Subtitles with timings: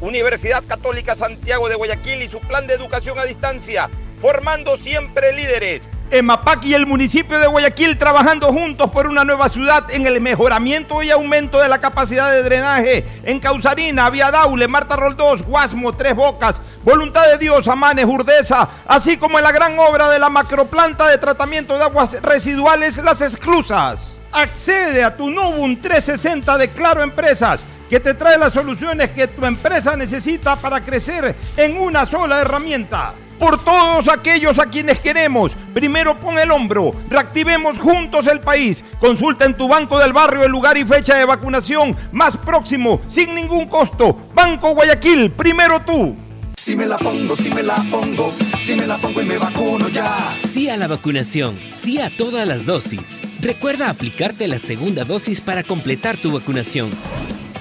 [0.00, 5.88] Universidad Católica Santiago de Guayaquil y su plan de educación a distancia, formando siempre líderes.
[6.10, 11.02] EMAPAC y el municipio de Guayaquil trabajando juntos por una nueva ciudad en el mejoramiento
[11.02, 16.16] y aumento de la capacidad de drenaje en Causarina, Vía Daule, Marta Roldós, Guasmo, Tres
[16.16, 21.08] Bocas, Voluntad de Dios, Amanes, Urdesa, así como en la gran obra de la macroplanta
[21.08, 24.14] de tratamiento de aguas residuales Las Exclusas.
[24.32, 27.60] Accede a tu Novum 360 de Claro Empresas
[27.90, 33.14] que te trae las soluciones que tu empresa necesita para crecer en una sola herramienta.
[33.36, 38.84] Por todos aquellos a quienes queremos, primero pon el hombro, reactivemos juntos el país.
[39.00, 43.34] Consulta en tu banco del barrio el lugar y fecha de vacunación más próximo, sin
[43.34, 44.16] ningún costo.
[44.34, 46.14] Banco Guayaquil, primero tú.
[46.56, 49.88] Si me la pongo, si me la pongo, si me la pongo y me vacuno
[49.88, 50.30] ya.
[50.46, 53.18] Sí a la vacunación, sí a todas las dosis.
[53.40, 56.90] Recuerda aplicarte la segunda dosis para completar tu vacunación.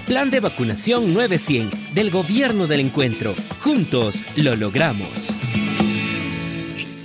[0.09, 3.35] Plan de vacunación 900 del Gobierno del Encuentro.
[3.61, 5.29] Juntos lo logramos.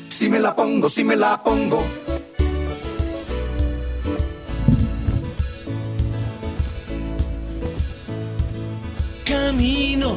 [0.08, 1.86] Si me la pongo, si me la pongo.
[9.26, 10.16] Camino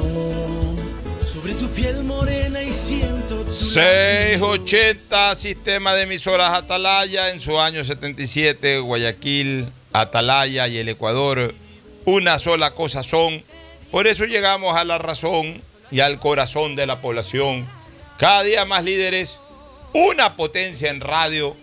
[1.25, 7.84] sobre tu piel morena y siento tu 680 Sistema de emisoras Atalaya en su año
[7.84, 11.53] 77, Guayaquil, Atalaya y el Ecuador,
[12.07, 13.44] una sola cosa son.
[13.91, 17.68] Por eso llegamos a la razón y al corazón de la población.
[18.18, 19.41] Cada día más líderes,
[19.94, 21.56] una potencia en radio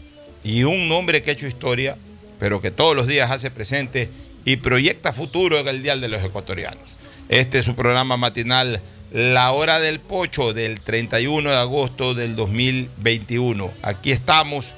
[0.44, 1.96] y un hombre que ha hecho historia,
[2.38, 4.10] pero que todos los días hace presente
[4.44, 6.90] y proyecta futuro en el Dial de los Ecuatorianos.
[7.30, 13.72] Este es su programa matinal La Hora del Pocho del 31 de agosto del 2021.
[13.80, 14.74] Aquí estamos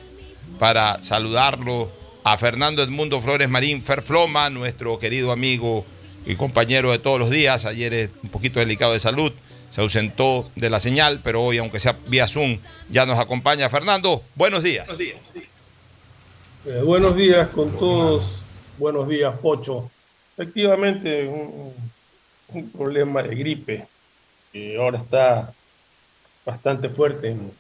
[0.61, 1.91] para saludarlo
[2.27, 5.87] a Fernando Edmundo Flores Marín Ferfloma, nuestro querido amigo
[6.27, 7.65] y compañero de todos los días.
[7.65, 9.33] Ayer es un poquito delicado de salud,
[9.71, 12.59] se ausentó de la señal, pero hoy, aunque sea vía Zoom,
[12.91, 13.71] ya nos acompaña.
[13.71, 14.89] Fernando, buenos días.
[14.99, 18.43] Eh, buenos días con todos.
[18.77, 19.89] Buenos días, Pocho.
[20.37, 21.73] Efectivamente, un,
[22.49, 23.87] un problema de gripe
[24.53, 25.55] que ahora está
[26.45, 27.53] bastante fuerte en,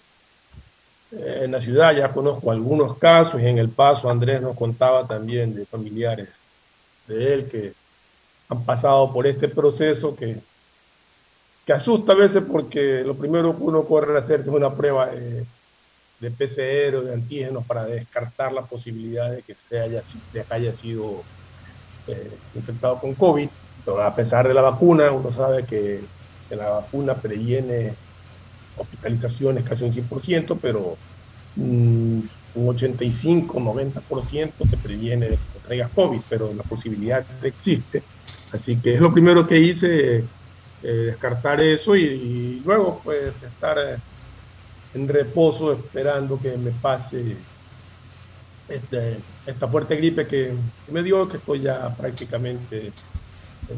[1.12, 1.94] en la ciudad.
[1.94, 6.28] Ya conozco algunos casos y en el paso Andrés nos contaba también de familiares
[7.06, 7.72] de él que
[8.48, 10.38] han pasado por este proceso que,
[11.64, 15.06] que asusta a veces porque lo primero que uno corre a hacerse es una prueba
[15.06, 15.44] de,
[16.20, 20.02] de PCR o de antígenos para descartar la posibilidad de que se haya,
[20.32, 21.22] de que haya sido
[22.06, 23.48] eh, infectado con COVID.
[23.84, 26.00] Pero a pesar de la vacuna, uno sabe que,
[26.48, 27.94] que la vacuna previene
[28.76, 30.96] hospitalizaciones casi un 100%, pero
[31.56, 32.20] mm,
[32.54, 38.02] un 85, 90% te previene de que traigas COVID, pero la posibilidad existe.
[38.52, 40.24] Así que es lo primero que hice,
[40.82, 43.96] eh, descartar eso y, y, luego pues estar eh,
[44.94, 47.36] en reposo esperando que me pase
[48.68, 50.54] este, esta fuerte gripe que,
[50.86, 52.92] que, me dio, que estoy ya prácticamente,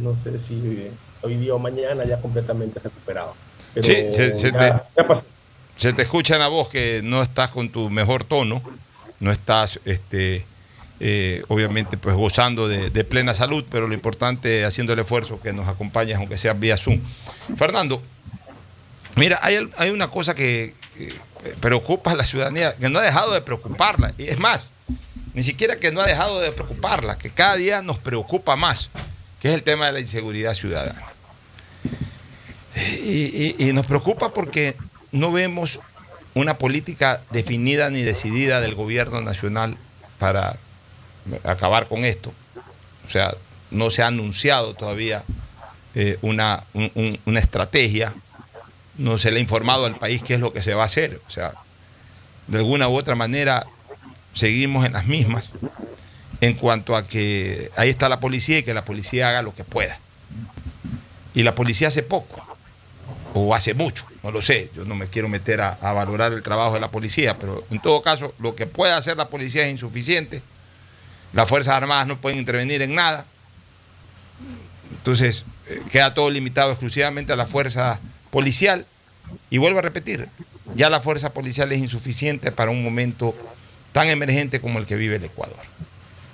[0.00, 0.88] no sé si
[1.22, 3.34] hoy día o mañana ya completamente recuperado.
[3.74, 4.58] Pero Sí, se, se ya-
[4.94, 5.22] te, ya
[5.76, 8.62] se te escucha en la voz que no estás con tu mejor tono,
[9.20, 10.44] no estás, este,
[11.00, 15.52] eh, obviamente, pues gozando de, de plena salud, pero lo importante haciendo el esfuerzo que
[15.52, 17.00] nos acompañes, aunque sea vía Zoom.
[17.56, 18.02] Fernando,
[19.14, 21.12] mira, hay, una cosa que eh,
[21.60, 24.62] preocupa a la ciudadanía, que no ha dejado de preocuparla, y es más,
[25.34, 28.90] ni siquiera que no ha dejado de preocuparla, que cada día nos preocupa más,
[29.40, 31.04] que es el tema de la inseguridad ciudadana.
[32.78, 34.74] Y, nos preocupa porque
[35.12, 35.80] no vemos
[36.34, 39.76] una política definida ni decidida del gobierno nacional
[40.18, 40.56] para
[41.44, 42.32] acabar con esto.
[43.06, 43.34] O sea,
[43.70, 45.24] no se ha anunciado todavía
[45.94, 48.12] eh, una, un- un- una estrategia,
[48.98, 51.20] no se le ha informado al país qué es lo que se va a hacer.
[51.26, 51.52] O sea,
[52.46, 53.66] de alguna u otra manera
[54.34, 55.50] seguimos en las mismas
[56.40, 59.64] en cuanto a que ahí está la policía y que la policía haga lo que
[59.64, 59.98] pueda.
[61.34, 62.44] Y la policía hace poco,
[63.34, 66.74] o hace mucho, no lo sé, yo no me quiero meter a, valorar el trabajo
[66.74, 70.42] de la policía, pero en todo caso lo que puede hacer la policía es insuficiente,
[71.32, 73.26] las Fuerzas Armadas no pueden intervenir en nada,
[74.90, 78.86] entonces eh, queda todo limitado exclusivamente a la fuerza policial.
[79.50, 80.28] Y vuelvo a repetir,
[80.74, 83.34] ya la fuerza policial es insuficiente para un momento
[83.92, 85.58] tan emergente como el que vive el Ecuador.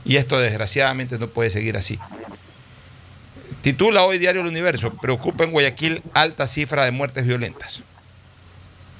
[0.04, 1.98] Y esto desgraciadamente no puede seguir así.
[3.64, 7.80] Titula hoy Diario El Universo, preocupa en Guayaquil alta cifra de muertes violentas.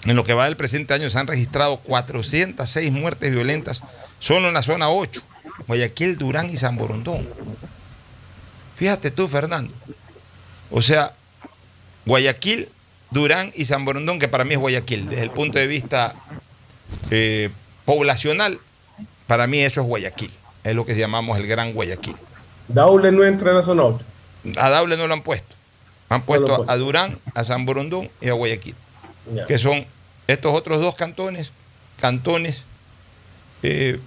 [0.07, 3.83] En lo que va del presente año se han registrado 406 muertes violentas
[4.21, 5.21] solo en la zona 8,
[5.69, 7.29] Guayaquil, Durán y San Borondón.
[8.77, 9.75] Fíjate tú, Fernando.
[10.71, 11.13] O sea,
[12.07, 12.71] Guayaquil,
[13.11, 16.15] Durán y San Borondón, que para mí es Guayaquil, desde el punto de vista
[17.11, 17.51] eh,
[17.85, 18.59] poblacional,
[19.27, 20.31] para mí eso es Guayaquil,
[20.65, 22.17] es lo que llamamos el Gran Guayaquil.
[22.69, 24.14] Daule no entra en la zona 8.
[24.57, 25.55] A Daule no lo han puesto.
[26.11, 28.75] Han puesto a Durán, a San Borondón y a Guayaquil,
[29.35, 29.47] Ya.
[29.47, 29.87] que son
[30.27, 31.51] estos otros dos cantones,
[32.01, 32.63] cantones
[33.63, 33.99] eh,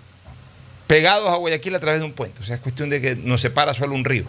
[0.85, 2.39] pegados a Guayaquil a través de un puente.
[2.41, 4.25] O sea, es cuestión de que nos separa solo un río.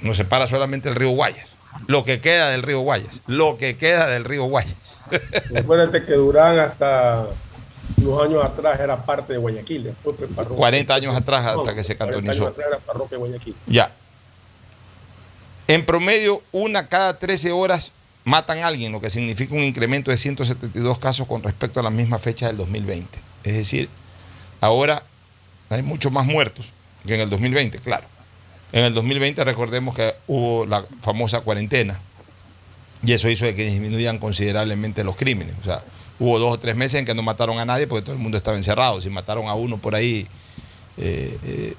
[0.00, 1.48] Nos separa solamente el río Guayas.
[1.86, 3.20] Lo que queda del río Guayas.
[3.26, 4.74] Lo que queda del río Guayas.
[5.50, 7.26] Recuérdate que Durán hasta
[7.98, 9.84] unos años atrás era parte de Guayaquil.
[9.84, 10.56] Después fue parroquia.
[10.56, 12.42] 40 años atrás hasta No, que se 40 cantonizó.
[12.44, 13.54] años atrás era parroquia de Guayaquil.
[13.66, 13.90] Ya.
[15.66, 17.92] En promedio, una cada 13 horas
[18.24, 21.90] matan a alguien, lo que significa un incremento de 172 casos con respecto a la
[21.90, 23.18] misma fecha del 2020.
[23.44, 23.88] Es decir,
[24.60, 25.02] ahora
[25.70, 26.72] hay muchos más muertos
[27.06, 28.06] que en el 2020, claro.
[28.72, 32.00] En el 2020 recordemos que hubo la famosa cuarentena
[33.04, 35.54] y eso hizo de que disminuyan considerablemente los crímenes.
[35.60, 35.82] O sea,
[36.18, 38.36] hubo dos o tres meses en que no mataron a nadie porque todo el mundo
[38.36, 39.00] estaba encerrado.
[39.00, 40.26] Si mataron a uno por ahí,
[40.96, 41.74] eh, eh,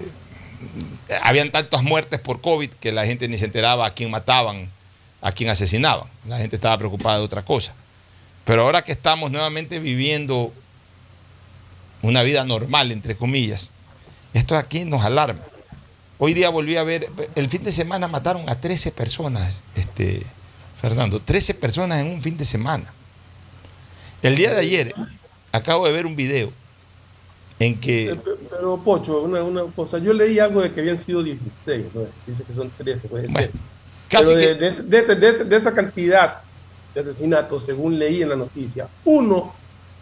[1.22, 4.70] habían tantas muertes por COVID que la gente ni se enteraba a quién mataban,
[5.22, 6.08] a quién asesinaban.
[6.28, 7.74] La gente estaba preocupada de otra cosa.
[8.44, 10.54] Pero ahora que estamos nuevamente viviendo
[12.02, 13.70] una vida normal, entre comillas,
[14.34, 15.42] esto aquí nos alarma.
[16.18, 20.24] Hoy día volví a ver, el fin de semana mataron a 13 personas, este,
[20.80, 22.86] Fernando, 13 personas en un fin de semana.
[24.26, 24.94] El día de ayer
[25.52, 26.52] acabo de ver un video
[27.60, 28.12] en que...
[28.12, 29.98] Eh, pe- Pero, Pocho, una, una cosa.
[30.00, 31.86] Yo leí algo de que habían sido 16.
[31.94, 32.02] ¿no?
[32.26, 33.08] Dice que son 13.
[33.08, 33.52] puede Bueno, ser.
[34.10, 34.82] casi Pero de, que...
[34.84, 36.42] de de de de esa cantidad
[36.94, 39.54] de asesinatos, según leí en la noticia, uno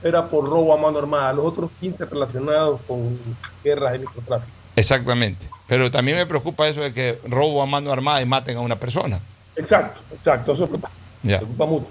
[0.01, 3.17] era por robo a mano armada, los otros 15 relacionados con
[3.63, 4.51] guerras y microtráfico.
[4.75, 5.47] Exactamente.
[5.67, 8.77] Pero también me preocupa eso de que robo a mano armada y maten a una
[8.79, 9.19] persona.
[9.55, 10.51] Exacto, exacto.
[10.53, 10.89] Eso preocupa,
[11.23, 11.37] Ya.
[11.37, 11.87] preocupa mucho.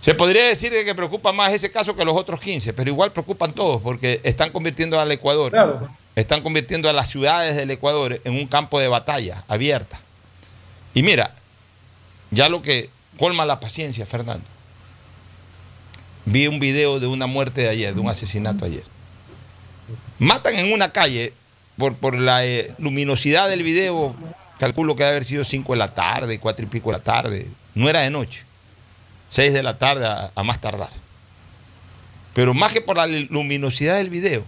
[0.00, 3.12] Se podría decir de que preocupa más ese caso que los otros 15, pero igual
[3.12, 5.90] preocupan todos porque están convirtiendo al Ecuador, Claro.
[6.16, 10.00] están convirtiendo a las ciudades del Ecuador en un campo de batalla abierta.
[10.94, 11.34] Y mira,
[12.30, 12.88] ya lo que
[13.18, 14.46] colma la paciencia, Fernando.
[16.24, 18.84] Vi un video de una muerte de ayer, de un asesinato ayer.
[20.18, 21.32] Matan en una calle
[21.76, 24.14] por, por la eh, luminosidad del video,
[24.58, 27.48] calculo que debe haber sido 5 de la tarde, 4 y pico de la tarde,
[27.74, 28.44] no era de noche.
[29.30, 30.90] 6 de la tarde a, más tardar.
[32.34, 34.44] Pero más que por la luminosidad del video,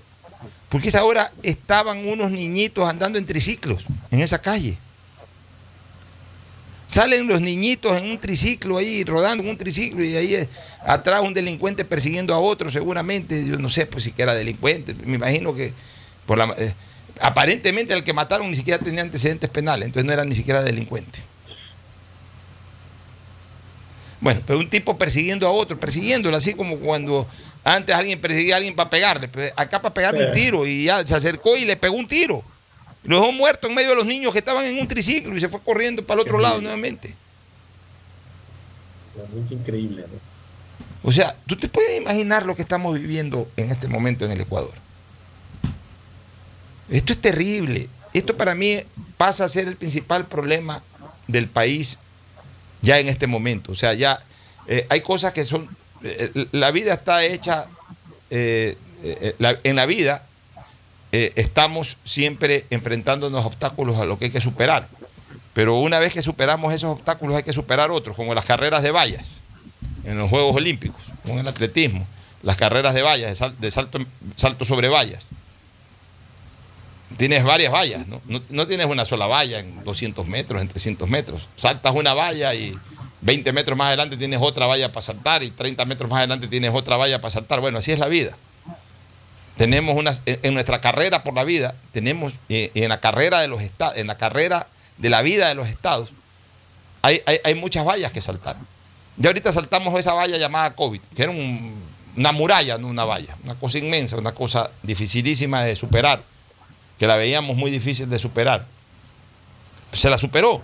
[0.68, 4.76] porque esa hora estaban unos niñitos andando en triciclos en esa calle.
[6.88, 10.48] Salen los niñitos en un triciclo ahí, rodando en un triciclo, y ahí eh,
[10.84, 13.46] atrás un delincuente persiguiendo a otro, seguramente.
[13.46, 15.72] Yo no sé pues si que era delincuente, me imagino que
[16.26, 16.74] por la, eh,
[17.20, 21.20] aparentemente el que mataron ni siquiera tenía antecedentes penales, entonces no era ni siquiera delincuente.
[24.22, 27.26] Bueno, pero un tipo persiguiendo a otro, persiguiéndolo, así como cuando
[27.64, 29.26] antes alguien perseguía a alguien para pegarle.
[29.26, 30.40] Pues acá para pegarle un Sí.
[30.40, 32.44] tiro y ya se acercó y le pegó un tiro.
[33.02, 35.48] Lo dejó muerto en medio de los niños que estaban en un triciclo y se
[35.48, 37.16] fue corriendo para el otro lado nuevamente.
[39.50, 40.02] Increíble.
[40.02, 40.18] ¿no?
[41.02, 44.40] O sea, tú te puedes imaginar lo que estamos viviendo en este momento en el
[44.40, 44.72] Ecuador.
[46.88, 47.88] Esto es terrible.
[48.14, 48.82] Esto para mí
[49.16, 50.80] pasa a ser el principal problema
[51.26, 51.98] del país
[52.82, 53.72] ya en este momento.
[53.72, 54.20] O sea, ya
[54.66, 55.68] eh, hay cosas que son...
[56.02, 57.66] eh, la vida está hecha...
[58.30, 60.24] eh, eh, la- en la vida
[61.14, 64.88] estamos siempre enfrentándonos a obstáculos a lo que hay que superar.
[65.52, 68.90] Pero una vez que superamos esos obstáculos hay que superar otros, como las carreras de
[68.92, 69.28] vallas
[70.04, 72.06] en los Juegos Olímpicos, como en el atletismo,
[72.42, 73.98] las carreras de vallas, de, sal- de salto,
[74.36, 75.22] salto sobre vallas.
[77.16, 78.20] Tienes varias vallas, ¿no?
[78.48, 78.66] ¿no?
[78.66, 81.48] tienes una sola valla en 200 metros, en 300 metros.
[81.56, 82.76] Saltas una valla y
[83.22, 86.72] 20 metros más adelante tienes otra valla para saltar y 30 metros más adelante tienes
[86.74, 87.60] otra valla para saltar.
[87.60, 88.36] Bueno, así es la vida.
[89.56, 93.62] tenemos una, en nuestra carrera por la vida, tenemos eh, en la carrera de los
[93.62, 94.66] estados, en la carrera
[94.98, 96.10] de la vida de los estados,
[97.02, 98.56] hay, hay, muchas vallas que saltar.
[99.16, 103.56] Ya ahorita saltamos esa valla llamada COVID, que era una muralla, no una valla, una
[103.56, 106.22] cosa inmensa, una cosa dificilísima de superar,
[107.02, 108.64] que la veíamos muy difícil de superar.
[109.90, 110.62] Se la superó,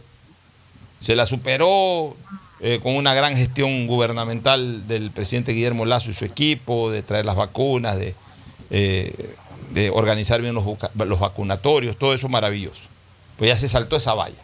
[1.00, 2.16] se la superó
[2.60, 7.26] eh, con una gran gestión gubernamental del presidente Guillermo Lazo y su equipo, de traer
[7.26, 8.14] las vacunas, de
[8.70, 9.34] eh,
[9.92, 10.64] organizar bien los,
[10.94, 12.82] los, vacunatorios, todo eso maravilloso.
[13.36, 14.38] Pues ya se saltó esa valla.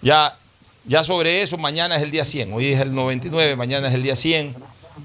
[0.00, 0.38] Ya,
[0.86, 4.02] ya sobre eso, mañana es el día 100, hoy es el 99, mañana es el
[4.02, 4.56] día 100.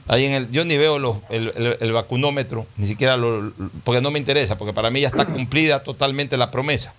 [0.07, 3.51] Ahí en el, yo ni veo los, el, vacunómetro, ni siquiera lo,
[3.83, 6.93] porque no me interesa, porque para mí ya está cumplida totalmente la promesa.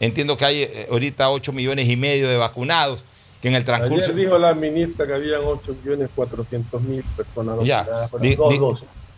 [0.00, 3.00] Entiendo que hay eh, ahorita 8 millones y medio de vacunados,
[3.40, 4.06] que en el transcurso...
[4.06, 8.10] Ayer dijo la ministra que habían 8 millones 400 mil personas vacunadas,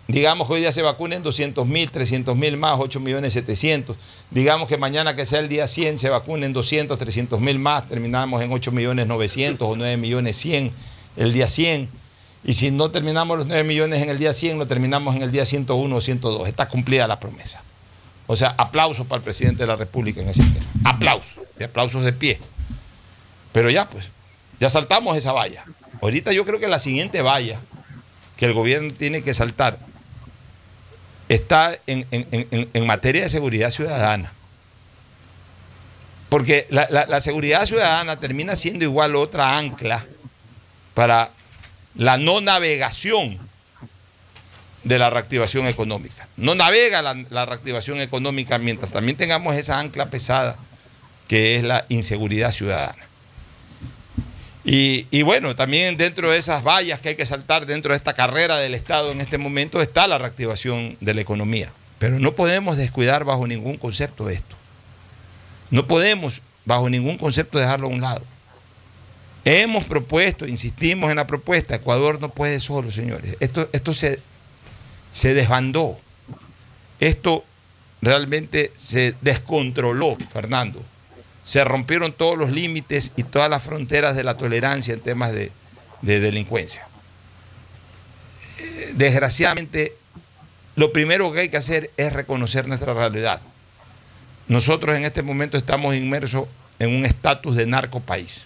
[0.09, 3.95] Digamos que hoy día se vacunen 200 mil, 300 mil más, 8 millones 700.
[4.31, 8.41] Digamos que mañana que sea el día 100 se vacunen 200, 300 mil más, terminamos
[8.41, 10.73] en 8 millones 900 o 9 millones 100
[11.19, 11.91] el día 100.
[12.45, 15.33] Y si no terminamos los 9 millones en el día 100, lo terminamos en el
[15.33, 16.49] día 101 o 102.
[16.49, 17.62] Está cumplida la promesa.
[18.26, 20.66] O sea, aplausos para el presidente de la República en ese tema.
[20.85, 22.38] Aplausos, y aplausos de pie.
[23.52, 24.11] Pero ya, pues,
[24.61, 25.64] ya saltamos esa valla.
[26.00, 27.59] Ahorita yo creo que la siguiente valla
[28.37, 29.78] que el gobierno tiene que saltar
[31.28, 34.33] está en, materia de seguridad ciudadana.
[36.28, 40.04] Porque la, seguridad ciudadana termina siendo igual otra ancla
[40.95, 41.30] para
[41.95, 43.38] la no navegación
[44.85, 46.28] de la reactivación económica.
[46.37, 50.57] No navega la, reactivación económica mientras también tengamos esa ancla pesada
[51.26, 53.04] que es la inseguridad ciudadana.
[54.71, 58.59] Y, bueno, también dentro de esas vallas que hay que saltar, dentro de esta carrera
[58.59, 61.71] del Estado en este momento, está la reactivación de la economía.
[61.99, 64.57] Pero no podemos descuidar bajo ningún concepto esto.
[65.71, 68.23] No podemos bajo ningún concepto dejarlo a un lado.
[69.50, 73.37] Hemos propuesto, insistimos en la propuesta, Ecuador no puede solo, señores.
[73.40, 74.21] Esto, esto se,
[75.11, 75.99] se desbandó.
[77.00, 77.45] Esto
[78.02, 80.85] realmente se descontroló, Fernando
[81.49, 85.50] se rompieron todos los límites y todas las fronteras de la tolerancia en temas de,
[86.02, 86.87] delincuencia.
[88.59, 89.97] Eh, desgraciadamente,
[90.76, 93.40] lo primero que hay que hacer es reconocer nuestra realidad.
[94.47, 96.45] Nosotros en este momento estamos inmersos
[96.78, 98.45] en un estatus de narco país.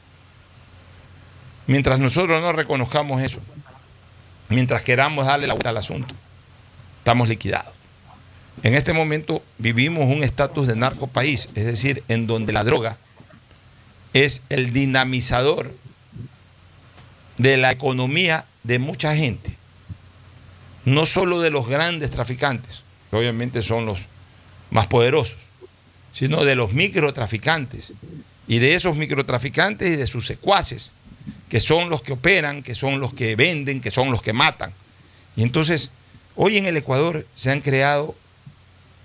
[1.72, 3.38] Mientras nosotros no reconozcamos eso,
[4.50, 6.14] mientras queramos darle la vuelta al asunto,
[6.98, 7.72] estamos liquidados.
[8.62, 12.98] En este momento vivimos un estatus de narco país, es decir, en donde la droga
[14.12, 15.74] es el dinamizador
[17.38, 19.56] de la economía de mucha gente,
[20.84, 24.00] no solo de los grandes traficantes, que obviamente son los
[24.68, 25.38] más poderosos,
[26.12, 27.94] sino de los microtraficantes
[28.46, 30.90] y de esos microtraficantes y de sus secuaces,
[31.48, 34.72] que son los que operan, que son los que venden, que son los que matan.
[35.36, 35.90] Y entonces,
[36.36, 38.14] hoy en el Ecuador se han creado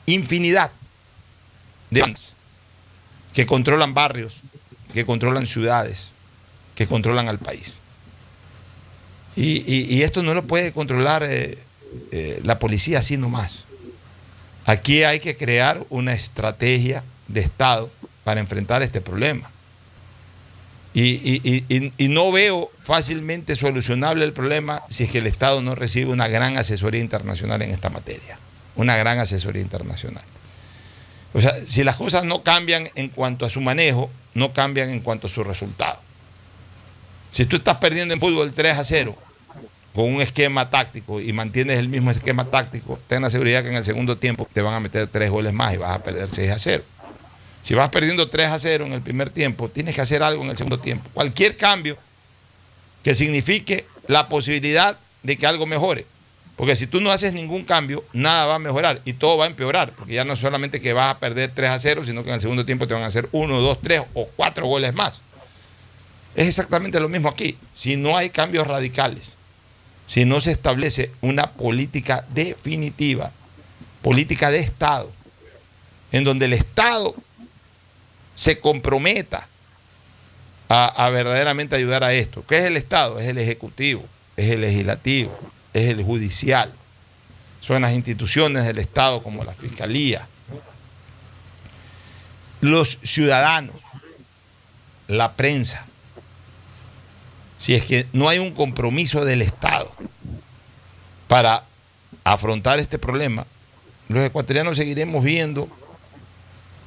[0.05, 0.71] infinidad
[1.89, 2.27] de bandas
[3.37, 4.41] que controlan barrios,
[4.93, 6.09] que controlan ciudades,
[6.73, 7.75] que controlan al país.
[9.35, 11.59] Y, esto no lo puede controlar eh,
[12.11, 13.65] eh, la policía así nomás.
[14.65, 17.91] Aquí hay que crear una estrategia de Estado
[18.23, 19.51] para enfrentar este problema.
[20.99, 26.27] Y, no veo fácilmente solucionable el problema si es que el Estado no recibe una
[26.27, 28.39] gran asesoría internacional en esta materia
[28.77, 30.23] una gran asesoría internacional.
[31.33, 35.01] O sea, si las cosas no cambian en cuanto a su manejo, no cambian en
[35.01, 35.99] cuanto a su resultado.
[37.31, 39.15] Si tú estás perdiendo en fútbol 3 a 0
[39.93, 43.75] con un esquema táctico y mantienes el mismo esquema táctico, ten la seguridad que en
[43.75, 46.51] el segundo tiempo te van a meter tres goles más y vas a perder 6
[46.51, 46.83] a 0.
[47.61, 50.51] Si vas perdiendo 3 a 0 en el primer tiempo, tienes que hacer algo en
[50.51, 51.09] el segundo tiempo.
[51.13, 51.97] Cualquier cambio
[53.03, 56.05] que signifique la posibilidad de que algo mejore.
[56.55, 59.47] Porque si tú no haces ningún cambio, nada va a mejorar y todo va a
[59.47, 62.29] empeorar, porque ya no es solamente que vas a perder 3 a 0, sino que
[62.29, 65.21] en el segundo tiempo te van a hacer 1, 2, 3 o 4 goles más.
[66.35, 67.57] Es exactamente lo mismo aquí.
[67.75, 69.31] Si no hay cambios radicales,
[70.07, 73.31] si no se establece una política definitiva,
[74.01, 75.11] política de Estado,
[76.11, 77.13] en donde el Estado
[78.37, 79.47] se comprometa
[80.69, 82.45] a, verdaderamente ayudar a esto.
[82.45, 83.19] ¿Qué es el Estado?
[83.19, 84.05] Es el Ejecutivo,
[84.37, 85.37] es el Legislativo,
[85.73, 86.71] es el judicial,
[87.59, 90.27] son las instituciones del Estado como la Fiscalía,
[92.61, 93.75] los ciudadanos,
[95.07, 95.85] la prensa.
[97.57, 99.91] Si es que no hay un compromiso del Estado
[101.27, 101.63] para
[102.23, 103.47] afrontar este problema,
[104.09, 105.67] los ecuatorianos seguiremos viendo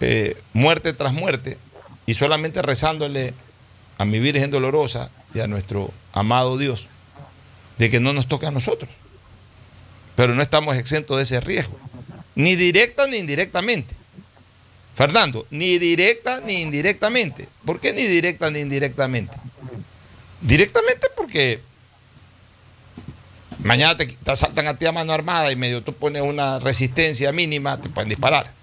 [0.01, 1.59] eh, muerte tras muerte
[2.07, 3.35] y solamente rezándole
[3.99, 6.89] a mi Virgen Dolorosa y a nuestro amado Dios
[7.79, 8.91] de que no nos toque a nosotros.
[10.17, 11.79] Pero no estamos exentos de ese riesgo,
[12.35, 13.95] ni directa ni indirectamente.
[14.95, 17.49] Fernando, ni directa ni indirectamente.
[17.65, 19.35] ¿Por qué ni directa ni indirectamente?
[20.43, 21.61] Directamente porque
[23.63, 27.33] mañana te, te asaltan a ti a mano armada y medio tú pones una resistencia
[27.33, 28.60] mínima, te pueden disparar.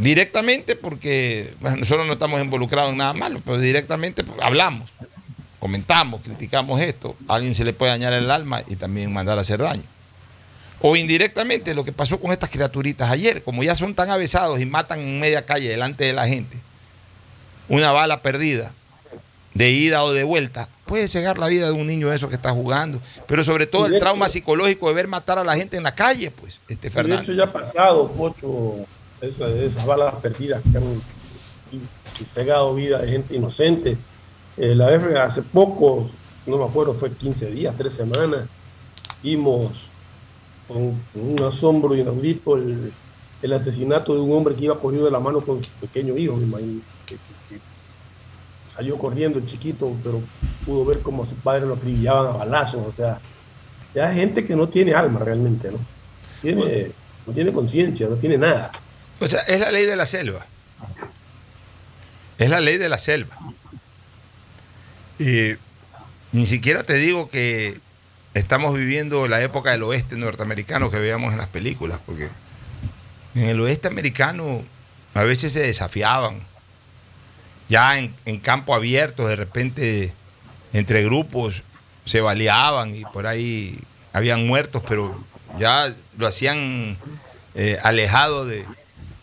[0.00, 4.90] Directamente porque nosotros no estamos involucrados en nada malo, pero directamente hablamos,
[5.58, 9.42] comentamos, criticamos esto, a alguien se le puede dañar el alma y también mandar a
[9.42, 9.82] hacer daño.
[10.80, 14.66] O indirectamente lo que pasó con estas criaturitas ayer, como ya son tan avesados y
[14.66, 16.58] matan en media calle delante de la gente,
[17.68, 18.72] una bala perdida,
[19.54, 22.50] de ida o de vuelta, puede cegar la vida de un niño eso que está
[22.50, 25.94] jugando, pero sobre todo el trauma psicológico de ver matar a la gente en la
[25.94, 27.16] calle, pues, este Fernando.
[27.16, 28.74] De hecho ya ha pasado, Pocho,
[29.20, 30.84] esas, esas balas perdidas que han
[32.24, 33.96] cegado vida de gente inocente.
[34.56, 36.08] Eh, la vez hace poco,
[36.46, 38.48] no me acuerdo, fue 15 días, 3 semanas,
[39.22, 39.72] vimos
[40.68, 42.92] con, con un asombro inaudito el,
[43.42, 46.36] el, asesinato de un hombre que iba cogido de la mano con su pequeño hijo,
[46.36, 46.80] me imagino.
[48.74, 50.20] Salió corriendo el chiquito, pero
[50.64, 52.86] pudo ver cómo a su padre lo acribillaban a balazos.
[52.86, 53.20] O sea,
[53.94, 55.78] ya hay gente que no tiene alma realmente, ¿no?
[56.42, 56.90] Tiene,
[57.26, 58.72] no tiene conciencia, no tiene nada.
[59.20, 60.44] O sea, es la ley de la selva.
[62.38, 63.36] Es la ley de la selva.
[65.18, 65.52] Y
[66.32, 67.78] ni siquiera te digo que
[68.34, 72.28] estamos viviendo la época del oeste norteamericano que veíamos en las películas, porque
[73.36, 74.64] en el oeste americano
[75.14, 76.42] a veces se desafiaban.
[77.68, 80.12] Ya en, en campo abierto, de repente,
[80.72, 81.62] entre grupos
[82.04, 83.78] se baleaban y por ahí
[84.12, 85.18] habían muertos, pero
[85.58, 86.96] ya lo hacían
[87.54, 88.64] eh, alejado de,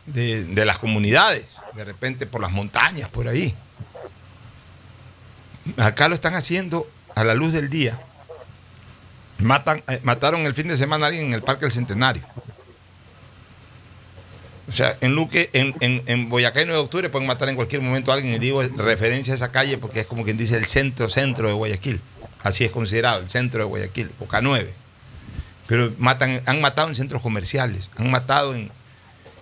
[0.05, 3.53] de, las comunidades, de repente por las montañas, por ahí.
[5.77, 7.99] Acá lo están haciendo a la luz del día.
[9.37, 12.23] Matan, eh, mataron el fin de semana a alguien en el Parque del Centenario.
[14.67, 17.55] O sea, en Luque, en, en, en Boyacá y 9 de octubre pueden matar en
[17.55, 20.55] cualquier momento a alguien, y digo referencia a esa calle porque es como quien dice
[20.55, 21.99] el centro, centro de Guayaquil.
[22.43, 24.73] Así es considerado, el centro de Guayaquil, Boca 9.
[25.67, 28.71] Pero matan, han matado en centros comerciales, han matado en,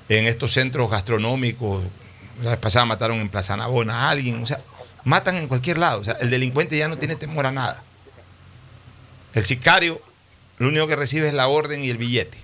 [0.09, 1.83] en estos centros gastronómicos.
[2.43, 4.41] La vez pasada mataron en Plaza Navona a alguien.
[4.41, 4.59] O sea,
[5.03, 6.01] matan en cualquier lado.
[6.01, 7.83] O sea, el delincuente ya no tiene temor a nada.
[9.33, 10.01] El sicario
[10.59, 12.37] lo único que recibe es la orden y el billete.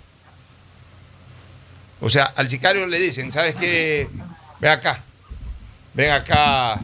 [2.06, 4.08] O sea, al sicario le dicen, ¿sabes qué?
[4.60, 5.02] Ven acá,
[5.96, 6.80] ven acá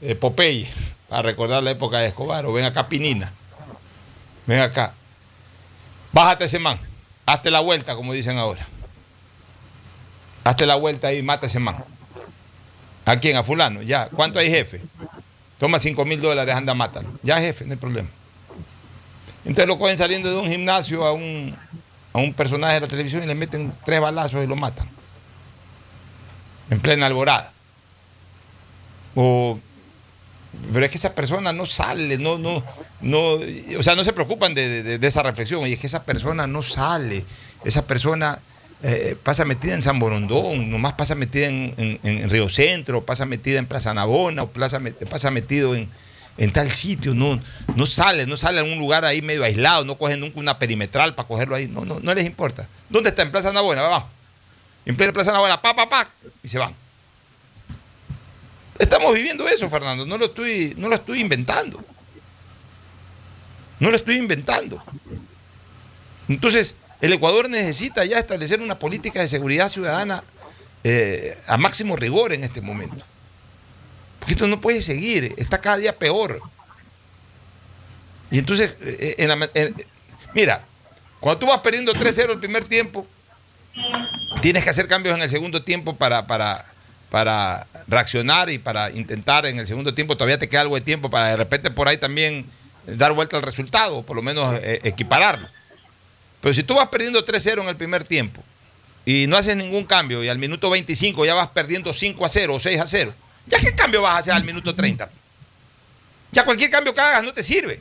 [0.00, 0.68] eh, Popeye,
[1.08, 3.32] para recordar la época de Escobar, o ven acá Pinina,
[4.46, 4.94] ven acá,
[6.12, 6.76] bájate ese man,
[7.24, 8.66] hazte la vuelta, como dicen ahora.
[10.42, 11.76] Hazte la vuelta y mata ese man.
[13.04, 13.36] ¿A quién?
[13.36, 14.08] A fulano, ya.
[14.08, 14.80] ¿Cuánto hay jefe?
[15.60, 17.16] Toma 5 mil dólares, anda, mátalo.
[17.22, 18.08] Ya jefe, no hay problema.
[19.44, 21.56] Entonces lo cogen saliendo de un gimnasio a un,
[22.12, 24.88] a un personaje de la televisión y le meten tres balazos y lo matan.
[26.70, 27.52] En plena alborada.
[29.14, 29.58] O,
[30.72, 32.62] pero es que esa persona no sale, no, no,
[33.00, 33.32] no,
[33.78, 35.66] o sea, no se preocupan de, de, esa reflexión.
[35.66, 37.24] Y es que esa persona no sale,
[37.64, 38.38] esa persona
[38.82, 43.26] eh, pasa metida en San Borondón, nomás pasa metida en, en, en, Río Centro, pasa
[43.26, 45.88] metida en Plaza Navona, o plaza, pasa metido en,
[46.38, 47.40] en tal sitio, no,
[47.74, 51.14] no sale, no sale a un lugar ahí medio aislado, no cogen nunca una perimetral
[51.14, 52.68] para cogerlo ahí, no, no, no les importa.
[52.88, 53.22] ¿Dónde está?
[53.22, 54.08] En Plaza Navona, vamos.
[54.86, 56.08] En plena Plaza Navona, pa, pa, pa,
[56.42, 56.72] y se van.
[58.78, 61.84] Estamos viviendo eso, Fernando, no lo estoy, no lo estoy inventando.
[63.80, 64.82] No lo estoy inventando.
[66.28, 70.22] Entonces, el Ecuador necesita ya establecer una política de seguridad ciudadana
[70.84, 73.04] eh, a máximo rigor en este momento.
[74.28, 76.40] Esto no puede seguir, está cada día peor.
[78.30, 79.72] Y entonces, eh,
[80.34, 80.62] mira,
[81.20, 83.06] cuando tú vas perdiendo 3-0 el primer tiempo,
[84.40, 86.64] tienes que hacer cambios en el segundo tiempo para, para,
[87.10, 91.10] para reaccionar y para intentar en el segundo tiempo, todavía te queda algo de tiempo
[91.10, 92.46] para de repente por ahí también
[92.86, 95.48] dar vuelta al resultado, por lo menos eh, equipararlo.
[96.40, 98.42] Pero si tú vas perdiendo 3-0 en el primer tiempo
[99.04, 102.54] y no haces ningún cambio y al minuto 25 ya vas perdiendo 5 a 0
[102.54, 103.14] o 6 a 0,
[103.48, 105.08] ¿ya qué cambio vas a hacer al minuto 30?
[106.32, 107.80] Ya cualquier cambio que hagas no te sirve.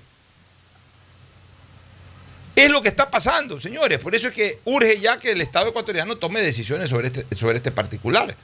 [2.55, 3.99] Es lo que está pasando, señores.
[3.99, 7.57] Por eso es que urge ya que el Estado ecuatoriano tome decisiones sobre este, sobre
[7.57, 8.35] este particular.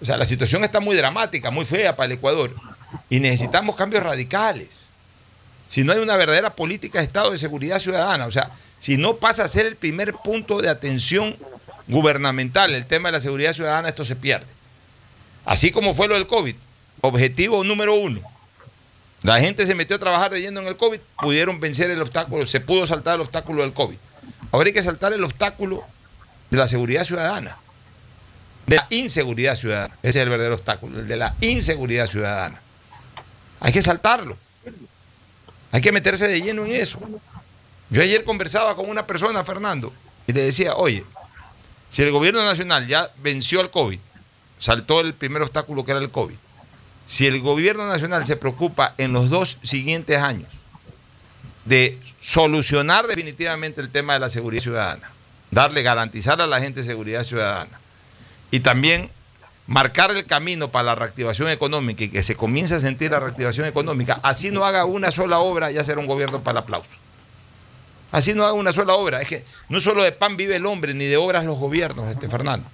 [0.00, 2.54] O sea, la situación está muy dramática, muy fea para el Ecuador
[3.10, 4.78] y necesitamos cambios radicales.
[5.68, 9.16] Si no hay una verdadera política de Estado de seguridad ciudadana, o sea, si no
[9.16, 11.36] pasa a ser el primer punto de atención
[11.86, 14.46] gubernamental, el tema de la seguridad ciudadana, esto se pierde.
[15.44, 16.54] Así como fue lo del COVID.
[17.00, 18.20] Objetivo número uno.
[19.22, 22.60] La gente se metió a trabajar leyendo en el COVID, pudieron vencer el obstáculo, se
[22.60, 23.96] pudo saltar el obstáculo del COVID.
[24.50, 25.84] Ahora hay que saltar el obstáculo
[26.50, 27.58] de la seguridad ciudadana,
[28.66, 29.94] de la inseguridad ciudadana.
[30.02, 32.60] Ese es el verdadero obstáculo, el de la inseguridad ciudadana.
[33.60, 34.38] Hay que saltarlo.
[35.70, 36.98] Hay que meterse de lleno en eso.
[37.90, 39.92] Yo ayer conversaba con una persona, Fernando,
[40.26, 41.04] y le decía, oye,
[41.90, 43.98] si el gobierno nacional ya venció al COVID,
[44.60, 46.36] saltó el primer obstáculo que era el COVID,
[47.06, 50.48] si el gobierno nacional se preocupa en los dos siguientes años
[51.64, 55.10] de solucionar definitivamente el tema de la seguridad ciudadana,
[55.50, 57.80] darle, garantizar a la gente seguridad ciudadana
[58.50, 59.10] y también
[59.66, 63.66] marcar el camino para la reactivación económica y que se comience a sentir la reactivación
[63.66, 66.90] económica, así no haga una sola obra, ya será un gobierno para el aplauso.
[68.12, 69.20] Así no haga una sola obra.
[69.20, 72.28] Es que no solo de pan vive el hombre, ni de obras los gobiernos, este
[72.28, 72.68] Fernando.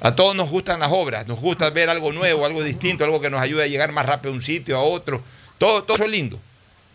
[0.00, 3.30] A todos nos gustan las obras, nos gusta ver algo nuevo, algo distinto, algo que
[3.30, 5.22] nos ayude a llegar más rápido a un sitio, a otro.
[5.58, 6.38] Todo, eso es lindo.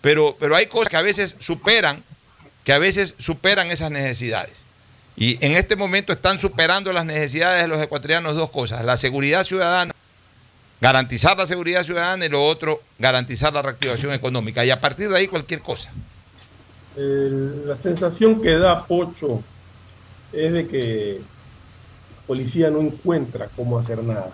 [0.02, 2.04] Pero, pero hay cosas que a veces superan,
[2.64, 4.54] que a veces superan esas necesidades.
[5.16, 9.44] Y en este momento están superando las necesidades de los ecuatorianos dos cosas, la seguridad
[9.44, 9.94] ciudadana,
[10.80, 14.64] garantizar la seguridad ciudadana y lo otro, garantizar la reactivación económica.
[14.66, 15.92] Y a partir de ahí cualquier cosa.
[16.96, 19.42] La sensación que da Pocho
[20.34, 21.22] es de que
[22.28, 24.32] policía no encuentra cómo hacer nada.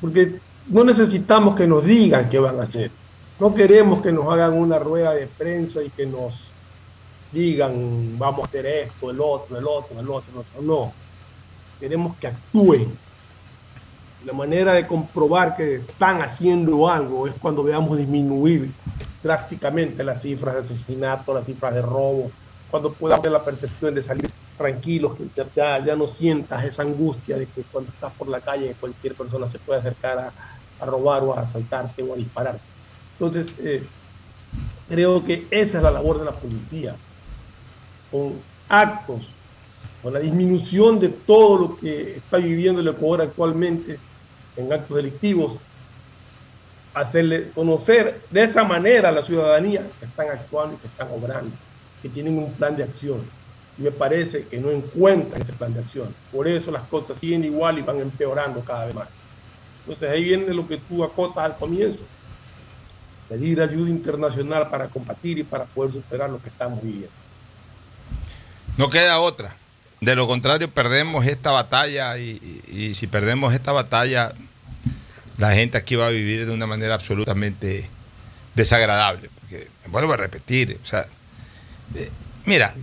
[0.00, 2.90] Porque no necesitamos que nos digan qué van a hacer.
[3.38, 6.50] No queremos que nos hagan una rueda de prensa y que nos
[7.32, 10.62] digan vamos a hacer esto, el otro, el otro, el otro, el otro.
[10.62, 10.92] No.
[11.78, 12.96] Queremos que actúen.
[14.24, 18.72] La manera de comprobar que están haciendo algo es cuando veamos disminuir
[19.22, 22.30] drásticamente las cifras de asesinato, las cifras de robo,
[22.70, 27.50] cuando puedas tener la percepción de salir tranquilos, que ya- no sientas esa angustia de
[27.50, 31.40] que cuando estás por la calle cualquier persona se puede acercar a, robar o a
[31.42, 32.60] asaltarte o a disparar.
[33.18, 33.90] Entonces, eh,
[34.88, 37.00] creo que esa es la labor de la policía,
[38.10, 39.38] con actos,
[40.00, 44.02] con la disminución de todo lo que está viviendo el Ecuador actualmente
[44.56, 45.60] en actos delictivos,
[46.94, 51.58] hacerle conocer de esa manera a la ciudadanía que están actuando y que están obrando,
[52.02, 53.35] que tienen un plan de acción.
[53.78, 56.14] Y me parece que no encuentran ese plan de acción.
[56.32, 59.08] Por eso las cosas siguen igual y van empeorando cada vez más.
[59.80, 62.04] Entonces ahí viene lo que tú acotas al comienzo.
[63.28, 67.10] Pedir ayuda internacional para combatir y para poder superar lo que estamos viviendo.
[68.76, 69.56] No queda otra.
[70.00, 74.32] De lo contrario, perdemos esta batalla y, y- si perdemos esta batalla,
[75.38, 77.88] la gente aquí va a vivir de una manera absolutamente
[78.54, 79.30] desagradable.
[79.40, 81.06] Porque, vuelvo a repetir, o sea,
[81.94, 82.10] eh,
[82.44, 82.74] mira,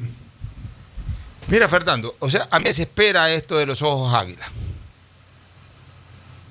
[1.47, 4.45] mira Fernando, o sea, a mí me desespera esto de los ojos águila.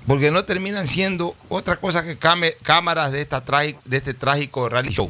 [0.07, 5.09] Porque no terminan siendo otra cosa que cámaras de, este trágico rally show.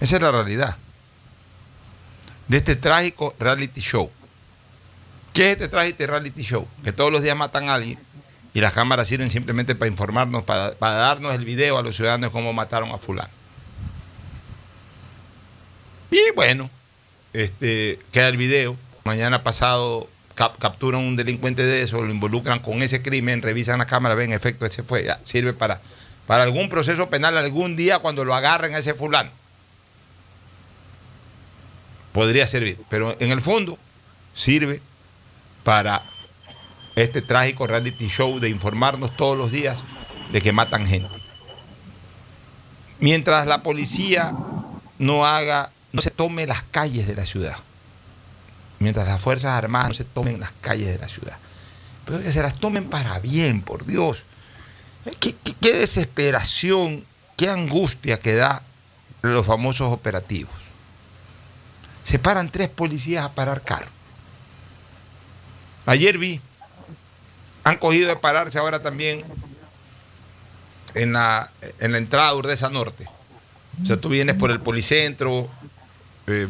[0.00, 0.76] Esa es la realidad.
[2.48, 4.10] De este trágico reality show.
[5.32, 6.66] ¿Qué es este trágico reality show?
[6.82, 7.98] Que todos los días matan a alguien
[8.54, 12.32] y las cámaras sirven simplemente para informarnos, para, para darnos el video a los ciudadanos
[12.32, 13.30] cómo mataron a fulano.
[16.12, 16.70] Y bueno,
[17.32, 18.76] este, queda el video.
[19.04, 23.86] Mañana pasado cap- capturan un delincuente de eso, lo involucran con ese crimen, revisan la
[23.86, 25.80] cámara, ven, en efecto, ese fue, ya, sirve para,
[26.26, 29.30] para algún proceso penal algún día cuando lo agarren a ese fulano
[32.12, 33.78] podría servir, pero en el fondo
[34.34, 34.82] sirve
[35.64, 36.02] para
[36.94, 39.82] este trágico reality show de informarnos todos los días
[40.30, 41.08] de que matan gente.
[43.00, 44.34] Mientras la policía
[44.98, 47.56] no haga, no se tome las calles de la ciudad,
[48.78, 51.36] mientras las Fuerzas Armadas no se tomen las calles de la ciudad,
[52.04, 54.24] pero que se las tomen para bien, por Dios.
[55.20, 57.04] Qué, qué- desesperación,
[57.36, 58.62] qué angustia que da
[59.22, 60.52] los famosos operativos
[62.04, 63.86] se paran tres policías a parar carro.
[65.86, 66.40] Ayer vi,
[67.62, 69.24] han cogido de pararse ahora también
[70.94, 73.06] en la, en la entrada de Urdesa Norte.
[73.82, 75.48] O sea, tú vienes por el policentro,
[76.26, 76.48] eh,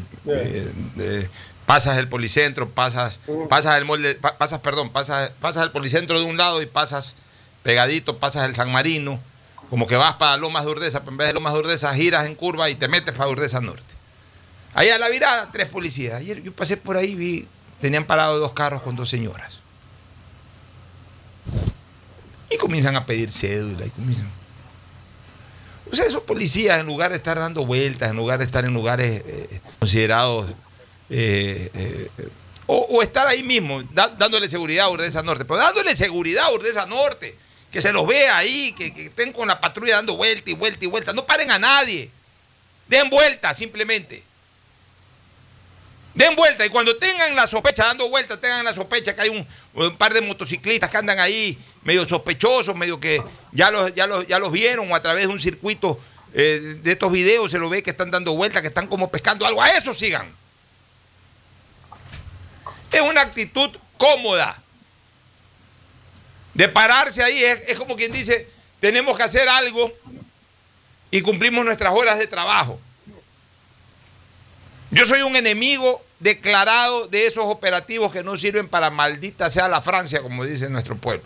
[0.99, 1.29] eh,
[1.67, 6.27] pasas el policentro, pasas, pasas el molde, pa- pasas, perdón, pasas, pasas el policentro de
[6.27, 7.15] un lado y pasas
[7.63, 9.21] pegadito, pasas el San Marino,
[9.71, 12.27] como que vas para Lomas de Urdesa, pero en vez de Lomas de Urdesa giras
[12.27, 13.83] en curva y te metes para Urdesa Norte.
[14.75, 16.15] Allá a la virada, tres policías.
[16.15, 17.47] Ayer yo pasé por ahí, vi,
[17.81, 19.61] tenían parado dos carros con dos señoras.
[22.51, 24.29] Y comienzan a pedir cédula y comienzan.
[25.93, 29.23] Sea, esos policías, en lugar de estar dando vueltas, en lugar de estar en lugares
[29.27, 30.51] eh, considerados.
[31.11, 32.29] eh, eh,
[32.67, 35.45] o, estar ahí mismo, dándole seguridad a Urdesa Norte.
[35.45, 37.37] Pero dándole seguridad a Urdesa Norte.
[37.71, 40.85] Que se los vea ahí, que, que estén con la patrulla dando vuelta y vuelta
[40.85, 41.13] y vuelta.
[41.13, 42.11] No paren a nadie.
[42.89, 44.23] Den vuelta, simplemente.
[46.15, 49.97] Den vuelta y cuando tengan la sospecha, dando vuelta, tengan la sospecha que hay un,
[49.97, 53.23] par de motociclistas que andan ahí medio sospechosos, medio que
[53.53, 55.99] ya los, ya los, ya los vieron o a través de un circuito
[56.35, 59.47] eh, de estos videos se lo ve que están dando vuelta, que están como pescando
[59.47, 59.63] algo.
[59.63, 60.31] A eso sigan.
[62.91, 64.59] Es una actitud cómoda.
[66.53, 68.47] De pararse ahí es como quien dice,
[68.81, 69.91] tenemos que hacer algo
[71.11, 72.79] y cumplimos nuestras horas de trabajo.
[74.93, 79.81] Yo soy un enemigo declarado de esos operativos que no sirven para maldita sea la
[79.81, 81.25] Francia, como dice nuestro pueblo.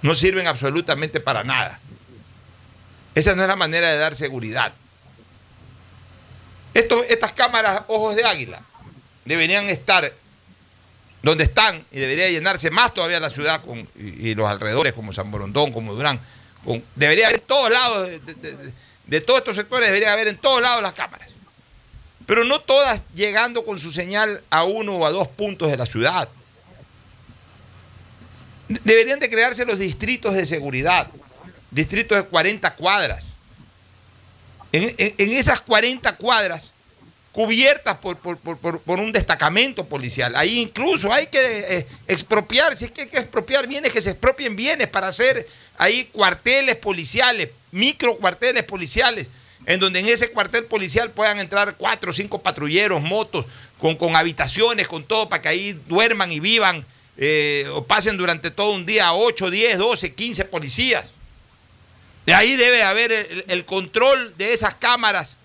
[0.00, 1.78] No sirven absolutamente para nada.
[3.14, 4.72] Esa no es la manera de dar seguridad.
[6.72, 8.62] Estas cámaras ojos de águila
[9.26, 10.10] deberían estar
[11.22, 13.60] donde están y debería llenarse más todavía la ciudad
[13.94, 16.18] y, los alrededores como San Borondón, como Durán.
[16.94, 18.08] debería haber todos lados,
[19.10, 21.28] de todos estos sectores debería haber en todos lados las cámaras.
[22.26, 25.84] Pero no todas llegando con su señal a uno o a dos puntos de la
[25.84, 26.28] ciudad.
[28.68, 31.08] De- Deberían de crearse los distritos de seguridad,
[31.70, 33.24] distritos de 40 cuadras.
[34.72, 36.66] En, esas 40 cuadras
[37.32, 40.36] cubiertas por un destacamento policial.
[40.36, 44.10] Ahí incluso hay que eh, expropiar, si es que hay que expropiar bienes, que se
[44.10, 49.28] expropien bienes para hacer ahí cuarteles policiales, micro cuarteles policiales,
[49.66, 53.46] en donde en ese cuartel policial puedan entrar cuatro o cinco patrulleros, motos,
[53.78, 56.84] con, con habitaciones, con todo, para que ahí duerman y vivan
[57.16, 61.10] eh, o pasen durante todo un día 8, 10, 12, 15 policías.
[62.26, 65.36] De ahí debe haber el, el control de esas cámaras,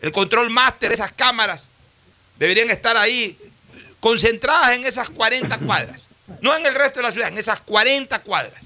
[0.00, 1.66] el control máster de esas cámaras.
[2.38, 3.38] Deberían estar ahí
[4.00, 6.02] concentradas en esas 40 cuadras.
[6.40, 8.62] No en el resto de la ciudad, en esas 40 cuadras.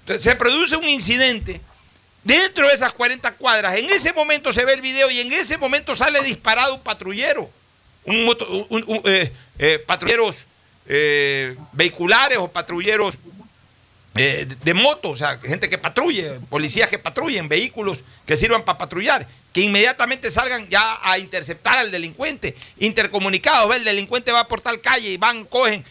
[0.00, 1.60] Entonces se produce un incidente
[2.24, 3.76] dentro de esas 40 cuadras.
[3.76, 7.50] En ese momento se ve el video y en ese momento sale disparado un patrullero.
[8.04, 10.34] Un moto- un- eh, eh, patrulleros
[10.88, 13.14] eh, vehiculares o patrulleros
[14.14, 19.26] de, moto, o sea, gente que patrulle, policías que patrullen, vehículos que sirvan para patrullar,
[19.54, 25.08] que inmediatamente salgan ya a interceptar al delincuente, intercomunicados, el delincuente va por tal calle
[25.08, 25.82] y van, cogen,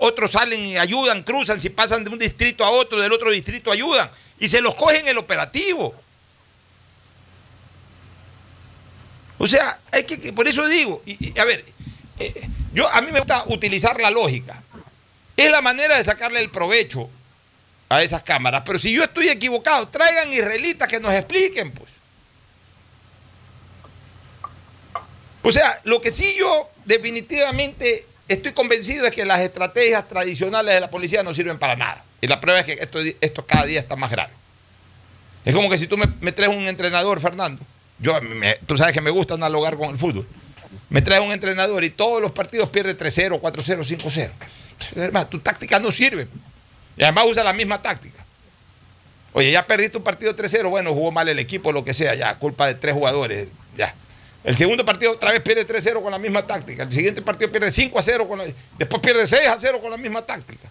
[0.00, 3.70] otros salen y ayudan, cruzan, si pasan de un distrito a otro, del otro distrito
[3.70, 5.94] ayudan, y se los cogen el operativo.
[9.38, 11.64] O sea, hay que, por eso digo, y, a ver,
[12.18, 14.62] eh, yo a mí me gusta utilizar la lógica.
[15.36, 17.10] Es la manera de sacarle el provecho
[17.88, 18.62] a esas cámaras.
[18.64, 21.90] Pero si yo estoy equivocado, traigan israelitas que nos expliquen, pues.
[25.42, 30.80] O sea, lo que sí yo definitivamente estoy convencido es que las estrategias tradicionales de
[30.80, 32.03] la policía no sirven para nada.
[32.24, 34.32] Y la prueba es que esto, esto cada día está más grave.
[35.44, 37.62] Es como que si tú me, me traes un entrenador, Fernando,
[37.98, 40.26] yo, me- tú sabes que me gusta analogar con el fútbol,
[40.88, 44.30] me traes un entrenador y todos los partidos pierde 3-0, 4-0, 5-0.
[44.96, 46.26] Hermano, tu táctica no sirve.
[46.96, 48.24] Y además usa la misma táctica.
[49.34, 52.38] Oye, ya perdiste un partido 3-0, bueno, jugó mal el equipo, lo que sea, ya,
[52.38, 53.94] culpa de tres jugadores, ya.
[54.44, 56.84] El segundo partido otra vez pierde 3-0 con la misma táctica.
[56.84, 58.46] El siguiente partido pierde 5-0 con la,
[58.78, 60.70] después pierde 6-0 con la misma táctica.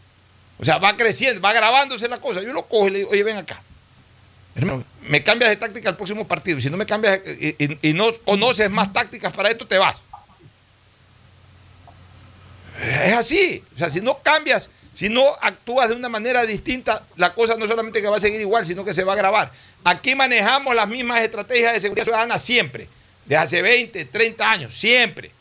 [0.59, 2.41] O sea, va creciendo, va grabándose la cosa.
[2.41, 3.61] Yo lo cojo y le digo, oye, ven acá.
[4.55, 6.59] Hermano, me cambias de táctica al próximo partido.
[6.59, 9.99] Si no me cambias y, y- y no conoces más tácticas para esto, te vas.
[12.81, 13.63] Es así.
[13.73, 17.67] O sea, si no cambias, si no actúas de una manera distinta, la cosa no
[17.67, 19.51] solamente que va a seguir igual, sino que se va a agravar.
[19.83, 22.87] Aquí manejamos las mismas estrategias de seguridad ciudadana siempre,
[23.25, 25.31] desde hace 20, 30 años, siempre.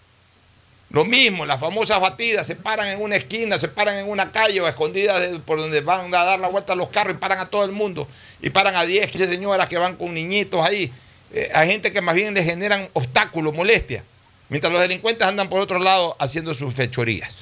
[0.92, 4.60] Lo mismo, las famosas batidas, se paran en una esquina, se paran en una calle
[4.60, 7.38] o escondidas de- por donde van a dar la vuelta a los carros y paran
[7.38, 8.06] a todo el mundo.
[8.42, 10.92] Y paran a 10, 15 señoras que van con niñitos ahí.
[11.32, 14.04] Eh, a gente que más bien les generan obstáculos, molestia.
[14.50, 17.36] Mientras los delincuentes andan por otro lado haciendo sus fechorías.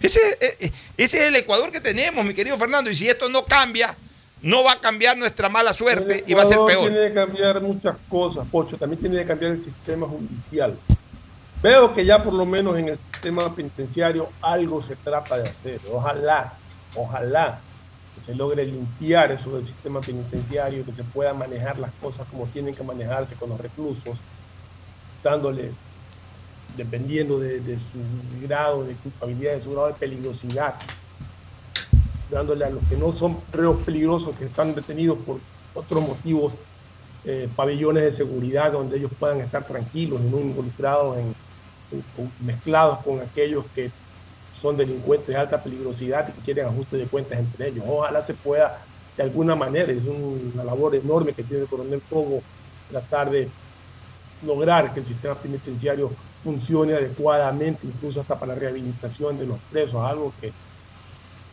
[0.00, 2.90] Ese, eh, eh, ese es el Ecuador que tenemos, mi querido Fernando.
[2.90, 3.94] Y si esto no cambia,
[4.40, 6.88] no va a cambiar nuestra mala suerte y va a ser peor.
[6.90, 8.78] Tiene que cambiar muchas cosas, Pocho.
[8.78, 10.74] También tiene que cambiar el sistema judicial.
[11.62, 15.80] Veo que ya por lo menos en el sistema penitenciario algo se trata de hacer.
[15.92, 16.52] Ojalá,
[16.96, 17.60] ojalá
[18.16, 22.46] que se logre limpiar eso del sistema penitenciario, que se pueda manejar las cosas como
[22.46, 24.18] tienen que manejarse con los reclusos,
[25.22, 25.70] dándole,
[26.76, 27.98] dependiendo de, de su
[28.42, 30.74] grado de culpabilidad, de su grado de peligrosidad,
[32.28, 35.38] dándole a los que no son reos peligrosos, que están detenidos por
[35.74, 36.54] otros motivos,
[37.24, 41.36] eh, pabellones de seguridad donde ellos puedan estar tranquilos y no involucrados en-
[42.38, 43.94] mezclados con aquellos que
[44.50, 47.84] son delincuentes de alta peligrosidad y que quieren ajuste de cuentas entre ellos.
[47.88, 52.46] Ojalá se pueda de alguna manera, es una labor enorme que tiene el coronel Cobo,
[52.86, 53.54] tratar de
[54.40, 60.02] lograr que el sistema penitenciario funcione adecuadamente, incluso hasta para la rehabilitación de los presos,
[60.04, 60.56] algo que,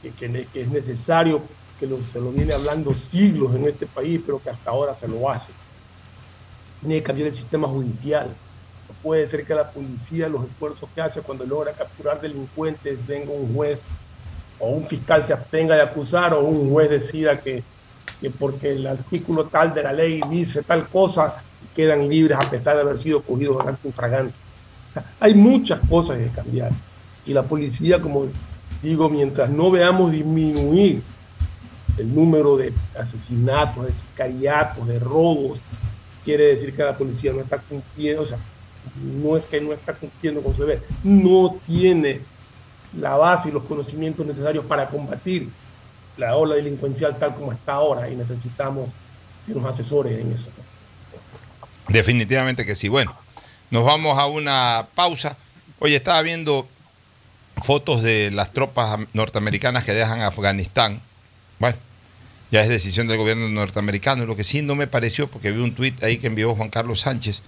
[0.01, 4.21] que, que que es necesario, que lo- se lo viene hablando siglos en este país,
[4.25, 5.55] pero que hasta ahora se lo hace.
[6.79, 8.37] Tiene que cambiar el sistema judicial.
[9.01, 13.53] Puede ser que la policía, los esfuerzos que hace cuando logra capturar delincuentes, venga un
[13.53, 13.85] juez
[14.59, 17.63] o un fiscal se abstenga de acusar o un juez decida que,
[18.19, 21.41] que porque el artículo tal de la ley dice tal cosa,
[21.75, 24.33] quedan libres a pesar de haber sido cogidos infragante.
[24.89, 26.71] O sea, hay muchas cosas que cambiar.
[27.25, 28.27] Y la policía, como
[28.81, 31.01] digo, mientras no veamos disminuir
[31.97, 35.59] el número de asesinatos, de sicariatos, de robos,
[36.23, 38.23] quiere decir que la policía no está cumpliendo,
[39.03, 42.21] no es que no está cumpliendo con su deber, no tiene
[42.97, 45.49] la base y los conocimientos necesarios para combatir
[46.17, 48.89] la ola delincuencial tal como está ahora y necesitamos
[49.45, 50.49] que nos asesores en eso.
[51.87, 52.87] Definitivamente que sí.
[52.87, 53.15] Bueno,
[53.71, 55.37] nos vamos a una pausa.
[55.79, 56.67] Oye, estaba viendo
[57.63, 61.01] fotos de las tropas am- norteamericanas que dejan Afganistán.
[61.57, 61.77] Bueno,
[62.51, 64.25] ya es decisión del gobierno norteamericano.
[64.25, 67.01] Lo que sí no me pareció, porque vi un tuit ahí que envió Juan Carlos
[67.01, 67.41] Sánchez,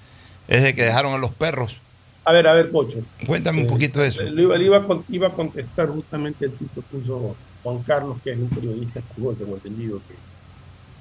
[0.47, 1.77] es de que dejaron a los perros.
[2.23, 2.99] A ver, a ver, Pocho.
[3.25, 4.23] Cuéntame un poquito de eso.
[4.23, 8.49] Iba, iba iba a contestar justamente el tipo que puso Juan Carlos, que es un
[8.49, 10.15] periodista español, tengo entendido que,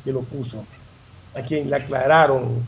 [0.04, 0.64] que lo puso,
[1.34, 2.66] a quien le aclararon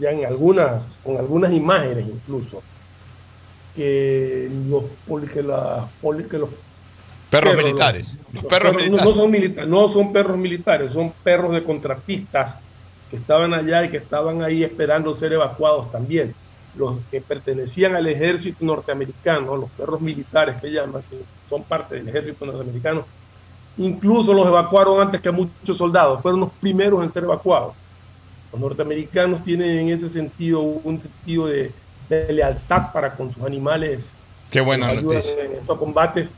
[0.00, 2.62] ya en algunas, con algunas imágenes incluso,
[3.74, 6.50] que los, poli- que la- poli- que los
[7.30, 8.06] Perros perros, militares.
[8.32, 9.04] los- Los perros no, militares.
[9.06, 12.56] no son militares, no son perros militares, son perros de contratistas
[13.14, 16.34] que estaban allá y que estaban ahí esperando ser evacuados también.
[16.76, 22.08] Los que pertenecían al ejército norteamericano, los perros militares que llaman, que son parte del
[22.08, 23.04] ejército norteamericano,
[23.78, 27.74] incluso los evacuaron antes que muchos soldados, fueron los primeros en ser evacuados.
[28.52, 31.70] Los norteamericanos tienen en ese sentido un sentido de,
[32.08, 34.16] de lealtad para con sus animales
[34.50, 35.44] Qué buena noticia.
[35.44, 36.28] en estos combates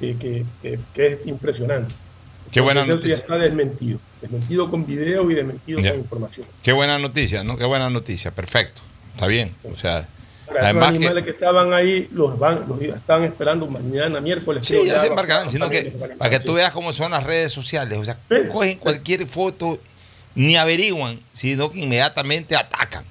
[0.00, 1.92] que, que- que- que es impresionante.
[2.50, 3.26] Qué buena Entonces, Eso noticia.
[3.28, 3.98] ya está desmentido.
[4.24, 5.90] Desmentido con video y desmentido Ya.
[5.90, 6.46] con información.
[6.62, 7.58] Qué buena noticia, ¿no?
[7.58, 8.30] Qué buena noticia.
[8.30, 8.80] Perfecto.
[9.14, 9.54] Está bien.
[9.70, 10.08] O sea,
[10.46, 11.30] Ahora, esos además animales que...
[11.30, 14.66] estaban ahí los van, los estaban esperando mañana, miércoles.
[14.66, 15.82] Sí, ya se embarcarán, sino que
[16.18, 17.98] para que tú veas cómo son las redes sociales.
[17.98, 18.48] O sea, Sí.
[18.50, 19.78] cogen cualquier foto,
[20.34, 23.04] ni averiguan, sino que inmediatamente atacan.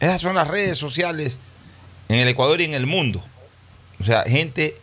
[0.00, 1.38] Esas son las redes sociales
[2.08, 3.22] en el Ecuador y en el mundo.
[4.00, 4.76] O sea, gente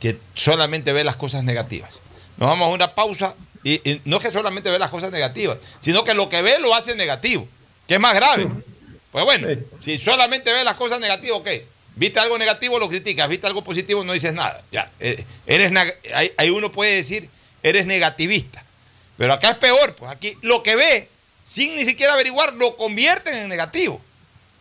[0.00, 1.90] que solamente ve las cosas negativas.
[2.38, 5.58] Nos vamos a una pausa y, y no es que solamente ve las cosas negativas,
[5.80, 7.48] sino que lo que ve lo hace negativo,
[7.88, 8.48] que es más grave.
[9.10, 9.48] Pues bueno,
[9.80, 11.48] si solamente ves las cosas negativas, ok.
[11.96, 13.28] Viste algo negativo, lo criticas.
[13.28, 14.60] Viste algo positivo, no dices nada.
[14.72, 15.72] Ya, eh, eres
[16.12, 17.28] ahí, ahí uno puede decir,
[17.62, 18.64] eres negativista.
[19.16, 21.08] Pero acá es peor, pues aquí lo que ve,
[21.44, 24.00] sin ni siquiera averiguar, lo convierten en negativo.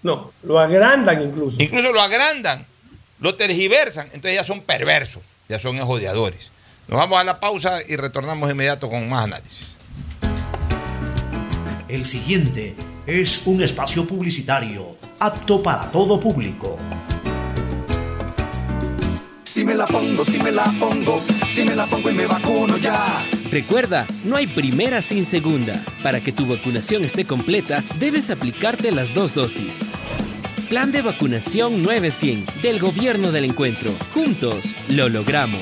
[0.03, 1.55] No, lo agrandan incluso.
[1.57, 2.65] Incluso lo agrandan,
[3.19, 4.05] lo tergiversan.
[4.13, 6.51] Entonces ya son perversos, ya son odiadores.
[6.87, 9.73] Nos vamos a la pausa y retornamos de inmediato con más análisis.
[11.87, 16.77] El siguiente es un espacio publicitario apto para todo público.
[19.43, 22.77] Si me la pongo, si me la pongo, si me la pongo y me vacuno
[22.77, 23.21] ya.
[23.51, 25.79] Recuerda, no hay primera sin segunda.
[26.01, 29.85] Para que tu vacunación esté completa, debes aplicarte las dos dosis.
[30.69, 33.91] Plan de vacunación 900 del Gobierno del Encuentro.
[34.13, 35.61] Juntos lo logramos.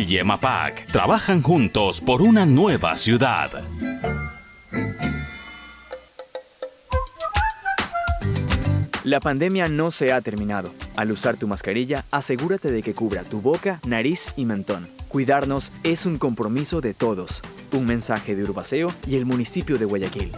[0.01, 3.51] y EMAPAC trabajan juntos por una nueva ciudad.
[9.03, 10.73] La pandemia no se ha terminado.
[10.95, 14.89] Al usar tu mascarilla, asegúrate de que cubra tu boca, nariz y mentón.
[15.07, 17.41] Cuidarnos es un compromiso de todos.
[17.71, 20.31] Un mensaje de Urbaceo y el municipio de Guayaquil.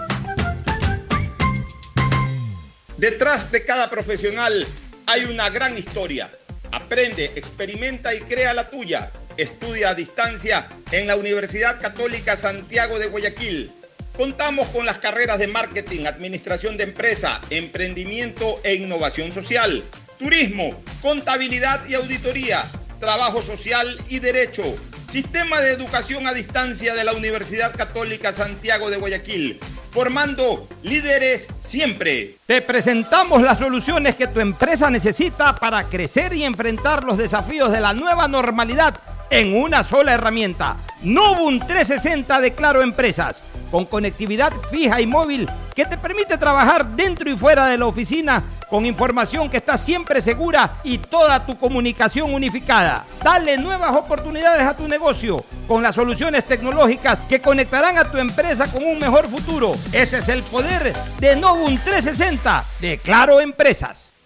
[2.98, 4.66] Detrás de cada profesional
[5.06, 6.32] hay una gran historia.
[6.72, 9.12] Aprende, experimenta y crea la tuya.
[9.38, 13.72] Estudia a distancia en la Universidad Católica Santiago de Guayaquil.
[14.16, 19.84] Contamos con las carreras de marketing, administración de empresa, emprendimiento e innovación social,
[20.20, 22.64] turismo, contabilidad y auditoría,
[23.00, 24.64] trabajo social y derecho.
[25.10, 29.60] Sistema de educación a distancia de la Universidad Católica Santiago de Guayaquil,
[29.90, 32.38] formando líderes siempre.
[32.46, 37.80] Te presentamos las soluciones que tu empresa necesita para crecer y enfrentar los desafíos de
[37.80, 38.96] la nueva normalidad
[39.34, 40.78] en una sola herramienta.
[41.02, 47.28] Novum 360 de Claro Empresas, con conectividad fija y móvil que te permite trabajar dentro
[47.28, 52.32] y fuera de la oficina con información que está siempre segura y toda tu comunicación
[52.32, 53.06] unificada.
[53.24, 58.72] Dale nuevas oportunidades a tu negocio con las soluciones tecnológicas que conectarán a tu empresa
[58.72, 59.72] con un mejor futuro.
[59.92, 64.13] Ese es el poder de Novum 360 de Claro Empresas.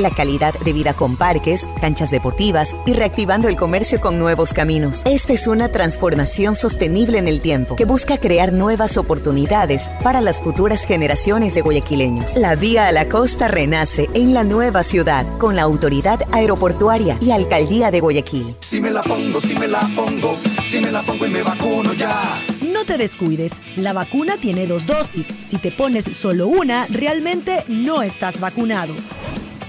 [0.00, 5.02] la calidad de vida con parques, canchas deportivas y reactivando el comercio con nuevos caminos.
[5.04, 10.40] Esta es una transformación sostenible en el tiempo que busca crear nuevas oportunidades para las
[10.40, 12.36] futuras generaciones de guayaquileños.
[12.36, 17.30] La vía a la costa renace en la nueva ciudad con la autoridad aeroportuaria y
[17.30, 18.54] alcaldía de Guayaquil.
[18.60, 21.92] Si me la pongo, si me la pongo, si me la pongo y me vacuno
[21.94, 22.36] ya.
[22.72, 25.34] No te descuides, la vacuna tiene dos dosis.
[25.44, 28.94] Si te pones solo una, realmente no estás vacunado.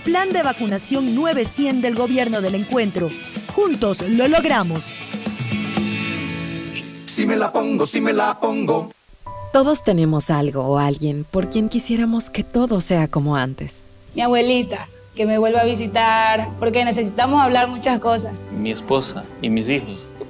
[0.03, 3.11] Plan de vacunación 900 del gobierno del encuentro.
[3.53, 4.97] Juntos lo logramos.
[7.05, 8.89] Si me la pongo, si me la pongo.
[9.53, 13.83] Todos tenemos algo o alguien por quien quisiéramos que todo sea como antes.
[14.15, 18.33] Mi abuelita, que me vuelva a visitar, porque necesitamos hablar muchas cosas.
[18.51, 20.10] Mi esposa y mis hijos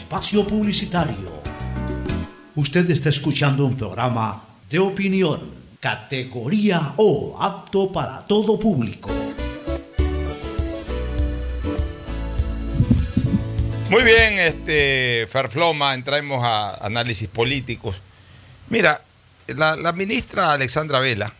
[0.00, 1.30] espacio publicitario.
[2.56, 5.38] Usted está escuchando un programa de opinión,
[5.78, 9.10] categoría O, apto para todo público.
[13.90, 17.96] Muy bien, este Ferfloma, entramos a análisis políticos.
[18.70, 19.02] Mira,
[19.48, 21.32] la, la, ministra Alexandra Vela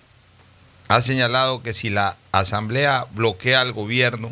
[0.88, 4.30] ha señalado que si la Asamblea bloquea al gobierno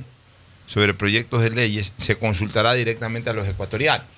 [0.67, 4.18] sobre proyectos de leyes, se consultará directamente a los ecuatorianos.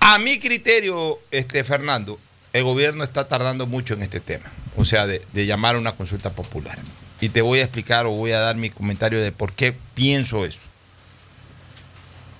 [0.00, 2.18] A mi criterio, este, Fernando,
[2.52, 6.30] el gobierno está tardando mucho en este tema, o sea, de, llamar a una consulta
[6.30, 6.78] popular.
[7.20, 10.44] Y te voy a explicar o voy a dar mi comentario de por qué pienso
[10.44, 10.58] eso.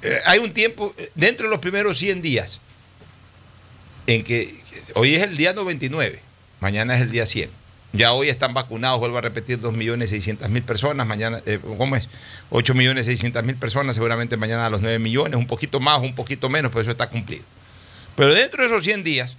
[0.02, 2.60] Eh, hay un tiempo, eh, dentro de los primeros 100 días,
[4.06, 4.58] en que
[4.94, 6.20] hoy es el día 99,
[6.60, 7.59] mañana es el día 100.
[7.92, 12.08] Ya hoy están vacunados, vuelvo a repetir, 2.600.000 personas, mañana, eh, ¿cómo es?
[12.50, 16.82] 8.600.000 personas, seguramente mañana a los 9 millones, un poquito más, un poquito menos, pero
[16.82, 17.44] eso está cumplido.
[18.14, 19.36] Pero dentro de esos 100 días,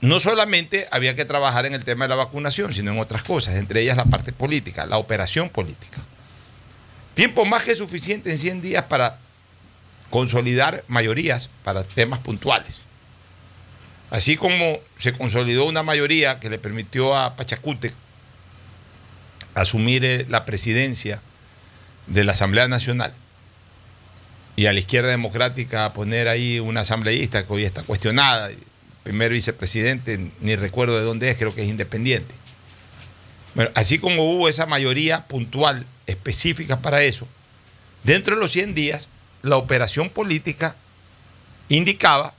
[0.00, 3.54] no solamente había que trabajar en el tema de la vacunación, sino en otras cosas,
[3.54, 5.98] entre ellas la parte política, la operación política.
[7.14, 9.18] Tiempo más que suficiente en 100 días para
[10.10, 12.80] consolidar mayorías para temas puntuales.
[14.10, 17.92] Así como se consolidó una mayoría que le permitió a Pachacute
[19.54, 21.20] asumir eh, la presidencia
[22.06, 23.12] de la Asamblea Nacional,
[24.56, 28.50] y a la izquierda democrática poner ahí una asambleísta que hoy está cuestionada,
[29.02, 32.34] primer vicepresidente, ni recuerdo de dónde es, creo que es independiente.
[33.54, 37.28] Bueno, así como hubo esa mayoría puntual, específica para eso,
[38.02, 39.08] dentro de los 100 días,
[39.42, 40.74] la operación política
[41.68, 42.32] indicaba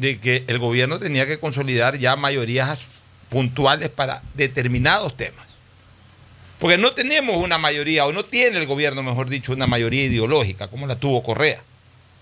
[0.00, 2.80] de que el gobierno tenía que consolidar ya mayorías
[3.28, 5.46] puntuales para determinados temas.
[6.58, 10.68] Porque no tenemos una mayoría, o no tiene el gobierno, mejor dicho, una mayoría ideológica,
[10.68, 11.62] como la tuvo Correa,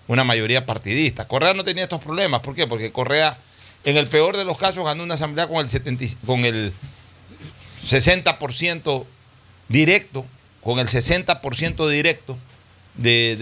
[0.07, 1.25] una mayoría partidista.
[1.25, 2.67] Correa no tenía estos problemas, ¿por qué?
[2.67, 3.37] Porque Correa,
[3.85, 6.73] en el peor de los casos, ganó una asamblea con el, 70, con el
[7.87, 9.05] 60%
[9.69, 10.25] directo,
[10.61, 12.37] con el 60% directo
[12.95, 13.37] de,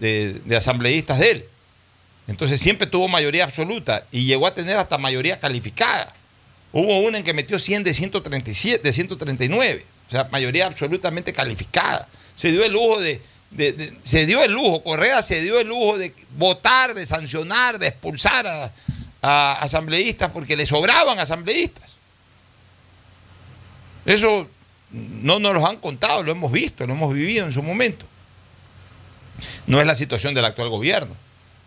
[0.00, 1.44] de, de asambleístas de él.
[2.28, 6.12] Entonces siempre tuvo mayoría absoluta y llegó a tener hasta mayoría calificada.
[6.72, 9.84] Hubo una en que metió 100 de 137, de 139.
[10.08, 12.08] O sea, mayoría absolutamente calificada.
[12.34, 13.20] Se dio el lujo de,
[14.02, 18.46] se dio el lujo, Correa se dio el lujo de votar, de sancionar, de expulsar
[19.22, 21.96] a, asambleístas porque le sobraban asambleístas.
[24.04, 24.48] Eso
[24.90, 28.06] no nos lo han contado, lo hemos visto, lo hemos vivido en su momento.
[29.66, 31.14] No es la situación del actual gobierno.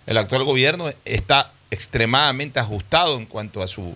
[0.05, 3.95] El actual gobierno está extremadamente ajustado en cuanto a su,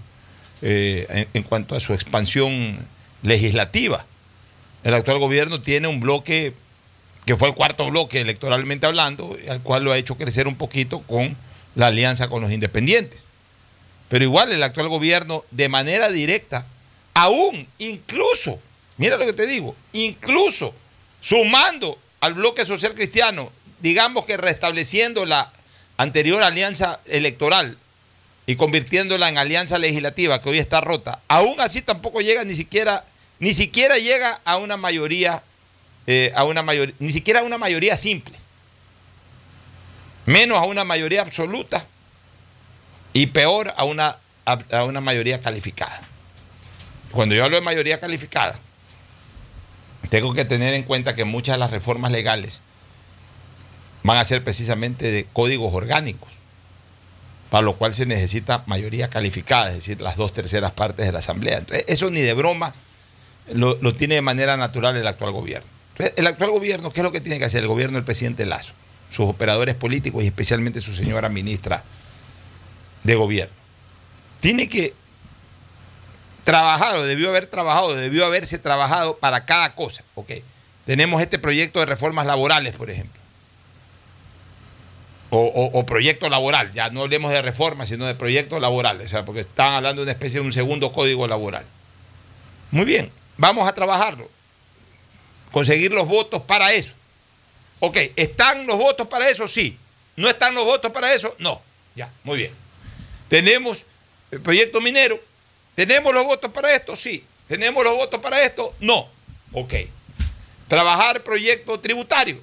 [0.62, 2.78] eh, en cuanto a su expansión
[3.24, 4.06] legislativa.
[4.84, 6.54] El actual gobierno tiene un bloque
[7.26, 11.00] que fue el cuarto bloque electoralmente hablando, al cual lo ha hecho crecer un poquito
[11.02, 11.36] con
[11.76, 13.22] la alianza con los independientes.
[14.10, 16.66] Pero igual el actual gobierno, de manera directa,
[17.14, 18.60] aún, incluso,
[18.98, 20.74] mira lo que te digo, incluso
[21.22, 25.52] sumando al bloque social cristiano, digamos que restableciendo la
[25.98, 27.78] anterior alianza electoral
[28.46, 33.06] y convirtiéndola en alianza legislativa que hoy está rota, aún así tampoco llega ni siquiera
[33.40, 35.44] ni siquiera llega a una mayoría,
[36.08, 38.36] eh, a una mayoría, ni siquiera a una mayoría simple,
[40.26, 41.86] menos a una mayoría absoluta
[43.12, 46.00] y peor a una, a una mayoría calificada.
[47.12, 48.58] Cuando yo hablo de mayoría calificada,
[50.10, 52.62] tengo que tener en cuenta que muchas de las reformas legales
[54.04, 56.30] van a ser precisamente de códigos orgánicos,
[57.50, 61.20] para lo cual se necesita mayoría calificada, es decir, las dos terceras partes de la
[61.20, 61.60] Asamblea.
[61.60, 62.74] Entonces, eso ni de broma
[63.54, 65.68] lo, tiene de manera natural el actual gobierno.
[65.98, 67.62] el actual gobierno, ¿qué es lo que tiene que hacer?
[67.62, 68.74] El gobierno del presidente Lazo,
[69.10, 71.84] sus operadores políticos y especialmente su señora ministra
[73.04, 73.54] de gobierno.
[74.42, 74.94] Tiene que
[76.44, 80.04] trabajar, o debió haber trabajado, debió haberse trabajado para cada cosa.
[80.86, 83.23] Tenemos este proyecto de reformas laborales, por ejemplo.
[85.36, 89.42] O, proyecto laboral, ya no hablemos de reformas, sino de proyectos laborales, o sea, porque
[89.42, 91.66] están hablando de una especie de un segundo código laboral.
[92.70, 94.30] Muy bien, Vamos a trabajarlo.
[95.52, 96.94] Conseguir los votos para eso.
[97.80, 99.48] Ok, ¿están los votos para eso?
[99.48, 99.78] Sí.
[100.16, 101.36] ¿No están los votos para eso?
[101.40, 101.62] No.
[101.96, 102.52] Ya, muy bien.
[103.28, 103.84] ¿Tenemos
[104.32, 105.20] el proyecto minero?
[105.76, 106.96] ¿Tenemos los votos para esto?
[106.96, 107.26] Sí.
[107.48, 108.76] ¿Tenemos los votos para esto?
[108.80, 109.10] No.
[109.52, 109.74] Ok.
[110.68, 112.40] ¿Trabajar proyecto tributario?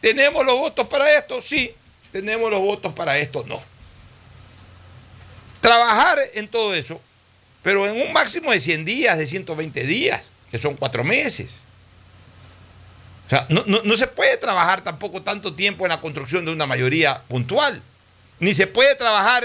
[0.00, 1.40] ¿Tenemos los votos para esto?
[1.40, 1.74] Sí.
[2.16, 3.44] ¿Tenemos los votos para esto?
[3.46, 3.62] No.
[5.60, 7.00] Trabajar en todo eso
[7.66, 11.56] pero en un máximo de 100 días, de 120 días, que son cuatro meses.
[13.26, 17.22] O sea, no, se puede trabajar tampoco tanto tiempo en la construcción de una mayoría
[17.22, 17.82] puntual.
[18.38, 19.44] Ni se puede trabajar,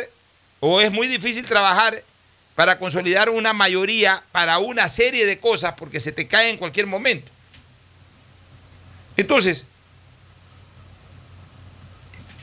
[0.60, 2.04] o es muy difícil trabajar
[2.54, 6.86] para consolidar una mayoría para una serie de cosas porque se te cae en cualquier
[6.86, 7.32] momento.
[9.18, 9.66] Entonces,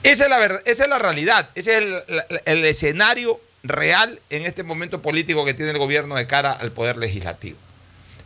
[0.02, 2.04] esa es la, verdad, esa es la realidad, ese es
[2.44, 6.96] el, escenario real en este momento político que tiene el gobierno de cara al poder
[6.96, 7.58] legislativo.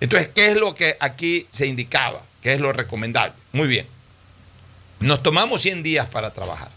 [0.00, 2.22] Entonces, ¿qué es lo que aquí se indicaba?
[2.42, 3.34] ¿Qué es lo recomendable?
[3.52, 3.86] Muy bien.
[5.00, 6.70] Nos tomamos 100 días para trabajar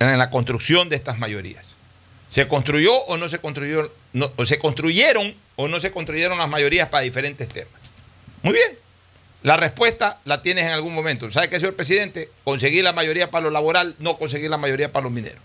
[0.00, 1.66] en la construcción de estas mayorías.
[2.28, 3.92] ¿Se construyó o no se construyó?
[4.36, 7.72] o se construyeron o no se construyeron las mayorías para diferentes temas.
[8.42, 8.81] Muy bien.
[9.42, 11.30] La respuesta la tienes en algún momento.
[11.30, 12.30] ¿Sabe qué, señor presidente?
[12.44, 15.40] Conseguir la mayoría para lo laboral, no conseguir la mayoría para los mineros.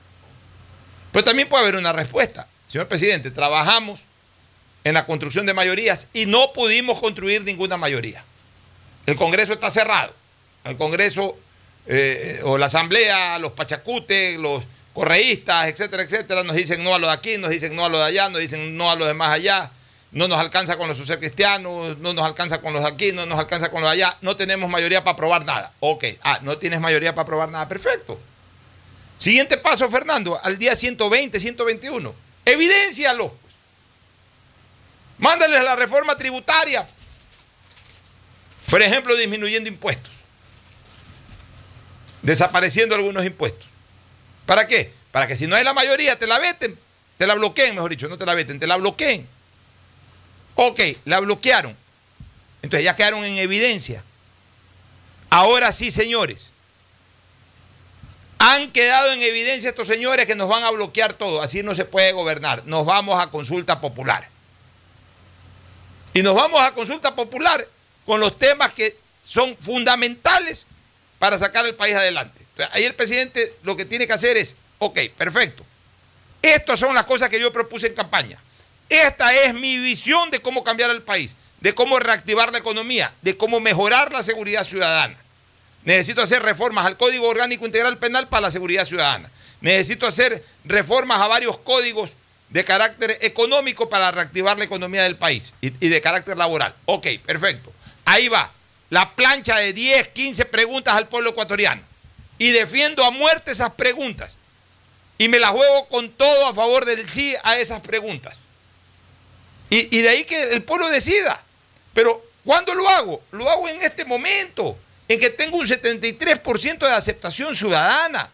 [1.11, 2.47] Pero también puede haber una respuesta.
[2.67, 4.03] Señor presidente, trabajamos
[4.83, 8.23] en la construcción de mayorías y no pudimos construir ninguna mayoría.
[9.05, 10.13] El Congreso está cerrado.
[10.63, 11.37] El Congreso
[11.87, 17.07] eh, o la Asamblea, los pachacutes, los correístas, etcétera, etcétera, nos dicen no a lo
[17.07, 19.13] de aquí, nos dicen no a lo de allá, nos dicen no a lo de
[19.13, 19.71] más allá,
[20.17, 23.27] no nos alcanza con los social cristianos, no nos alcanza con los de aquí, no
[23.27, 25.71] nos alcanza con los de allá, no tenemos mayoría para aprobar nada.
[25.79, 28.19] Ok, ah, no tienes mayoría para aprobar nada, perfecto.
[29.19, 32.15] Siguiente paso, Fernando, al día 120, 121.
[32.45, 33.31] Evidéncialo.
[35.19, 36.87] Mándales la reforma tributaria.
[38.71, 40.11] Por ejemplo, disminuyendo impuestos.
[42.23, 43.67] desapareciendo algunos impuestos.
[44.47, 44.91] ¿Para qué?
[45.11, 46.75] Para que si no hay la mayoría te la veten,
[47.19, 49.36] te la bloqueen, mejor dicho, no te la veten, te la bloqueen.
[50.57, 51.77] Ok, la bloquearon.
[52.63, 54.03] Entonces ya quedaron en evidencia.
[55.29, 56.47] Ahora sí, señores.
[58.39, 61.43] Han quedado en evidencia estos señores que nos van a bloquear todo.
[61.43, 62.65] Así no se puede gobernar.
[62.65, 64.27] Nos vamos a consulta popular.
[66.15, 67.67] Y nos vamos a consulta popular
[68.07, 70.65] con los temas que son fundamentales
[71.19, 72.41] para sacar el país adelante.
[72.71, 75.63] Ahí el presidente lo que tiene que hacer es, ok, perfecto.
[76.41, 78.39] Estas son las cosas que yo propuse en campaña.
[78.89, 83.35] Esta es mi visión de cómo cambiar el país, de cómo reactivar la economía, de
[83.35, 85.17] cómo mejorar la seguridad ciudadana.
[85.83, 89.29] Necesito hacer reformas al Código Orgánico Integral Penal para la seguridad ciudadana.
[89.61, 92.13] Necesito hacer reformas a varios códigos
[92.49, 96.73] de carácter económico para reactivar la economía del país y, de carácter laboral.
[96.85, 97.73] Ok, perfecto.
[98.05, 98.51] Ahí va.
[98.89, 101.81] La plancha de 10, 15 preguntas al pueblo ecuatoriano.
[102.37, 104.35] Y defiendo a muerte esas preguntas.
[105.17, 108.39] Y me las juego con todo a favor del sí a esas preguntas.
[109.69, 111.43] Y, de ahí que el pueblo decida.
[111.93, 113.21] Pero, ¿cuándo lo hago?
[113.31, 118.29] Lo hago en este momento, en que tengo un 73% de aceptación ciudadana,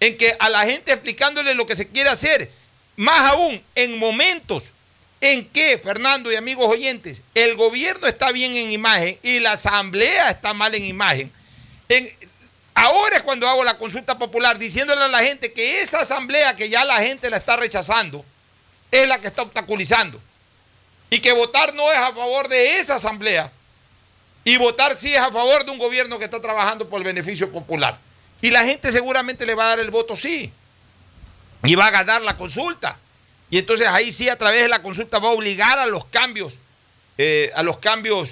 [0.00, 2.50] en que a la gente explicándole lo que se quiere hacer,
[2.96, 4.64] más aún en momentos
[5.20, 10.30] en que, Fernando y amigos oyentes, el gobierno está bien en imagen y la asamblea
[10.30, 11.30] está mal en imagen.
[12.74, 16.68] ahora es cuando hago la consulta popular diciéndole a la gente que esa asamblea que
[16.68, 18.24] ya la gente la está rechazando
[18.90, 20.20] es la que está obstaculizando.
[21.10, 23.50] Y que votar no es a favor de esa asamblea.
[24.44, 27.50] Y votar sí es a favor de un gobierno que está trabajando por el beneficio
[27.50, 27.98] popular.
[28.40, 30.50] Y la gente seguramente le va a dar el voto sí.
[31.64, 32.96] Y va a ganar la consulta.
[33.50, 36.54] Y entonces ahí sí a través de la consulta va a obligar a los cambios,
[37.18, 38.30] eh, a los cambios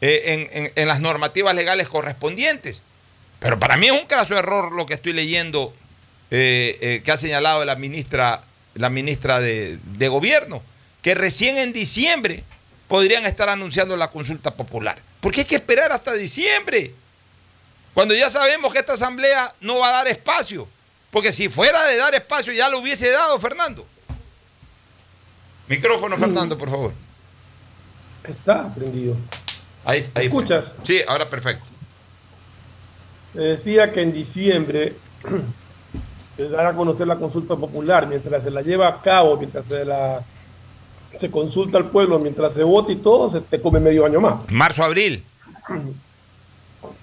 [0.00, 2.80] eh, en, las normativas legales correspondientes.
[3.40, 5.74] Pero para mí es un caso de error lo que estoy leyendo
[6.30, 10.62] eh, que ha señalado la ministra, la ministra de Gobierno,
[11.02, 12.44] que recién en diciembre
[12.88, 14.98] podrían estar anunciando la consulta popular.
[15.20, 16.92] Porque hay que esperar hasta diciembre,
[17.94, 20.68] cuando ya sabemos que esta asamblea no va a dar espacio.
[21.10, 23.86] Porque si fuera de dar espacio ya lo hubiese dado, Fernando.
[25.68, 26.92] Micrófono, Fernando, por favor.
[28.24, 29.16] Está prendido.
[29.84, 30.74] Ahí, ahí ¿Escuchas?
[30.84, 31.64] Sí, ahora perfecto.
[33.34, 34.94] decía que en diciembre
[36.36, 39.84] se dará a conocer la consulta popular, mientras se la lleva a cabo, mientras se
[39.84, 40.22] la
[41.20, 44.50] se consulta al pueblo, mientras se vota y todo, se te come medio año más.
[44.50, 45.22] Marzo, abril.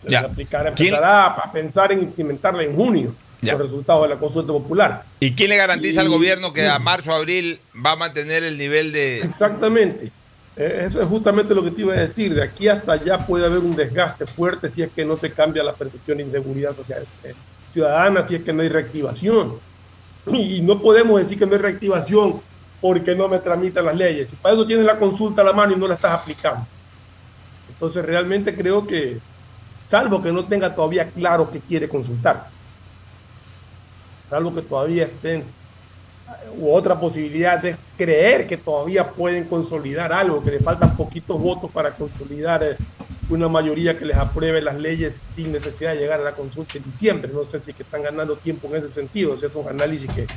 [0.07, 0.21] ya.
[0.21, 5.03] Aplicar, empezará a pensar en implementarla en junio los resultados de la consulta popular.
[5.19, 8.91] ¿Y quién le garantiza al gobierno que a marzo, abril va a mantener el nivel
[8.91, 9.19] de...
[9.19, 10.11] Exactamente.
[10.55, 12.33] Eh, eso es justamente lo que te iba a decir.
[12.33, 15.63] De aquí hasta allá puede haber un desgaste fuerte si es que no se cambia
[15.63, 17.35] la percepción de inseguridad social eh,
[17.71, 19.59] ciudadana, si es que no hay reactivación.
[20.33, 22.41] Y no podemos decir que no hay reactivación
[22.81, 24.31] porque no me tramitan las leyes.
[24.31, 26.65] Y para eso tienes la consulta a la mano y no la estás aplicando.
[27.69, 29.19] Entonces realmente creo que,
[29.87, 32.47] salvo que no tenga todavía claro que quiere consultar,
[34.29, 35.43] salvo que todavía estén,
[36.57, 41.71] u otra posibilidad es creer que todavía pueden consolidar algo, que le faltan poquitos votos
[41.71, 42.77] para consolidar eh,
[43.29, 46.83] una mayoría que les apruebe las leyes sin necesidad de llegar a la consulta en
[46.91, 47.31] diciembre.
[47.33, 50.27] No sé si que están ganando tiempo en ese sentido, es un análisis que,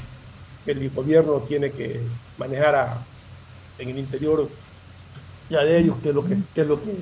[0.66, 2.00] el gobierno tiene que
[2.38, 2.98] manejar
[3.78, 4.48] en el interior
[5.48, 6.94] ya de ellos qué es lo que, qué es lo que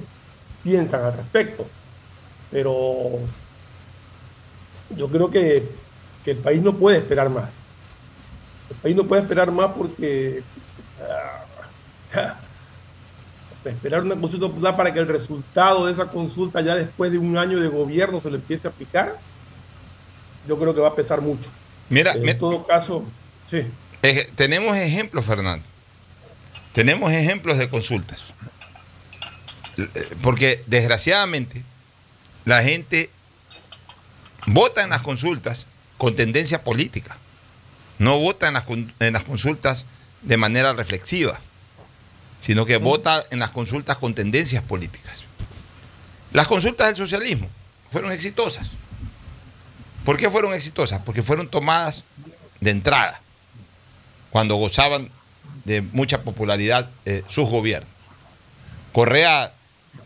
[0.63, 1.67] piensan al respecto.
[2.51, 3.19] Pero
[4.97, 5.69] yo creo que
[6.25, 7.51] el país no puede esperar más.
[8.71, 10.43] El país no puede esperar más porque
[12.15, 12.37] ah,
[13.65, 17.37] esperar una consulta popular para que el resultado de esa consulta ya después de un
[17.37, 19.17] año de gobierno se le empiece a aplicar,
[20.47, 21.51] yo creo que va a pesar mucho.
[21.91, 23.05] Mira, en todo caso,
[23.49, 23.67] sí.
[24.37, 25.65] tenemos ejemplos, Fernando.
[26.73, 28.25] Tenemos ejemplos de consultas.
[29.79, 31.63] Eh, porque desgraciadamente
[32.45, 33.11] la gente
[34.47, 37.17] vota en las consultas con tendencia política.
[37.99, 38.65] No vota en las,
[39.01, 39.85] en las consultas
[40.23, 41.39] de manera reflexiva,
[42.41, 45.25] sino que vota en las consultas con tendencias políticas.
[46.33, 47.49] Las consultas del socialismo
[47.91, 48.71] fueron exitosas.
[50.05, 51.01] ¿Por qué fueron exitosas?
[51.05, 52.05] Porque fueron tomadas
[52.61, 53.21] de entrada,
[54.31, 55.11] cuando gozaban
[55.65, 57.91] de mucha popularidad eh, sus gobiernos.
[58.93, 59.53] Correa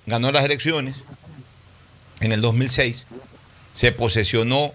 [0.06, 0.96] ganó las elecciones
[2.20, 3.04] en el 2006,
[3.72, 4.72] se posesionó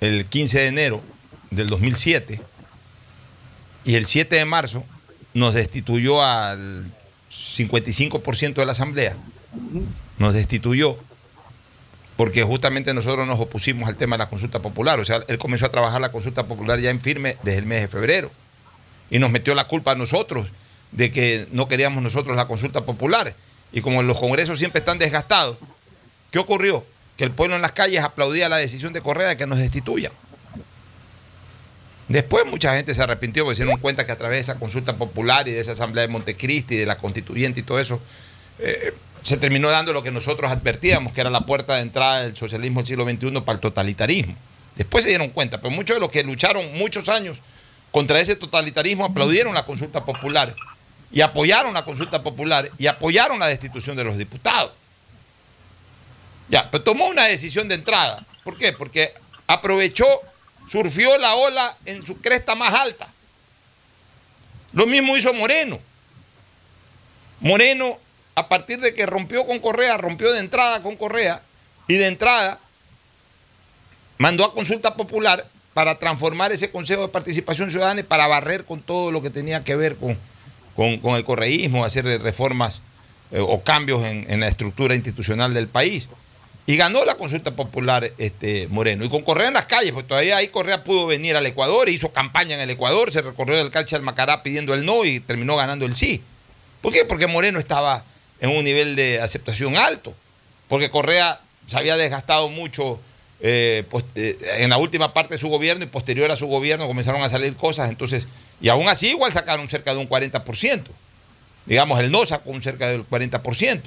[0.00, 1.02] el 15 de enero
[1.50, 2.40] del 2007
[3.84, 4.84] y el 7 de marzo
[5.34, 6.90] nos destituyó al
[7.30, 9.16] 55% de la Asamblea,
[10.18, 10.98] nos destituyó
[12.16, 14.98] porque justamente nosotros nos opusimos al tema de la consulta popular.
[14.98, 17.82] O sea, él comenzó a trabajar la consulta popular ya en firme desde el mes
[17.82, 18.30] de febrero.
[19.10, 20.46] Y nos metió la culpa a nosotros
[20.92, 23.34] de que no queríamos nosotros la consulta popular.
[23.72, 25.58] Y como los congresos siempre están desgastados,
[26.30, 26.84] ¿qué ocurrió?
[27.16, 30.12] Que el pueblo en las calles aplaudía la decisión de Correa de que nos destituyan.
[32.08, 34.96] Después mucha gente se arrepintió porque se dieron cuenta que a través de esa consulta
[34.96, 38.00] popular y de esa asamblea de Montecristi, de la constituyente y todo eso,
[38.60, 38.94] eh,
[39.24, 42.80] se terminó dando lo que nosotros advertíamos, que era la puerta de entrada del socialismo
[42.80, 44.36] del siglo XXI para el totalitarismo.
[44.76, 47.38] Después se dieron cuenta, pero muchos de los que lucharon muchos años
[47.96, 50.54] contra ese totalitarismo aplaudieron la consulta popular
[51.10, 54.72] y apoyaron la consulta popular y apoyaron la destitución de los diputados.
[56.50, 58.22] Ya, pero tomó una decisión de entrada.
[58.44, 58.74] ¿Por qué?
[58.74, 59.14] Porque
[59.46, 60.06] aprovechó,
[60.70, 63.08] surfió la ola en su cresta más alta.
[64.74, 65.80] Lo mismo hizo Moreno.
[67.40, 67.98] Moreno
[68.34, 71.40] a partir de que rompió con Correa, rompió de entrada con Correa
[71.88, 72.60] y de entrada
[74.18, 75.46] mandó a consulta popular
[75.76, 79.62] para transformar ese Consejo de Participación Ciudadana y para barrer con todo lo que tenía
[79.62, 80.16] que ver con,
[80.74, 82.80] con, el correísmo, hacer reformas
[83.30, 86.08] eh, o cambios en, en, la estructura institucional del país.
[86.66, 89.04] Y ganó la consulta popular este, Moreno.
[89.04, 92.10] Y con Correa en las calles, pues todavía ahí Correa pudo venir al Ecuador, hizo
[92.10, 95.56] campaña en el Ecuador, se recorrió del calche al Macará pidiendo el no y terminó
[95.56, 96.22] ganando el sí.
[96.80, 97.04] ¿Por qué?
[97.04, 98.02] Porque Moreno estaba
[98.40, 100.14] en un nivel de aceptación alto,
[100.68, 102.98] porque Correa se había desgastado mucho
[103.46, 103.84] eh,
[104.14, 107.28] eh, en la última parte de su gobierno y posterior a su gobierno comenzaron a
[107.28, 108.26] salir cosas, entonces,
[108.60, 110.82] y aún así igual sacaron cerca de un 40%,
[111.66, 113.82] digamos, el no sacó un cerca del 40%,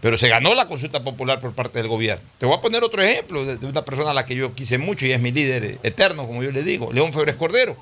[0.00, 2.24] pero se ganó la consulta popular por parte del gobierno.
[2.38, 5.06] Te voy a poner otro ejemplo de, una persona a la que yo quise mucho
[5.06, 7.76] y es mi líder eterno, como yo le digo, León Febres Cordero.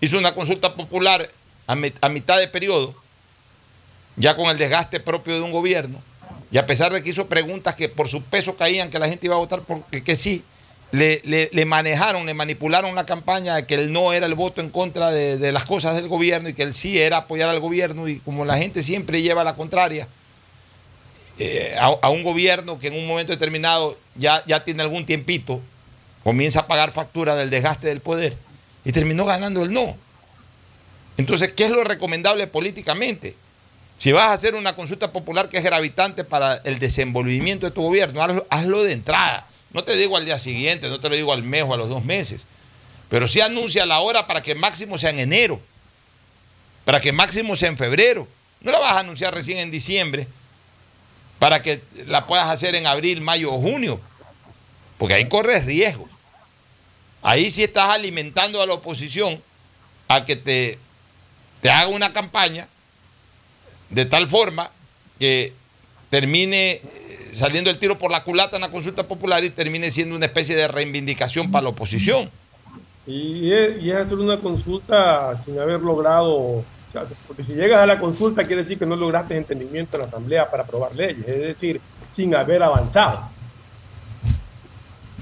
[0.00, 1.30] Hizo una consulta popular
[1.66, 2.94] a mitad de periodo
[4.16, 6.02] ya con el desgaste propio de un gobierno,
[6.50, 9.26] y a pesar de que hizo preguntas que por su peso caían, que la gente
[9.26, 10.44] iba a votar porque que sí,
[10.92, 14.70] le, le, manejaron, le manipularon la campaña de que el no era el voto en
[14.70, 18.20] contra de, las cosas del gobierno y que el sí era apoyar al gobierno y
[18.20, 20.08] como la gente siempre lleva la contraria
[21.38, 25.60] eh, a, un gobierno que en un momento determinado ya, ya tiene algún tiempito,
[26.22, 28.36] comienza a pagar factura del desgaste del poder
[28.84, 29.96] y terminó ganando el no.
[31.18, 33.34] Entonces, ¿qué es lo recomendable políticamente?
[33.98, 37.82] Si vas a hacer una consulta popular que es gravitante para el desenvolvimiento de tu
[37.82, 39.46] gobierno, hazlo, de entrada.
[39.72, 41.88] No te digo al día siguiente, no te lo digo al mes o a los
[41.88, 42.42] dos meses.
[43.08, 45.60] Pero sí anuncia la hora para que máximo sea en enero,
[46.84, 48.28] para que máximo sea en febrero.
[48.60, 50.26] No la vas a anunciar recién en diciembre
[51.38, 54.00] para que la puedas hacer en abril, mayo o junio,
[54.98, 56.08] porque ahí corres riesgo.
[57.22, 59.42] Ahí sí estás alimentando a la oposición
[60.08, 60.78] a que te,
[61.60, 62.68] te haga una campaña
[63.90, 64.70] de tal forma
[65.18, 65.52] que
[66.10, 66.82] termine eh,
[67.32, 70.56] saliendo el tiro por la culata en la consulta popular y termine siendo una especie
[70.56, 72.30] de reivindicación para la oposición.
[73.06, 76.64] Y es, hacer una consulta sin haber logrado,
[77.26, 80.50] porque si llegas a la consulta quiere decir que no lograste entendimiento en la Asamblea
[80.50, 81.80] para aprobar leyes, es decir,
[82.10, 83.28] sin haber avanzado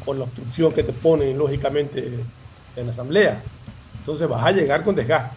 [0.04, 2.08] por la obstrucción que te ponen lógicamente
[2.76, 3.42] en la Asamblea.
[3.98, 5.36] Entonces vas a llegar con desgaste.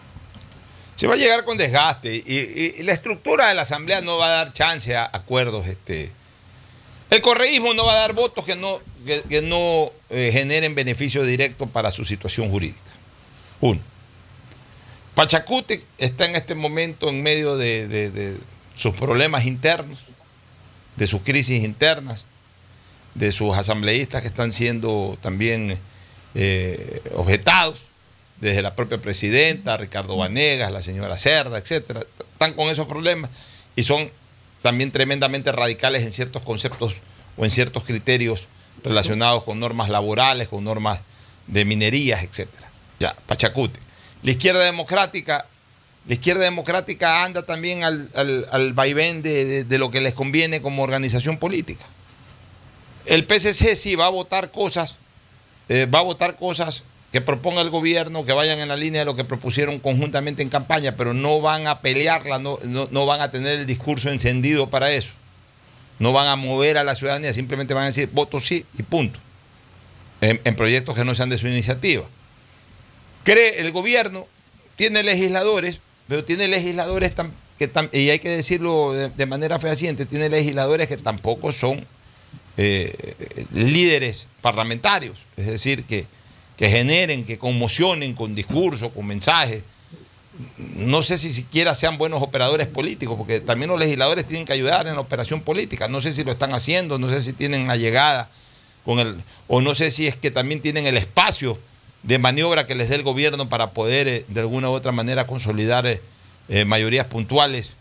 [0.98, 4.30] Se va a llegar con desgaste y, la estructura de la Asamblea no va a
[4.30, 5.68] dar chance a acuerdos.
[5.68, 6.10] Este.
[7.08, 11.68] El correísmo no va a dar votos que no, que, no eh, generen beneficio directo
[11.68, 12.80] para su situación jurídica.
[13.60, 13.80] Uno.
[15.14, 18.36] Pachacute está en este momento en medio de,
[18.74, 20.00] sus problemas internos,
[20.96, 22.26] de sus crisis internas,
[23.14, 25.78] de sus asambleístas que están siendo también
[26.34, 27.87] eh, objetados
[28.40, 33.30] desde la propia presidenta, Ricardo Vanegas, la señora Cerda, etcétera, están con esos problemas
[33.74, 34.10] y son
[34.62, 36.96] también tremendamente radicales en ciertos conceptos
[37.36, 38.46] o en ciertos criterios
[38.84, 41.00] relacionados con normas laborales, con normas
[41.46, 42.68] de minerías, etcétera.
[43.00, 43.80] Ya, Pachacute.
[44.22, 45.46] La izquierda democrática,
[46.06, 51.38] la izquierda democrática anda también al, al, vaivén de, lo que les conviene como organización
[51.38, 51.84] política.
[53.04, 54.96] El PCC sí va a votar cosas,
[55.68, 56.82] eh, va a votar cosas
[57.12, 60.50] que proponga el gobierno, que vayan en la línea de lo que propusieron conjuntamente en
[60.50, 64.92] campaña, pero no van a pelearla, no, no, van a tener el discurso encendido para
[64.92, 65.12] eso.
[65.98, 69.18] No van a mover a la ciudadanía, simplemente van a decir voto sí y punto.
[70.20, 72.04] En, proyectos que no sean de su iniciativa.
[73.24, 74.26] Cree el gobierno,
[74.76, 75.78] tiene legisladores,
[76.08, 77.14] pero tiene legisladores
[77.58, 81.86] que y hay que decirlo de, manera fehaciente, tiene legisladores que tampoco son
[82.56, 83.14] eh,
[83.52, 85.26] líderes parlamentarios.
[85.36, 86.06] Es decir, que
[86.58, 89.62] que generen, que conmocionen con discursos, con mensajes,
[90.76, 94.86] no sé si siquiera sean buenos operadores políticos, porque también los legisladores tienen que ayudar
[94.86, 95.88] en la operación política.
[95.88, 98.28] No sé si lo están haciendo, no sé si tienen la llegada
[98.84, 99.16] con el,
[99.48, 101.58] o no sé si es que también tienen el espacio
[102.02, 105.26] de maniobra que les dé el gobierno para poder eh, de alguna u otra manera
[105.26, 106.00] consolidar eh,
[106.48, 107.74] eh, mayorías puntuales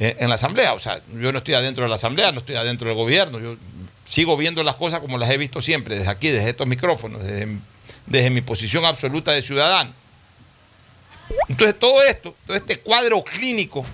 [0.00, 0.74] en la asamblea.
[0.74, 3.40] O sea, yo no estoy adentro de la asamblea, no estoy adentro del gobierno.
[3.40, 3.56] Yo
[4.04, 7.48] sigo viendo las cosas como las he visto siempre, desde aquí, desde estos micrófonos, desde,
[8.08, 9.92] desde mi posición absoluta de ciudadano.
[11.48, 13.84] Entonces todo esto, todo este cuadro clínico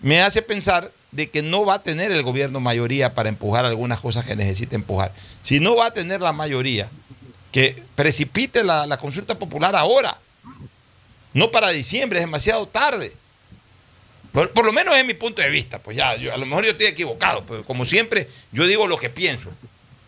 [0.00, 4.00] me hace pensar de que no va a tener el gobierno mayoría para empujar algunas
[4.00, 5.12] cosas que necesita empujar.
[5.42, 6.88] Si no va a tener la mayoría,
[7.50, 10.16] que precipite la, consulta popular ahora,
[11.34, 13.12] no para diciembre, es demasiado tarde.
[14.32, 16.86] Por, lo menos es mi punto de vista, pues ya, a lo mejor yo estoy
[16.86, 19.50] equivocado, pero como siempre, yo digo lo que pienso,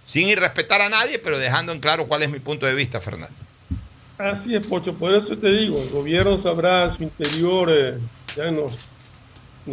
[0.07, 3.35] sin irrespetar a nadie, pero dejando en claro cuál es mi punto de vista, Fernando.
[4.19, 7.99] Así es, Pocho, por eso te digo, el gobierno sabrá su interior, eh,
[8.37, 8.73] ya en los,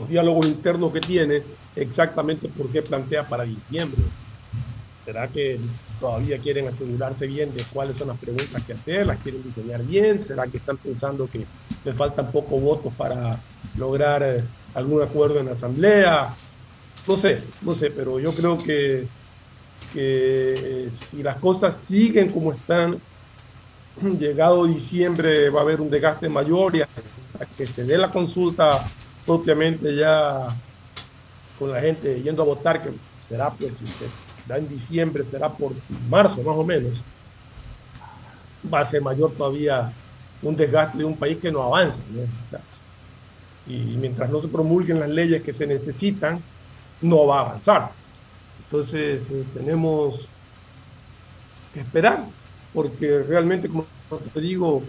[0.10, 1.44] diálogos internos que tiene,
[1.76, 4.02] exactamente por qué plantea para diciembre.
[5.06, 5.60] ¿Será que
[6.00, 9.06] todavía quieren asegurarse bien de cuáles son las preguntas que hacer?
[9.06, 10.24] ¿Las quieren diseñar bien?
[10.24, 11.46] ¿Será que están pensando que
[11.84, 13.40] le faltan pocos votos para
[13.78, 16.34] lograr eh, algún acuerdo en la Asamblea?
[17.08, 19.08] No sé, no sé, pero yo creo que,
[19.94, 22.98] que eh, si las cosas siguen como están,
[24.20, 28.88] llegado diciembre va a haber un desgaste mayor y hasta que se dé la consulta
[29.26, 30.48] propiamente ya
[31.60, 32.90] con la gente yendo a votar, que
[33.30, 34.10] será pues, si se
[34.48, 35.74] da en diciembre, será por
[36.10, 37.02] marzo más o menos,
[38.74, 39.92] va a ser mayor todavía
[40.42, 42.02] un desgaste de un país que no avanza.
[43.68, 46.42] y mientras no se promulguen las leyes que se necesitan,
[47.02, 48.01] no va a avanzar.
[48.72, 50.30] Entonces eh, tenemos
[51.74, 52.24] que esperar
[52.74, 53.86] porque realmente, como
[54.34, 54.82] te digo,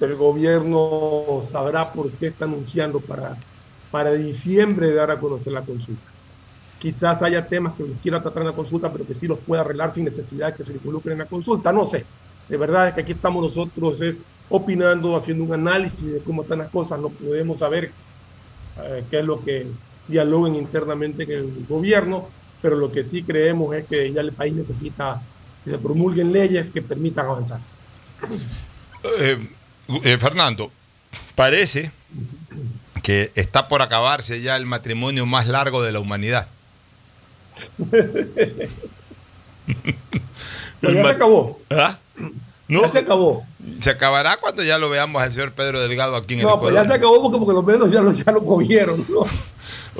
[0.00, 3.36] el gobierno sabrá por qué está anunciando para,
[3.92, 6.10] para diciembre dar a conocer la consulta.
[6.80, 9.92] Quizás haya temas que quiera tratar en la consulta, pero que sí los pueda arreglar
[9.92, 11.72] sin necesidad de que se involucren en la consulta.
[11.72, 12.04] No sé.
[12.48, 16.58] De verdad es que aquí estamos nosotros es opinando, haciendo un análisis de cómo están
[16.58, 16.98] las cosas.
[16.98, 17.92] No podemos saber
[18.82, 19.68] eh, qué es lo que
[20.08, 22.26] dialoguen internamente en el gobierno,
[22.62, 25.22] pero lo que sí creemos es que ya el país necesita
[25.64, 27.60] que se promulguen leyes que permitan avanzar.
[29.18, 29.48] Eh,
[30.04, 30.70] eh, Fernando,
[31.34, 31.90] parece
[33.02, 36.48] que está por acabarse ya el matrimonio más largo de la humanidad.
[40.82, 41.58] ya se acabó.
[41.70, 41.98] ¿Ah?
[42.68, 43.44] No, ya se acabó.
[43.80, 46.74] Se acabará cuando ya lo veamos al señor Pedro Delgado aquí en el No, pues
[46.74, 49.04] ya se acabó porque por lo menos ya lo, ya lo cogieron.
[49.08, 49.24] ¿no?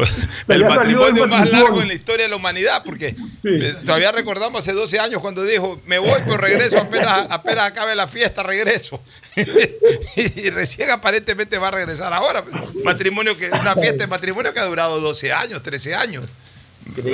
[0.49, 4.73] el matrimonio más largo en la historia de la humanidad, porque eh, todavía recordamos hace
[4.73, 9.01] 12 años cuando dijo, me voy, pero regreso, apenas, apenas acabe la fiesta, regreso.
[10.17, 12.45] y, recién aparentemente va a regresar ahora.
[12.85, 16.25] Matrimonio que, una fiesta de matrimonio que ha durado 12 años, 13 años,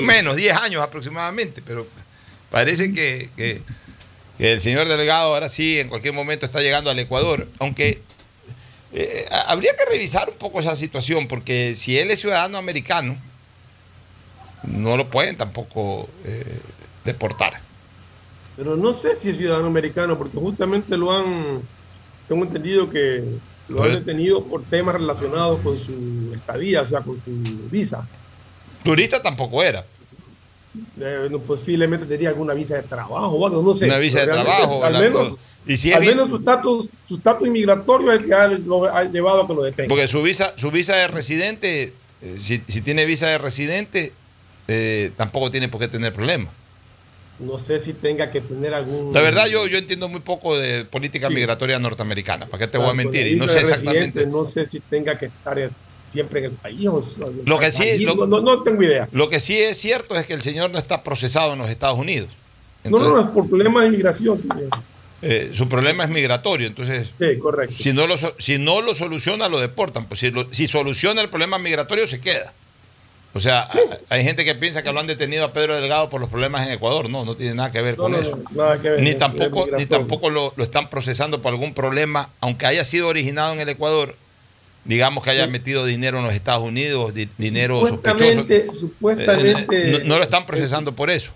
[0.02, 1.86] menos, 10 años aproximadamente, pero
[2.50, 3.62] parece que, que
[4.38, 8.02] el señor delegado ahora sí, en cualquier momento está llegando al Ecuador, aunque
[8.92, 13.16] eh, habría que revisar un poco esa situación, porque si él es ciudadano americano,
[14.62, 16.60] no lo pueden tampoco eh,
[17.04, 17.60] deportar.
[18.56, 21.62] Pero no sé si es ciudadano americano, porque justamente lo han,
[22.28, 23.22] tengo entendido que
[23.68, 27.30] lo han detenido por temas relacionados con su estadía, o sea, con su
[27.70, 28.06] visa.
[28.82, 29.84] Turista tampoco era.
[31.00, 33.86] Eh, posiblemente tenía alguna visa de trabajo, bueno, no sé.
[33.86, 38.20] Una visa de trabajo, al menos, y Al menos su estatus su estatus inmigratorio es
[38.20, 39.88] el que ha, llevado a que lo detengan.
[39.88, 44.12] Porque su visa, su visa de residente, eh, si, tiene visa de residente,
[44.68, 46.52] eh, tampoco tiene por qué tener problemas.
[47.38, 49.12] No sé si tenga que tener algún.
[49.12, 52.46] La verdad, yo, yo entiendo muy poco de política migratoria norteamericana.
[52.46, 53.26] ¿Para qué te voy a mentir?
[53.26, 54.24] Y no sé exactamente.
[54.26, 55.58] No sé si tenga que estar
[56.08, 56.86] siempre en el país.
[56.86, 57.00] O,
[57.44, 59.08] lo que sí, no, no, tengo idea.
[59.12, 61.98] Lo que sí es cierto es que el señor no está procesado en los Estados
[61.98, 62.28] Unidos.
[62.84, 64.42] no, no, es por problemas de inmigración.
[65.22, 67.08] Eh, su problema es migratorio, entonces
[67.40, 67.74] correcto.
[67.78, 70.06] Si, no lo, si no lo soluciona, lo deportan.
[70.06, 72.52] Pues si, si soluciona el problema migratorio, se queda.
[73.36, 73.68] O sea,
[74.08, 76.72] hay gente que piensa que lo han detenido a Pedro Delgado por los problemas en
[76.72, 77.10] Ecuador.
[77.10, 78.38] No, no tiene nada que ver con eso.
[78.98, 83.60] ni tampoco, ni tampoco lo, están procesando por algún problema, aunque haya sido originado en
[83.60, 84.16] el Ecuador,
[84.86, 88.46] digamos que haya metido dinero en los Estados Unidos, dinero sospechoso.
[88.74, 91.32] Supuestamente, eh, no, lo están procesando por eso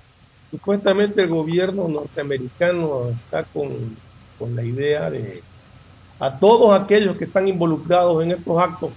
[0.51, 3.97] supuestamente el gobierno norteamericano está con,
[4.55, 5.43] la idea de
[6.19, 8.91] a todos aquellos que están involucrados en estos actos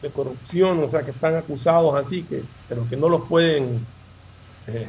[0.00, 3.84] de corrupción, o sea, que están acusados así, que, pero que no los pueden
[4.66, 4.88] eh,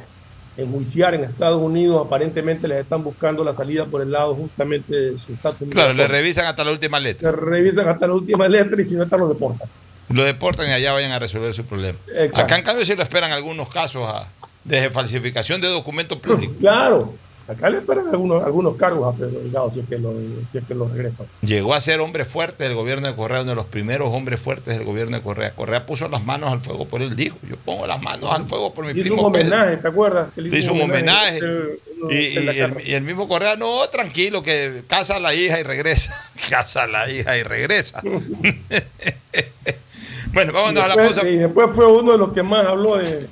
[0.58, 5.18] enjuiciar en Estados Unidos, aparentemente les están buscando la salida por el lado justamente de
[5.18, 5.70] su estatus.
[5.70, 7.32] Claro, le revisan hasta la última letra.
[7.32, 9.68] Le revisan hasta la última letra y si no están los deportan.
[10.10, 11.98] Lo deportan y allá vayan a resolver su problema.
[12.14, 12.40] Exacto.
[12.40, 14.28] Acá en cambio sí lo esperan algunos casos a-
[14.64, 16.58] de falsificación de documentos públicos.
[16.60, 17.14] Claro,
[17.50, 20.14] acá le esperan algunos, algunos cargos a Pedro Delgado si es que lo,
[20.52, 21.26] si es que lo regresan.
[21.42, 24.78] Llegó a ser hombre fuerte del gobierno de Correa, uno de los primeros hombres fuertes
[24.78, 25.52] del gobierno de Correa.
[25.52, 28.74] Correa puso las manos al fuego por él, dijo, yo pongo las manos al fuego
[28.74, 29.48] por mi Hizo un primo Pedro.
[29.48, 30.32] homenaje, ¿te acuerdas?
[30.34, 31.40] Que le hizo un homenaje.
[31.42, 31.80] eh,
[32.12, 32.82] Y, y el, carta.
[32.90, 36.16] y el mismo Correa, no, tranquilo, que casa a la hija y regresa.
[36.50, 38.02] Casa a la hija y regresa.
[40.34, 41.30] bueno, vámonos a la Después- pausa.
[41.30, 43.28] Y después fue uno de los que más habló de,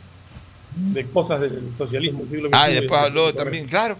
[0.77, 2.19] de cosas del socialismo.
[2.21, 2.79] del siglo Ah, y XXI.
[2.81, 3.97] después habló también, claro.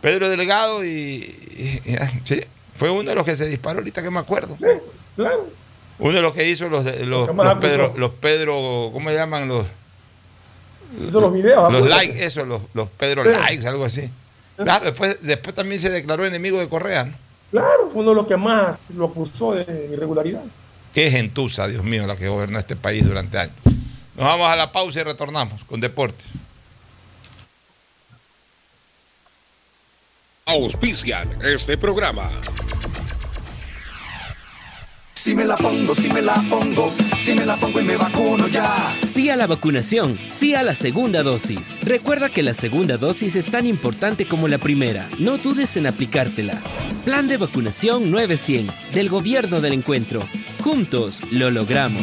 [0.00, 2.40] Pedro Delgado y, y- y- ah, sí,
[2.76, 4.56] fue uno de los que se disparó ahorita que me acuerdo.
[5.16, 5.48] Claro.
[5.98, 7.58] Uno de los que hizo los, los, los.
[7.60, 9.48] Pedro, los Pedro, ¿cómo se llaman?
[9.48, 9.66] Los,
[11.06, 11.72] Hizo los videos.
[11.72, 13.30] los likes, eso, los, los Pedro Sí.
[13.30, 14.08] likes, algo así.
[14.56, 17.14] Claro, después, después también se declaró enemigo de Correa, ¿no?
[17.50, 20.42] Claro, fue uno de los que más lo acusó de irregularidad.
[20.94, 23.54] Qué gentuza, Dios mío, la que gobernó este país durante años.
[24.20, 26.26] Nos vamos a la pausa y retornamos con deportes.
[30.44, 32.30] Auspician este programa.
[35.14, 38.46] Si me la pongo, si me la pongo, si me la pongo y me vacuno
[38.48, 38.92] ya.
[39.06, 41.78] Sí a la vacunación, sí a la segunda dosis.
[41.80, 45.08] Recuerda que la segunda dosis es tan importante como la primera.
[45.18, 46.60] No dudes en aplicártela.
[47.06, 50.28] Plan de vacunación 900 del Gobierno del Encuentro.
[50.62, 52.02] Juntos lo logramos.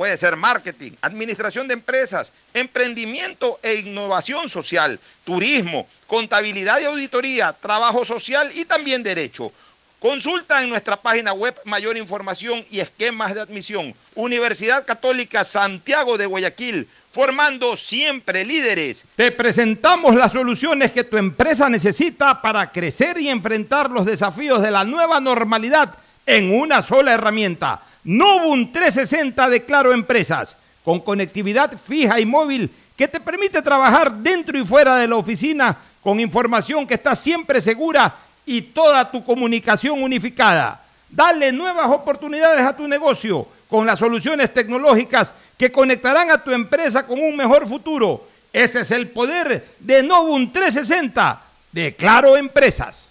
[0.00, 8.02] Puede ser marketing, administración de empresas, emprendimiento e innovación social, turismo, contabilidad y auditoría, trabajo
[8.06, 9.52] social y también derecho.
[9.98, 13.94] Consulta en nuestra página web mayor información y esquemas de admisión.
[14.14, 19.04] Universidad Católica Santiago de Guayaquil, formando siempre líderes.
[19.16, 24.70] Te presentamos las soluciones que tu empresa necesita para crecer y enfrentar los desafíos de
[24.70, 25.92] la nueva normalidad
[26.24, 27.82] en una sola herramienta.
[28.04, 34.58] Novum 360 de Claro Empresas, con conectividad fija y móvil que te permite trabajar dentro
[34.58, 38.14] y fuera de la oficina con información que está siempre segura
[38.46, 40.80] y toda tu comunicación unificada.
[41.10, 47.06] Dale nuevas oportunidades a tu negocio con las soluciones tecnológicas que conectarán a tu empresa
[47.06, 48.26] con un mejor futuro.
[48.52, 51.40] Ese es el poder de Novum 360
[51.72, 53.09] de Claro Empresas.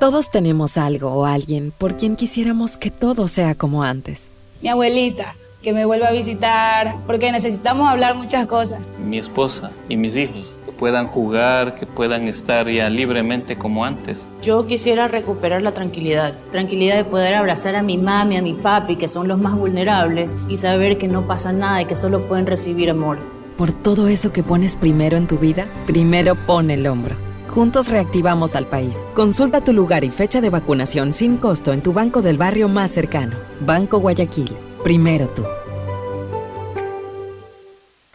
[0.00, 4.30] Todos tenemos algo o alguien por quien quisiéramos que todo sea como antes.
[4.62, 8.80] Mi abuelita, que me vuelva a visitar, porque necesitamos hablar muchas cosas.
[9.06, 14.32] Mi esposa y mis hijos, que puedan jugar, que puedan estar ya libremente como antes.
[14.40, 18.96] Yo quisiera recuperar la tranquilidad, tranquilidad de poder abrazar a mi mami, a mi papi,
[18.96, 22.46] que son los más vulnerables, y saber que no pasa nada y que solo pueden
[22.46, 23.18] recibir amor.
[23.58, 27.16] Por todo eso que pones primero en tu vida, primero pon el hombro.
[27.50, 28.96] Juntos reactivamos al país.
[29.12, 32.92] Consulta tu lugar y fecha de vacunación sin costo en tu banco del barrio más
[32.92, 33.36] cercano.
[33.60, 34.56] Banco Guayaquil.
[34.84, 35.42] Primero tú.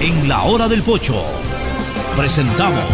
[0.00, 1.24] En la hora del pocho
[2.16, 2.84] presentamos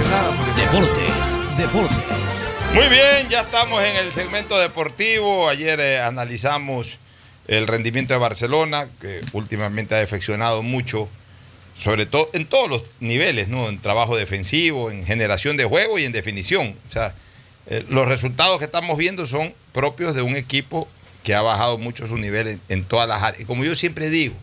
[0.56, 2.46] Deportes, Deportes.
[2.74, 5.48] Muy bien, ya estamos en el segmento deportivo.
[5.48, 6.98] Ayer eh, analizamos
[7.48, 11.08] el rendimiento de Barcelona, que últimamente ha defeccionado mucho
[11.76, 13.68] sobre todo en todos los niveles, ¿no?
[13.68, 16.76] En trabajo defensivo, en generación de juego y en definición.
[16.88, 17.14] O sea,
[17.66, 20.86] eh, los resultados que estamos viendo son propios de un equipo
[21.24, 23.42] que ha bajado mucho su nivel en, en todas las áreas.
[23.42, 24.34] Y como yo siempre digo,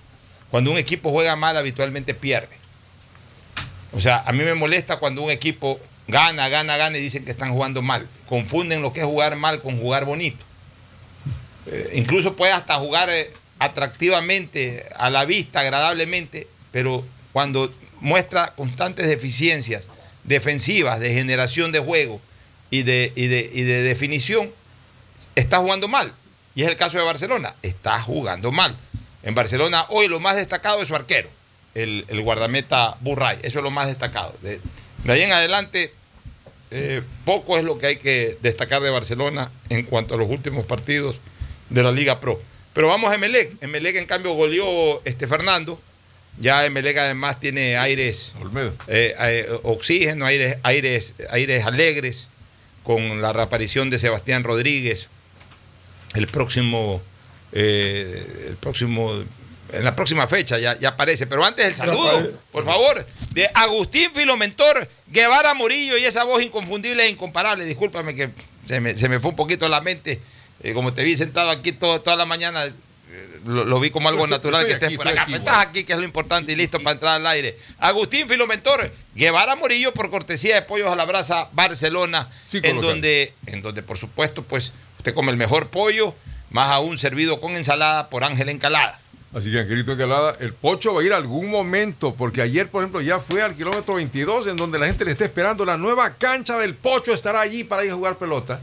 [0.52, 2.56] cuando un equipo juega mal, habitualmente pierde.
[3.94, 7.32] O sea, a mí me molesta cuando un equipo gana, gana, gana y dicen que
[7.32, 8.08] están jugando mal.
[8.28, 10.44] Confunden lo que es jugar mal con jugar bonito.
[11.66, 17.70] Eh, incluso puede hasta jugar eh, atractivamente, a la vista, agradablemente, pero cuando
[18.00, 19.90] muestra constantes deficiencias
[20.24, 22.22] defensivas, de generación de juego
[22.70, 24.50] y de, y y de definición,
[25.36, 26.14] está jugando mal.
[26.56, 28.76] Y es el caso de Barcelona, está jugando mal.
[29.24, 31.30] En Barcelona hoy lo más destacado es su arquero,
[31.74, 34.36] el, el guardameta Burray, eso es lo más destacado.
[34.42, 34.60] De,
[35.04, 35.94] de ahí en adelante,
[36.72, 40.66] eh, poco es lo que hay que destacar de Barcelona en cuanto a los últimos
[40.66, 41.18] partidos
[41.70, 42.42] de la Liga Pro.
[42.74, 43.62] Pero vamos a Emelec.
[43.62, 45.82] Emelec, en cambio, goleó este Fernando.
[46.40, 48.34] Ya Emelec además tiene aires,
[48.88, 52.28] eh, eh, oxígeno, aires, aires, aires alegres
[52.84, 55.10] con la reaparición de Sebastián Rodríguez
[56.14, 57.02] el próximo,
[57.52, 59.14] eh, el próximo,
[59.72, 61.28] en la próxima fecha ya, ya aparece.
[61.28, 67.04] Pero antes el saludo, por favor, de Agustín Filomentor Guevara Murillo y esa voz inconfundible
[67.06, 67.66] e incomparable.
[67.66, 68.30] Discúlpame que
[68.68, 70.20] se me, se me fue un poquito la mente.
[70.64, 72.74] Eh, como te vi sentado aquí todo, toda la mañana, eh,
[73.46, 75.22] lo, lo vi como algo Estoy- natural estoy que estés aquí, por acá.
[75.22, 75.48] aquí, igual.
[75.48, 77.58] estás aquí, que es lo importante y listo para entrar al aire.
[77.80, 82.82] Agustín Filomentor Guevara Murillo por cortesía de Pollos a la Brasa Barcelona, en colocar.
[82.82, 86.16] donde, en donde por supuesto pues usted come el mejor pollo,
[86.52, 89.00] más aún servido con ensalada por Ángel Encalada.
[89.34, 93.02] Así que Angelito Encalada, el Pocho va a ir algún momento, porque ayer, por ejemplo,
[93.02, 96.58] ya fue al kilómetro 22, en donde la gente le está esperando la nueva cancha
[96.58, 98.62] del Pocho, estará allí para ir a jugar pelota.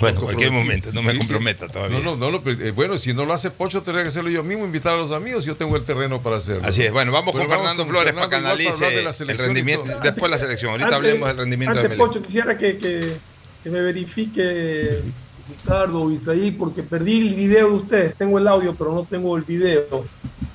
[0.00, 2.00] Bueno, cualquier momento, no me comprometa todavía.
[2.00, 4.42] No, no, no, lo- eh, bueno, si no lo hace Pocho, tendría que hacerlo yo
[4.42, 6.66] mismo, invitar a los amigos, yo tengo el terreno para hacerlo.
[6.66, 9.32] Así es, bueno, vamos con Fernando con Flores para que Fernando analice hablar de la
[9.32, 10.00] el rendimiento, todo.
[10.00, 10.72] después la selección.
[10.72, 12.06] Ahorita Antes- hablemos del rendimiento antes, de Melec.
[12.06, 13.16] Pocho, quisiera que, que-
[13.62, 15.00] que me verifique
[15.48, 18.14] Ricardo o Isaí, porque perdí el video de ustedes.
[18.16, 20.04] Tengo el audio, pero no tengo el video.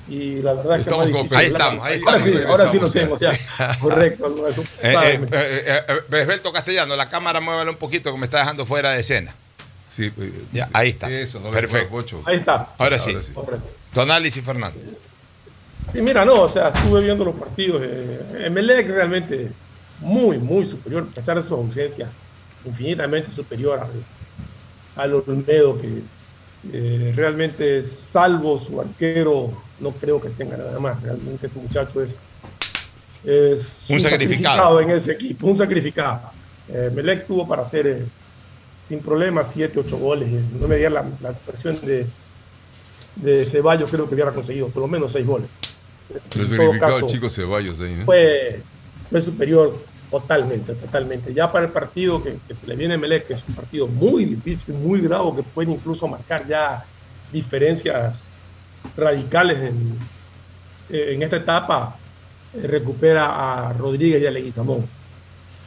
[0.08, 1.38] Y la verdad Estamos es que con.
[1.38, 3.38] Ahí estamos, ahí ahora estamos, Sí, ahora sí lo tengo, ya.
[3.80, 4.34] Correcto.
[4.82, 8.66] Eh, eh, eh, eh, eh, Castellano, la cámara muévela un poquito que me está dejando
[8.66, 9.34] fuera de escena.
[9.86, 10.12] Sí,
[10.52, 11.10] ya, ahí está.
[11.10, 12.22] Eso, no Perfecto.
[12.24, 12.68] Ahí está.
[12.78, 13.10] Ahora sí.
[13.10, 13.32] Ahora sí.
[13.32, 13.68] Correcto.
[13.92, 14.78] Tu análisis, Fernando.
[15.92, 17.82] Sí, mira, no, o sea, estuve viendo los partidos.
[17.84, 19.50] Eh, Emelec realmente
[20.00, 22.08] muy, muy superior, a pesar de sus ausencias,
[22.64, 23.90] infinitamente superior al,
[24.96, 26.02] al Olmedo, que
[26.72, 31.02] eh, realmente, salvo su arquero, no creo que tenga nada más.
[31.02, 32.16] Realmente ese muchacho es,
[33.24, 34.80] es Un sacrificado.
[34.80, 36.20] en ese equipo, un sacrificado.
[36.68, 38.04] Eh, Emelec tuvo para hacer eh,
[38.88, 40.28] sin problemas 7, 8 goles.
[40.60, 42.06] No me digan la, la versión de,
[43.16, 45.48] de Ceballos, creo que hubiera conseguido por lo menos 6 goles.
[46.36, 48.04] Lo En todo caso, el chico Ceballos ahí, ¿no?
[48.04, 48.60] fue,
[49.10, 51.32] fue superior totalmente, totalmente.
[51.34, 53.86] Ya para el partido que, que se le viene a Melec, que es un partido
[53.88, 56.84] muy difícil, muy bravo, que puede incluso marcar ya
[57.32, 58.20] diferencias
[58.96, 59.98] radicales en,
[60.90, 61.96] en esta etapa,
[62.54, 64.86] eh, recupera a Rodríguez y a Leguizamón.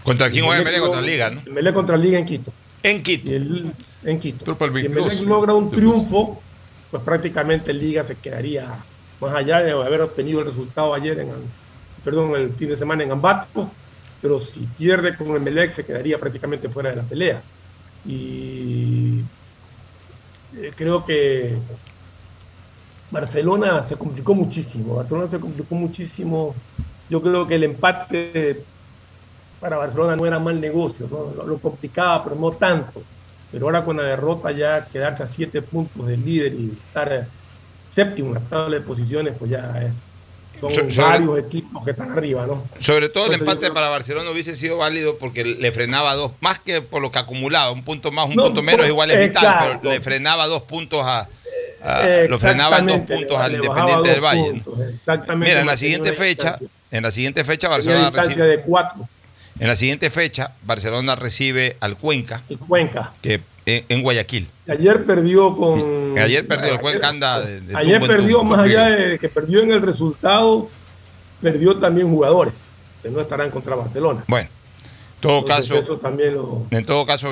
[0.04, 0.82] ¿Contra quién juega Melec?
[0.82, 1.42] Contra Liga, ¿no?
[1.52, 2.54] Melec contra Liga en Quito.
[2.84, 3.30] En Quito.
[3.32, 3.72] Y el-
[4.04, 4.46] en Quito.
[4.46, 4.86] Si 22.
[5.14, 6.40] Emelec logra un triunfo,
[6.92, 8.76] pues prácticamente Liga se quedaría
[9.20, 11.30] más allá de haber obtenido el resultado ayer en
[12.04, 13.72] perdón, el fin de semana en Ambato,
[14.26, 17.44] pero si pierde con Emelec se quedaría prácticamente fuera de la pelea.
[18.04, 19.20] Y
[20.58, 21.56] eh, creo que
[23.12, 24.96] Barcelona se complicó muchísimo.
[24.96, 26.56] Barcelona se complicó muchísimo.
[27.08, 28.64] Yo creo que el empate
[29.60, 31.46] para Barcelona no era mal negocio, ¿no?
[31.46, 33.04] lo, complicaba, pero no tanto.
[33.52, 37.28] Pero ahora con la derrota ya quedarse a siete puntos del líder y estar
[37.90, 39.96] séptimo en la tabla de posiciones, pues ya es,
[40.62, 42.64] son So- sobre- varios equipos que están arriba, ¿no?
[42.80, 46.14] Sobre todo el Entonces, yo empate creo- para Barcelona hubiese sido válido porque le frenaba
[46.16, 48.88] dos, más que por lo que acumulaba, un punto más, un No, punto menos, por-
[48.90, 49.80] igual es vital, exacto.
[49.84, 51.28] pero le frenaba dos puntos a.
[51.84, 54.44] a- lo frenaba en dos puntos le- al le Independiente del Valle.
[54.52, 55.50] puntos, Exactamente.
[55.52, 56.58] Mira, en la siguiente fecha,
[56.92, 59.08] en la siguiente fecha Barcelona recibe, de cuatro.
[59.60, 63.12] en la siguiente fecha Barcelona recibe al Cuenca, Cuenca.
[63.22, 64.48] que en, en Guayaquil.
[64.68, 66.18] Ayer perdió con.
[66.18, 68.56] Ayer perdió el ayer- Cuenca anda de, de Ayer tumbo perdió, tumbo.
[68.56, 70.70] más allá de que perdió en el resultado,
[71.42, 72.54] perdió también jugadores
[73.04, 74.24] que no estarán contra Barcelona.
[74.28, 76.66] Bueno, en todo Entonces, caso, Eso también lo.
[76.72, 77.32] en todo caso,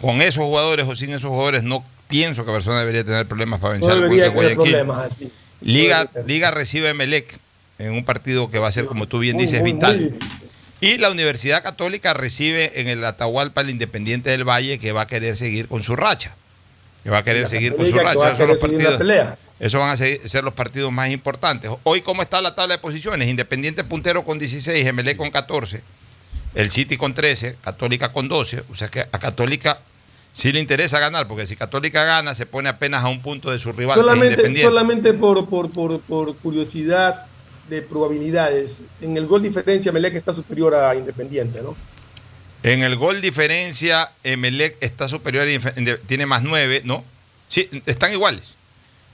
[0.00, 3.74] con esos jugadores o sin esos jugadores, no pienso que Barcelona debería tener problemas para
[3.74, 4.56] No vencer al debería Guayaquil.
[4.56, 5.30] problemas así.
[5.60, 7.38] Liga, Liga recibe a Emelec
[7.78, 10.00] en un partido que va a ser, como tú bien dices, muy, vital.
[10.00, 10.18] muy.
[10.80, 15.06] Y la Universidad Católica recibe en el Atahualpa el Independiente del Valle que va a
[15.06, 16.34] querer seguir con su racha.
[17.04, 18.32] Que va a querer seguir con su racha.
[18.32, 18.98] Esos los partidos.
[19.74, 21.70] van a ser, ser los partidos más importantes.
[21.82, 23.28] Hoy, ¿cómo está la tabla de posiciones?
[23.28, 25.82] Independiente puntero con 16, Emelec con 14,
[26.54, 28.64] el City con 13, Católica con 12.
[28.70, 29.80] O sea que a Católica
[30.32, 33.58] sí le interesa ganar, porque si Católica gana, se pone apenas a un punto de
[33.58, 33.98] su rival.
[33.98, 37.26] Solamente, solamente por, por, por, por curiosidad
[37.70, 41.76] de probabilidades, en el gol diferencia Melec está superior a Independiente, ¿no?
[42.62, 47.04] En el gol diferencia, Emelec está superior, a tiene más 9, ¿no?
[47.48, 48.54] Sí, están iguales.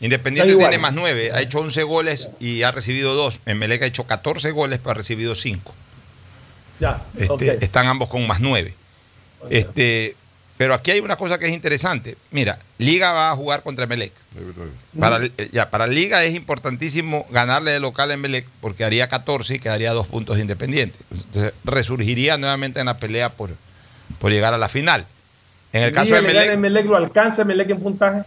[0.01, 3.41] Independiente Están tiene más 9, ha hecho 11 goles y ha recibido 2.
[3.47, 5.75] Emelec ha hecho 14 goles, pero ha recibido 5.
[6.81, 7.65] Ya, Este.
[7.65, 8.75] Están ambos con más 9.
[9.49, 10.17] Este,
[10.57, 12.17] pero aquí hay una cosa que es interesante.
[12.31, 14.13] Mira, Liga va a jugar contra Emelec.
[14.99, 19.57] Para, eh, ya, para Liga es importantísimo ganarle de local a Emelec porque haría 14
[19.57, 20.99] y quedaría dos puntos de Independiente.
[21.11, 23.51] Entonces resurgiría nuevamente en la pelea por,
[24.19, 25.07] por llegar a la final.
[25.73, 28.23] En el caso de Liga Emelec, Emelec, lo alcanza Emelec en puntaje.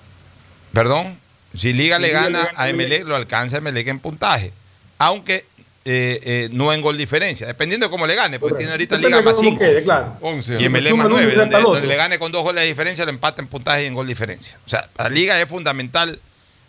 [0.72, 1.18] perdón,
[1.56, 2.70] si Liga Si le Liga gana le gana a.
[2.70, 4.54] Emelec, lo alcanza Emelec en puntaje.
[5.00, 5.46] Aunque
[5.86, 9.18] eh, eh, no en gol diferencia, dependiendo de cómo le gane, porque tiene ahorita Depende
[9.18, 9.60] Liga más cómo 5.
[9.60, 10.18] quede, claro.
[10.20, 10.58] 11.
[10.60, 12.64] Y Emelec Suma más el uno y 9, resta donde, le gane con dos goles
[12.64, 14.58] de diferencia, lo empata en puntaje y en gol diferencia.
[14.66, 16.20] O sea, para Liga es fundamental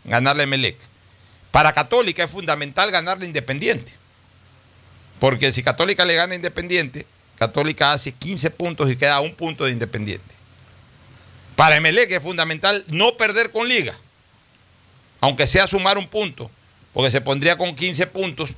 [0.05, 0.77] ganarle a Emelec.
[1.51, 3.93] Para Católica es fundamental ganarle a Independiente.
[5.19, 7.05] Porque si Católica le gana a Independiente,
[7.37, 10.35] Católica hace 15 puntos y queda a un punto de Independiente.
[11.57, 13.95] Para Emelec es fundamental no perder con Liga,
[15.20, 16.51] aunque sea sumar un punto,
[16.95, 18.55] porque se pondría con 15 puntos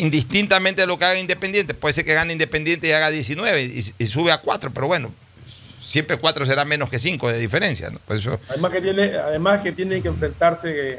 [0.00, 1.74] indistintamente de lo que haga Independiente.
[1.74, 5.12] Puede ser que gane Independiente y haga 19 y, y sube a 4, pero bueno,
[5.80, 7.90] siempre 4 será menos que 5 de diferencia.
[7.90, 7.98] ¿no?
[8.00, 10.98] Por eso, Además que tiene, además que tienen que enfrentarse eh,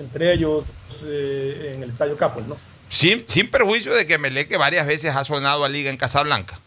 [0.00, 0.64] entre ellos
[1.04, 2.56] eh, en el Estadio Capol, ¿no?
[2.88, 6.58] sin, sin perjuicio de que Meleque varias veces ha sonado a Liga en Casablanca.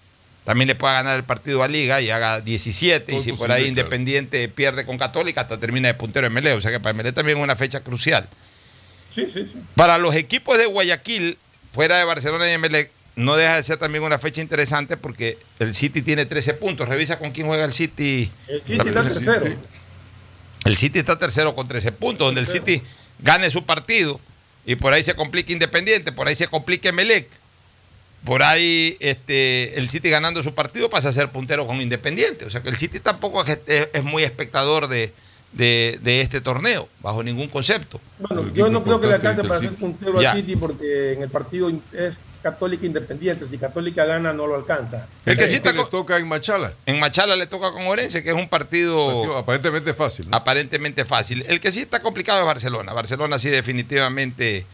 [0.45, 3.13] También le pueda ganar el partido a Liga y haga 17.
[3.13, 3.67] y si por ahí.
[3.67, 6.53] Independiente pierde con Católica, hasta termina de puntero en Melé.
[6.53, 8.27] O sea que para Melé también es una fecha crucial.
[9.11, 9.59] Sí, sí, sí.
[9.75, 11.37] Para los equipos de Guayaquil,
[11.73, 15.73] fuera de Barcelona y Emelec, no deja de ser también una fecha interesante porque el
[15.73, 16.87] City tiene 13 puntos.
[16.87, 18.31] Revisa con quién juega el City.
[18.47, 19.45] El City está tercero.
[20.65, 22.81] El City está tercero con 13 puntos, donde el City
[23.19, 24.19] gane su partido
[24.65, 27.27] y por ahí se complica Independiente, por ahí se complica Emelec.
[28.23, 32.45] Por ahí este, el City ganando su partido pasa a ser puntero con Independiente.
[32.45, 35.13] O sea que el City tampoco es muy espectador de,
[35.51, 37.99] de- de este torneo, bajo ningún concepto.
[38.19, 40.31] Bueno, yo no creo que le alcance para ser puntero Ya.
[40.31, 43.47] al City porque en el partido es Católica Independiente.
[43.49, 45.07] Si Católica gana, no lo alcanza.
[45.25, 46.73] El que sí está le toca en Machala.
[46.85, 50.27] En Machala le toca con Orense, que es un partido, aparentemente fácil.
[50.31, 51.43] Aparentemente fácil.
[51.47, 52.93] El que sí está complicado es Barcelona.
[52.93, 54.65] Barcelona sí definitivamente...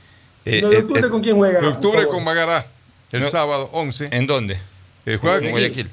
[0.45, 1.61] eh, ¿No de eh, octubre eh, con quién juega?
[1.61, 2.65] De octubre con Magará.
[3.11, 3.29] El No.
[3.29, 4.09] sábado 11.
[4.11, 4.59] ¿En dónde?
[5.05, 5.51] Eh, juega en.
[5.51, 5.89] Guayaquil.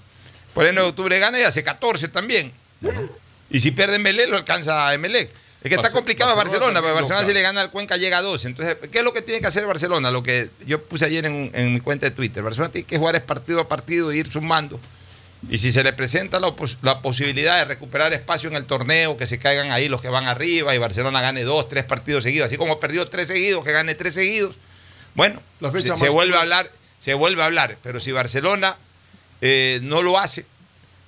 [0.55, 2.51] Por el 9 de octubre gana y hace 14 también.
[3.53, 5.31] Y si pierde Melec, lo alcanza a Emelec.
[5.63, 7.97] Es que está complicado a Barcelona Barcelona, porque también Barcelona si le gana al Cuenca
[7.97, 8.49] llega a 12.
[8.49, 10.11] Entonces, ¿qué es lo que tiene que hacer Barcelona?
[10.11, 12.43] Lo que yo puse ayer en, en mi cuenta de Twitter.
[12.43, 14.81] Barcelona tiene que jugar es partido a partido e ir sumando.
[15.51, 19.39] Y si se le presenta la, posibilidad de recuperar espacio en el torneo, que se
[19.39, 22.79] caigan ahí los que van arriba y Barcelona gane dos, tres partidos seguidos, así como
[22.79, 24.55] perdió tres seguidos, que gane tres seguidos.
[25.15, 25.43] Bueno,
[25.97, 26.71] se, vuelve a hablar,
[27.01, 27.77] se vuelve a hablar.
[27.83, 28.77] Pero si Barcelona
[29.41, 30.47] eh, no lo hace,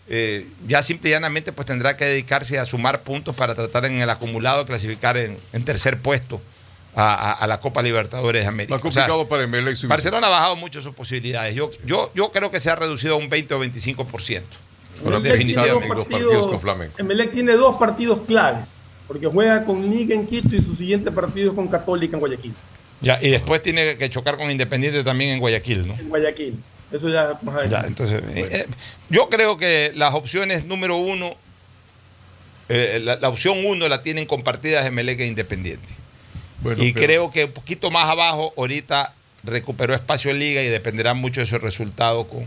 [0.09, 4.01] eh, ya simple y llanamente pues tendrá que dedicarse a sumar puntos para tratar en
[4.03, 6.41] el acumulado de clasificar en, en tercer puesto
[6.95, 8.75] a, a- a la Copa Libertadores de América.
[8.75, 9.87] Más O sea, complicado para.
[9.89, 11.55] Barcelona ha bajado mucho sus posibilidades.
[11.55, 14.43] Yo, yo, yo creo que se ha reducido a un 20 o 25%.
[15.03, 15.89] Bueno, Emelec tiene dos definitivamente.
[15.89, 16.93] Los partidos- partidos con Flamengo.
[16.99, 18.65] Emelec tiene dos partidos claves,
[19.09, 22.55] porque juega con Liga en Quito y su siguiente partido es con Católica en Guayaquil.
[23.01, 25.95] Ya, y después tiene que chocar con Independiente también en Guayaquil, ¿no?
[25.95, 26.59] En Guayaquil.
[26.95, 27.69] Eso ya más.
[27.69, 28.67] Ya, entonces, eh, eh,
[29.11, 31.35] yo creo que las opciones número uno,
[32.69, 35.89] eh, la, la opción uno la tienen compartidas Emelec e Independiente.
[36.63, 39.13] Bueno, y pero- creo que un poquito más abajo, ahorita
[39.43, 42.47] recuperó espacio en liga y dependerá mucho de su resultado con,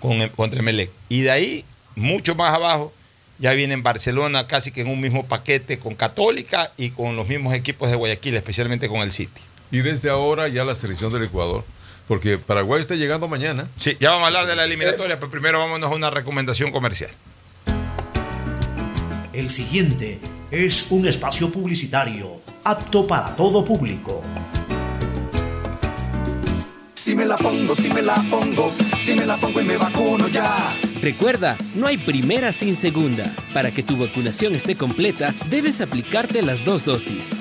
[0.00, 0.90] con, contra Emelec.
[1.08, 1.64] Y de ahí,
[1.94, 2.92] mucho más abajo,
[3.38, 7.28] ya viene en Barcelona casi que en un mismo paquete con Católica y con los
[7.28, 9.40] mismos equipos de Guayaquil, especialmente con el City.
[9.70, 11.64] Y desde ahora ya la selección del Ecuador.
[12.10, 13.68] Porque Paraguay está llegando mañana.
[13.78, 17.12] Sí, ya vamos a hablar de la eliminatoria, pero primero vámonos a una recomendación comercial.
[19.32, 20.18] El siguiente
[20.50, 24.24] es un espacio publicitario apto para todo público.
[27.10, 30.28] Si me la pongo, si me la pongo, si me la pongo y me vacuno
[30.28, 30.70] ya.
[31.02, 33.34] Recuerda, no hay primera sin segunda.
[33.52, 37.32] Para que tu vacunación esté completa, debes aplicarte las dos dosis.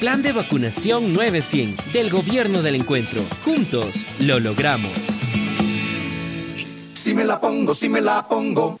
[0.00, 3.22] Plan de vacunación 900 del Gobierno del Encuentro.
[3.44, 4.90] Juntos lo logramos.
[6.94, 8.80] Si me la pongo, si me la pongo.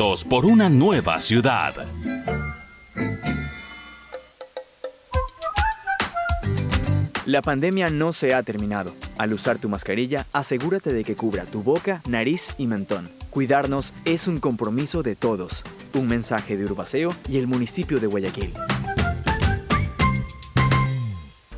[0.00, 1.74] por una nueva ciudad.
[7.26, 8.94] La pandemia no se ha terminado.
[9.18, 13.10] Al usar tu mascarilla, asegúrate de que cubra tu boca, nariz y mentón.
[13.28, 15.64] Cuidarnos es un compromiso de todos.
[15.92, 18.54] Un mensaje de Urbaceo y el municipio de Guayaquil.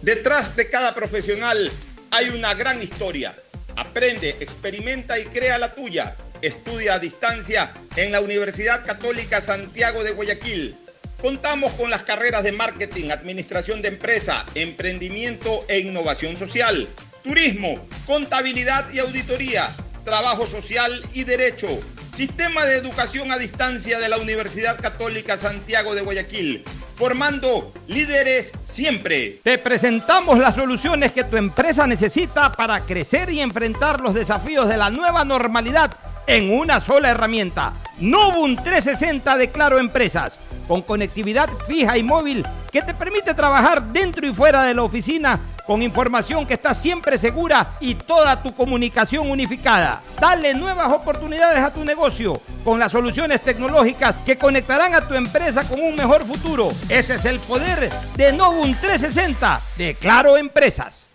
[0.03, 1.71] Detrás de cada profesional
[2.11, 3.37] hay una gran historia.
[3.77, 6.17] Aprende, experimenta y crea la tuya.
[6.43, 10.77] Estudia a distancia en la Universidad Católica Santiago de Guayaquil.
[11.21, 16.89] Contamos con las carreras de marketing, administración de empresa, emprendimiento e innovación social,
[17.23, 19.71] turismo, contabilidad y auditoría,
[20.05, 21.69] trabajo social y derecho.
[22.17, 26.65] Sistema de educación a distancia de la Universidad Católica Santiago de Guayaquil,
[26.97, 29.39] formando líderes siempre.
[29.45, 34.77] Te presentamos las soluciones que tu empresa necesita para crecer y enfrentar los desafíos de
[34.77, 35.93] la nueva normalidad
[36.27, 37.75] en una sola herramienta.
[37.99, 44.27] Novum 360 de Claro Empresas, con conectividad fija y móvil que te permite trabajar dentro
[44.27, 49.31] y fuera de la oficina con información que está siempre segura y toda tu comunicación
[49.31, 50.01] unificada.
[50.21, 55.65] Dale nuevas oportunidades a tu negocio con las soluciones tecnológicas que conectarán a tu empresa
[55.65, 56.69] con un mejor futuro.
[56.89, 61.02] Ese es el poder de Novum 360 de Claro Empresas.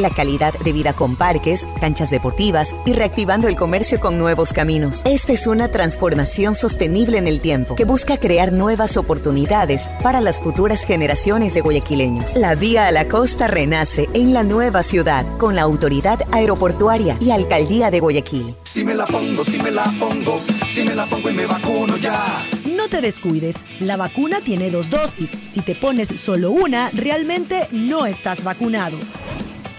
[0.00, 5.02] la calidad de vida con parques, canchas deportivas y reactivando el comercio con nuevos caminos.
[5.04, 10.40] Esta es una transformación sostenible en el tiempo que busca crear nuevas oportunidades para las
[10.40, 12.36] futuras generaciones de guayaquileños.
[12.36, 17.30] La vía a la costa renace en la nueva ciudad con la autoridad aeroportuaria y
[17.30, 18.54] alcaldía de Guayaquil.
[18.64, 21.96] Si me la pongo, si me la pongo, si me la pongo y me vacuno
[21.96, 22.40] ya.
[22.64, 25.38] No te descuides, la vacuna tiene dos dosis.
[25.46, 28.96] Si te pones solo una, realmente no estás vacunado.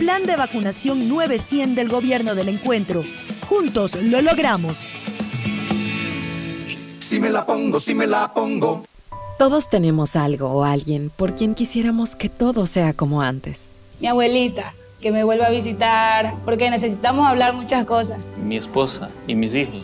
[0.02, 3.04] Plan de vacunación 900 del gobierno del encuentro.
[3.48, 4.90] Juntos lo logramos.
[6.98, 8.84] Si me la pongo, si me la pongo.
[9.38, 13.70] Todos tenemos algo o alguien por quien quisiéramos que todo sea como antes.
[14.00, 18.18] Mi abuelita, que me vuelva a visitar, porque necesitamos hablar muchas cosas.
[18.44, 19.84] Mi esposa y mis hijos,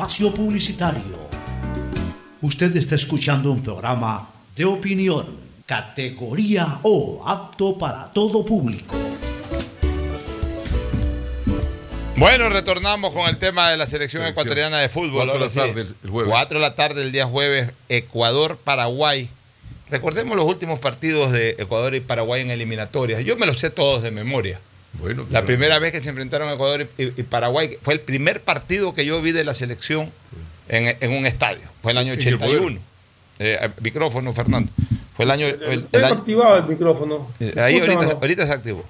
[0.00, 1.28] Espacio publicitario.
[2.40, 5.26] Usted está escuchando un programa de opinión,
[5.66, 8.96] categoría O, apto para todo público.
[12.16, 14.26] Bueno, retornamos con el tema de la selección Selección.
[14.46, 15.26] ecuatoriana de fútbol.
[15.26, 15.58] Cuatro de la sí.
[15.58, 16.30] tarde el- el jueves.
[16.32, 19.28] 4 de la tarde el día jueves, Ecuador-Paraguay.
[19.90, 23.22] Recordemos los últimos partidos de Ecuador y Paraguay en eliminatorias.
[23.22, 24.60] Yo me los sé todos de memoria.
[24.94, 28.92] Bueno, La primera vez que se enfrentaron Ecuador y, y Paraguay fue el primer partido
[28.94, 30.10] que yo vi de la selección
[30.68, 31.62] en, en un estadio.
[31.82, 32.78] Fue el año ¿En qué 81.
[33.38, 34.70] Eh, micrófono, Fernando.
[35.16, 35.46] Fue el año.
[35.46, 37.28] El, el Tengo año- activado el micrófono.
[37.40, 38.20] eh, ahí ¿Escuchan ahorita, no?
[38.20, 38.84] ahorita se activó.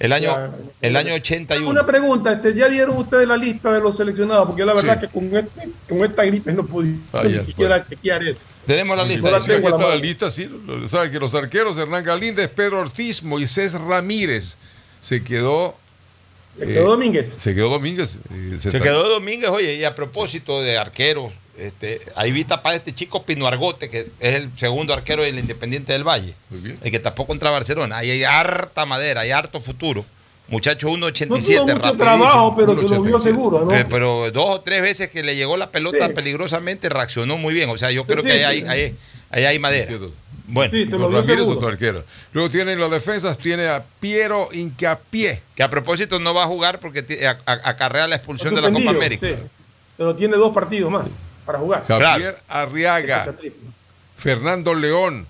[0.00, 0.50] El año, Ya.
[0.80, 1.68] el año 81.
[1.70, 4.46] Una pregunta, este, ¿ya dieron ustedes la lista de los seleccionados?
[4.48, 5.06] Porque la verdad Sí.
[5.06, 8.40] que con, este- con esta gripe no pude Ah, ni siquiera chequear eso.
[8.66, 9.30] Tenemos la lista.
[9.30, 10.02] la sí, tengo aquí a la está la mano.
[10.04, 10.48] lista, sí.
[10.88, 14.56] Sabe que los arqueros, Hernán Galíndez, Pedro Ortiz, Moisés Ramírez.
[15.04, 15.76] Se quedó.
[16.58, 17.34] Se quedó eh, Domínguez.
[17.38, 18.18] Se quedó Domínguez.
[18.32, 22.76] eh, Se quedó Domínguez, oye, y a propósito de arqueros, este, ahí vi tapar a
[22.76, 26.78] este chico Pino Argote, que es el segundo arquero del Independiente del Valle, Muy bien.
[26.82, 27.98] el que tapó contra Barcelona.
[27.98, 30.04] Ahí hay harta madera, hay harto futuro.
[30.46, 31.96] Muchacho No 1.87, tuvo mucho rapidísimo.
[31.96, 33.20] trabajo, pero se lo vio 1.87.
[33.20, 33.74] seguro, ¿no?
[33.74, 36.12] Eh, Pero dos o tres veces que le llegó la pelota Sí.
[36.12, 37.70] peligrosamente reaccionó muy bien.
[37.70, 38.42] O sea, yo creo Sí, que sí.
[38.42, 38.94] ahí hay, ahí-
[39.30, 39.90] ahí hay madera.
[40.46, 41.08] Bueno, Sí, se lo.
[42.32, 45.40] Luego tienen las defensas, tiene a Piero Incapié.
[45.54, 49.26] que a propósito no va a jugar porque acarrea la expulsión de la Copa América.
[49.26, 49.34] sí.
[49.96, 51.06] Pero tiene dos partidos más
[51.46, 51.84] para jugar.
[51.86, 53.32] Javier Arriaga,
[54.18, 55.26] Fernando León,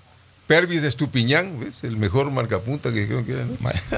[0.47, 1.83] Pervis Estupiñán, ¿ves?
[1.83, 3.55] el mejor marcapunta que dijeron que era, ¿no?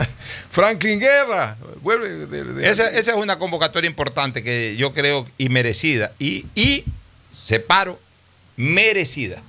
[0.51, 5.49] Franklin Guerra, vuelve de, de- Esa, esa es una convocatoria importante que yo creo y
[5.49, 6.11] merecida.
[6.19, 6.83] Y, y
[7.31, 7.97] separo,
[8.55, 9.41] merecida.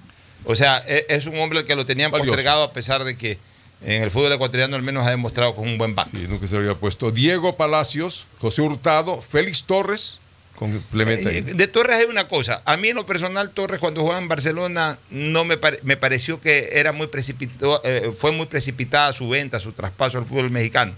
[0.50, 2.30] O sea, e- es, un hombre que lo tenían Valioso.
[2.32, 3.38] postergado a pesar de que
[3.84, 6.08] en el fútbol ecuatoriano al menos ha demostrado con un buen back.
[6.10, 7.10] Sí, nunca se lo había puesto.
[7.10, 10.20] Diego Palacios, José Hurtado, Félix Torres,
[10.56, 11.36] complementa ahí.
[11.38, 12.62] Eh, De Torres hay una cosa.
[12.64, 16.40] A mí en lo personal Torres cuando jugaba en Barcelona no me, pare- me pareció
[16.40, 20.94] que era muy precipitado, eh, fue muy precipitada su venta, su traspaso al fútbol mexicano.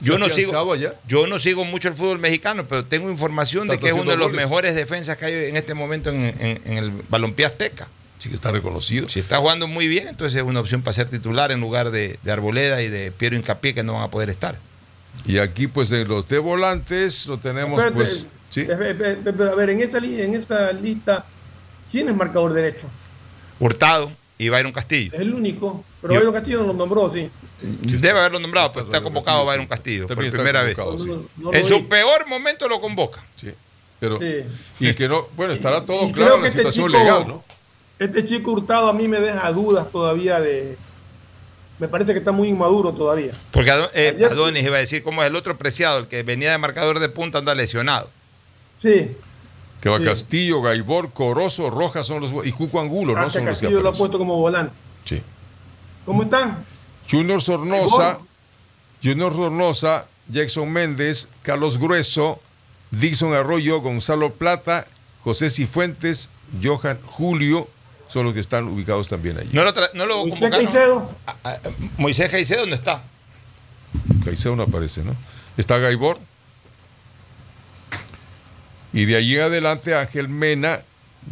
[0.00, 0.94] Yo ¿Se ha no sigo allá?
[1.08, 4.16] yo no sigo mucho el fútbol mexicano, pero tengo información de que es uno de
[4.16, 4.40] los goles.
[4.42, 7.88] mejores defensas que hay en este momento en, en- en el balompié azteca.
[8.24, 9.06] Sí que está reconocido.
[9.10, 12.18] Si está jugando muy bien, entonces es una opción para ser titular en lugar de,
[12.22, 14.56] de Arboleda y de Piero Incapié que no van a poder estar.
[15.26, 18.26] Y aquí, pues, de los de volantes, lo tenemos, pues.
[18.48, 18.62] Sí.
[18.62, 21.26] eh, eh, eh, A ver, en esa, li- en esa lista,
[21.92, 22.86] ¿quién es marcador derecho?
[23.60, 25.10] Hurtado y Byron Castillo.
[25.12, 25.84] Es el único.
[26.00, 27.28] Pero Yo- Byron Castillo no lo nombró, sí.
[27.60, 30.74] Debe haberlo nombrado, pero está convocado Byron Castillo por primera vez.
[30.74, 31.10] convocado, sí.
[31.10, 31.82] No, no lo En su vi.
[31.82, 33.22] peor momento lo convoca.
[33.38, 33.50] Sí.
[34.00, 34.44] Pero, Sí.
[34.80, 37.44] y que no, bueno, estará todo Y claro en la este situación chico- legal, ¿no?
[37.98, 40.76] Este chico Hurtado a mí me deja dudas todavía de...
[41.78, 43.32] Me parece que está muy inmaduro todavía.
[43.50, 46.52] Porque eh, Ayer- Adonis iba a decir cómo es el otro preciado, el que venía
[46.52, 48.08] de marcador de punta, anda lesionado.
[48.76, 49.10] Sí.
[49.80, 50.04] Que va Sí.
[50.04, 52.46] Castillo, Gaibor, Corozo, Rojas son los.
[52.46, 53.28] Y Cuco Angulo, ¿no?
[53.28, 54.72] Son los que Castillo lo ha puesto como volante.
[55.04, 55.20] Sí.
[56.06, 56.64] ¿Cómo están?
[57.10, 58.18] Junior Sornosa.
[59.02, 62.40] Junior Sornosa, Jackson Méndez, Carlos Grueso,
[62.92, 64.86] Dixon Arroyo, Gonzalo Plata,
[65.24, 66.30] José Cifuentes,
[66.62, 67.68] Johan Julio,
[68.14, 69.50] son los que están ubicados también allí.
[69.52, 70.48] No lo, no lo Moisés.
[70.48, 71.10] Caicedo.
[71.26, 71.58] Ah, ah,
[71.98, 73.02] Moisés Caicedo no está.
[74.24, 75.16] Caicedo no aparece, ¿no?
[75.56, 76.20] Está Gaibor.
[78.92, 80.82] Y de allí en adelante Ángel Mena,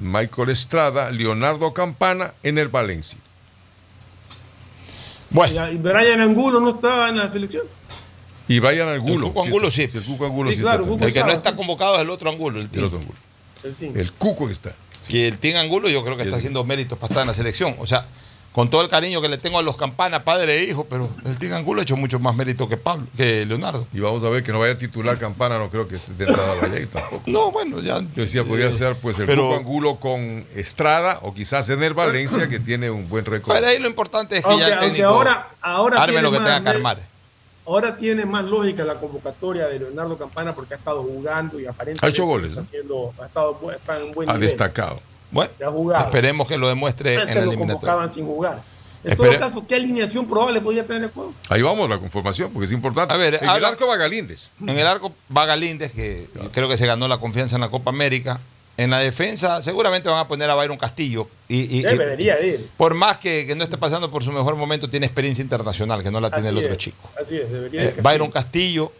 [0.00, 3.20] Michael Estrada, Leonardo Campana en el Valencia.
[5.30, 7.64] Bueno, Y Brian Angulo no estaba en la selección.
[8.48, 9.02] Y vayan al el.
[9.02, 9.82] Cuco Angulo sí.
[9.82, 10.98] el Cuco Angulo Sí, sí claro.
[11.00, 13.18] El que no está convocado es el otro Angulo, el El otro Angulo.
[13.80, 14.74] El Cuco que está.
[15.08, 16.40] Que el Team Angulo yo creo que está Sí.
[16.40, 17.74] haciendo méritos para estar en la selección.
[17.78, 18.04] O sea,
[18.52, 21.38] con todo el cariño que le tengo a los campanas, padre e hijo, pero el
[21.38, 23.86] Team Angulo ha hecho mucho más mérito que Pablo, que Leonardo.
[23.94, 26.54] Y vamos a ver que no vaya a titular Campana, no creo que de entrada
[26.60, 27.22] vaya ahí tampoco.
[27.26, 28.00] No, bueno, ya.
[28.14, 32.46] Yo decía, podría ser pues el Pero- Angulo con Estrada o quizás en el Valencia
[32.48, 33.54] que tiene un buen récord.
[33.54, 36.38] Para ahí lo importante es que Aunque, ya el técnico ahora, ahora arme lo que
[36.38, 37.11] más tenga que armar.
[37.66, 42.06] Ahora tiene más lógica la convocatoria de Leonardo Campana porque ha estado jugando y aparentemente
[42.06, 42.66] Ha hecho goles, está, ¿no?
[42.66, 44.48] haciendo, ha estado está en buen Ha nivel.
[44.48, 45.00] destacado.
[45.30, 46.04] Bueno, ha jugado.
[46.04, 48.62] esperemos que lo demuestre en Antes la lo convocaban sin jugar.
[49.04, 51.32] En Espere- todo caso, ¿qué alineación probable podría tener el juego?
[51.48, 53.12] Ahí vamos la conformación, porque es importante.
[53.12, 54.52] A ver, en el arco va Galíndez.
[54.60, 57.90] En el arco va Galíndez, que creo que se ganó la confianza en la Copa
[57.90, 58.38] América.
[58.76, 61.28] En la defensa seguramente van a poner a Byron Castillo.
[61.48, 62.68] Y, y- y Debería ir.
[62.76, 66.10] por más que, que no esté pasando por su mejor momento, tiene experiencia internacional, que
[66.10, 67.10] no la tiene Así el otro es, chico.
[67.20, 68.02] Así es, debería Eh, ir.
[68.02, 68.90] Byron Castillo.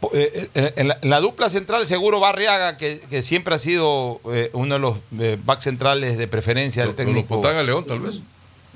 [0.00, 3.58] Po- eh, eh, en, la, en la dupla central, seguro Barriaga, que, que siempre ha
[3.58, 7.46] sido eh, uno de los eh, back centrales de preferencia del técnico.
[7.46, 8.20] a León, tal vez.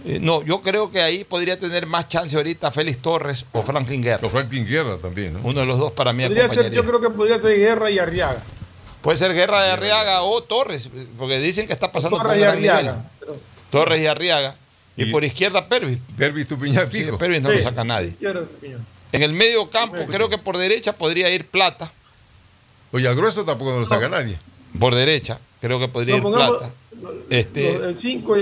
[0.04, 4.02] Eh, no, yo creo que ahí podría tener más chance ahorita Félix Torres o Franklin
[4.02, 4.26] Guerra.
[4.26, 5.40] O Franklin Guerra también, ¿no?
[5.44, 8.42] Uno de los dos para mí ser- yo creo que podría ser Guerra y Arriaga.
[9.04, 12.40] Puede ser Guerra de Arriaga o Torres, porque dicen que está pasando por Torres un
[12.40, 12.76] y gran nivel.
[12.76, 13.04] Arriaga.
[13.20, 13.36] Pero-
[13.70, 14.54] Torres y Arriaga.
[14.96, 15.98] Y, Y- por izquierda Pervis.
[16.16, 17.18] Pervis Tupiñán Sí, fijo.
[17.18, 17.56] Pervis no Sí.
[17.58, 18.14] lo saca nadie.
[19.12, 21.92] En el medio campo, creo que por derecha podría ir Plata.
[22.92, 24.38] Oye, a Grueso tampoco no lo saca nadie.
[24.80, 26.74] Por derecha, creo que podría No, ir pongamos Plata.
[27.28, 28.36] Este- el 5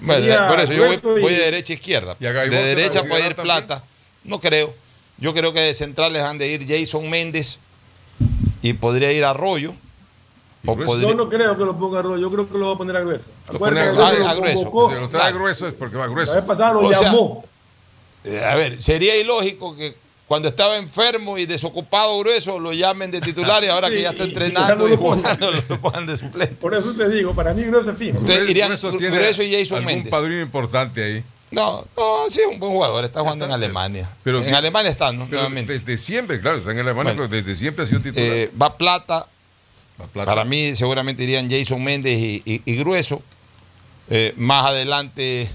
[0.00, 2.16] Bueno, por eso yo voy, voy de derecha a izquierda.
[2.18, 2.32] Y De
[2.64, 3.44] derecha puede ir también.
[3.66, 3.84] Plata.
[4.24, 4.74] No creo.
[5.18, 7.58] Yo creo que de centrales han de ir Jason Méndez
[8.62, 9.74] y podría ir Arroyo.
[10.66, 12.76] O Yo podría- no creo que lo ponga Arroyo, yo creo que lo va a
[12.78, 13.26] poner a grueso.
[13.52, 14.88] Lo pone a, que a grueso.
[14.90, 16.32] Si lo trae grueso es porque va grueso.
[16.34, 17.44] La vez pasada lo O llamó.
[18.24, 19.94] Eh, a ver, sería ilógico que
[20.26, 24.24] cuando estaba enfermo y desocupado grueso lo llamen de titular y ahora que ya está
[24.24, 26.54] y- entrenando y jugando lo pongan de suplente.
[26.56, 28.18] Por eso te digo, para mí grueso es fijo.
[28.18, 30.10] Entonces irían Grueso Grueso y Jason Méndez.
[30.10, 31.24] padrino importante ahí.
[31.50, 33.04] No, no, sí, es un buen jugador.
[33.06, 34.06] Está jugando en Alemania.
[34.22, 35.24] Pero en que- Alemania está, ¿no?
[35.24, 35.72] Pero Nuevamente.
[35.72, 37.28] desde siempre, claro, está en Alemania, Bueno.
[37.30, 38.26] pero desde siempre ha sido titular.
[38.28, 39.26] Eh, va Plata.
[40.26, 43.22] Para mí seguramente irían Jason Méndez y, y- y Grueso.
[44.10, 45.48] Eh, más adelante.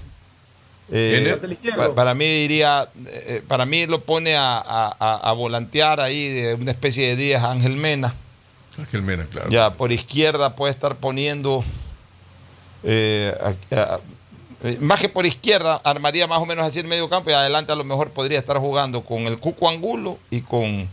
[0.90, 1.30] eh, Jenner.
[1.32, 1.88] Lateral izquierdo.
[1.88, 6.28] pa- para mí iría, eh, para mí lo pone a, a- a- a volantear ahí
[6.28, 8.14] de una especie de Díaz a Ángel Mena.
[8.78, 9.48] Ángel Mena, claro.
[9.50, 11.64] Ya por izquierda puede estar poniendo.
[12.84, 13.34] eh,
[13.70, 14.00] a- a-
[14.62, 17.72] eh, más que por izquierda, armaría más o menos así el medio campo y adelante
[17.72, 20.86] a lo mejor podría estar jugando con el Cuco Angulo y con.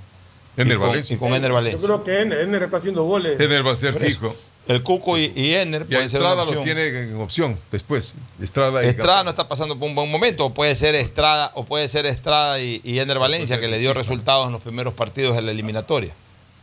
[0.57, 1.15] Ener y con- Valencia.
[1.15, 3.39] y con Ener Yo creo que Ener, Ener está haciendo goles.
[3.39, 4.35] Ener va a ser fijo.
[4.67, 7.57] El Cuco y, y Ener Y a puede ser una Estrada lo tiene en opción
[7.71, 8.13] después.
[8.39, 11.65] Estrada y Estrada no está pasando por un buen momento, o puede ser Estrada, o
[11.65, 15.35] puede ser Estrada y, y Ener Valencia, que le dio resultados en los primeros partidos
[15.35, 16.13] de la eliminatoria.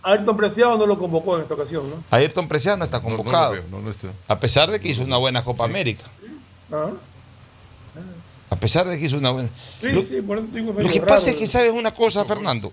[0.02, 2.04] Ayrton Preciado no lo convocó en esta ocasión, ¿no?
[2.10, 4.08] Ayrton Preciado no está No, no lo convocado, veo, no, no está.
[4.28, 6.04] a pesar de que hizo una buena Copa América.
[6.72, 6.90] Ah,
[8.50, 9.48] A pesar de que hizo una buena.
[9.80, 11.06] Sí, Lo- sí, por eso digo Lo que raro.
[11.08, 12.72] pasa es que, ¿sabes una cosa, Fernando?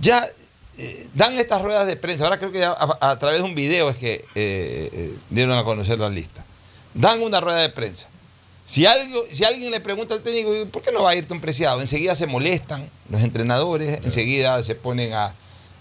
[0.00, 0.26] Ya
[0.78, 2.24] eh, dan estas ruedas de prensa.
[2.24, 5.98] Ahora creo que a, través de un video es que eh, eh, dieron a conocer
[5.98, 6.44] la lista.
[6.94, 8.08] Dan una rueda de prensa.
[8.64, 11.40] Si, algo, si alguien le pregunta al técnico, ¿por qué no va a ir tan
[11.40, 11.80] preciado?
[11.80, 15.34] Enseguida se molestan los entrenadores, enseguida se ponen a...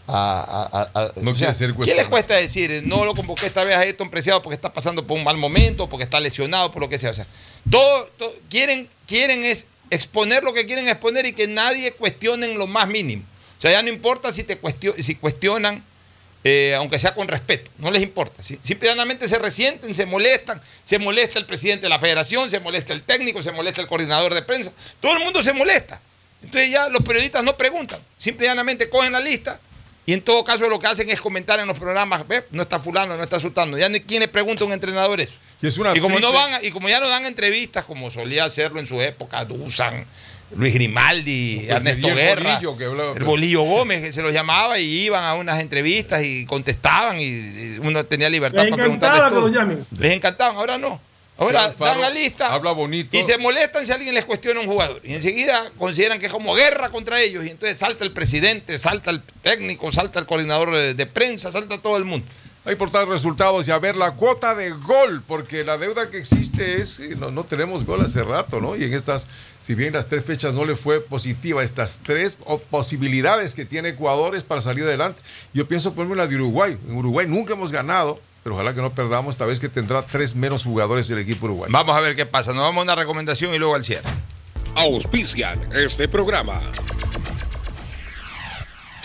[0.07, 2.81] a- a- No o sea, ser ¿Qué les cuesta decir?
[2.85, 5.87] No lo convoqué esta vez a Ayrton Preciado porque está pasando por un mal momento,
[5.87, 7.11] porque está lesionado, por lo que sea.
[7.11, 7.27] O sea,
[7.69, 12.57] todo, todo- quieren, quieren es exponer lo que quieren exponer y que nadie cuestione en
[12.57, 13.23] lo más mínimo.
[13.61, 15.83] O sea, ya no importa si te cuestio- si cuestionan,
[16.43, 18.41] eh, aunque sea con respeto, no les importa.
[18.41, 22.91] Si- Simplemente se resienten, se molestan, se molesta el presidente de la federación, se molesta
[22.93, 26.01] el técnico, se molesta el coordinador de prensa, todo el mundo se molesta.
[26.41, 29.59] Entonces ya los periodistas no preguntan, simplemente cogen la lista
[30.07, 32.79] y en todo caso lo que hacen es comentar en los programas, "Ve, no está
[32.79, 33.77] fulano, no está sultano.
[33.77, 35.33] Ya no hay quien le pregunta a un entrenador eso.
[35.61, 38.45] Y es una Y como, no van, y como ya no dan entrevistas, como solía
[38.45, 40.03] hacerlo en su época, Dusan,
[40.55, 44.33] Luis Grimaldi, Pues Ernesto el Guerra, Bolillo que hablaba- el Bolillo Gómez, que se los
[44.33, 48.85] llamaba y iban a unas entrevistas y contestaban y, y uno tenía libertad Les para
[48.85, 49.85] encantaba preguntarles que los llamen.
[49.99, 50.99] Les encantaban, ahora no.
[51.37, 53.17] Ahora Faro, dan la lista Habla bonito.
[53.17, 55.01] y se molestan si alguien les cuestiona a un jugador.
[55.03, 57.43] Y enseguida consideran que es como guerra contra ellos.
[57.45, 61.79] Y entonces salta el presidente, salta el técnico, salta el coordinador de, de prensa, salta
[61.79, 62.27] todo el mundo.
[62.63, 66.75] Hay portar resultados y a ver la cuota de gol, porque la deuda que existe
[66.75, 68.75] es, no, no tenemos gol hace rato, ¿no?
[68.75, 69.25] Y en estas,
[69.63, 72.37] si bien las tres fechas no le fue positiva, estas tres
[72.69, 75.19] posibilidades que tiene Ecuador es para salir adelante.
[75.55, 76.77] Yo pienso ponerme la de Uruguay.
[76.87, 80.35] En Uruguay nunca hemos ganado, pero ojalá que no perdamos esta vez que tendrá tres
[80.35, 81.73] menos jugadores el equipo uruguayo.
[81.73, 82.53] Vamos a ver qué pasa.
[82.53, 84.07] Nos vamos a una recomendación y luego al cierre.
[84.75, 86.61] Auspician este programa.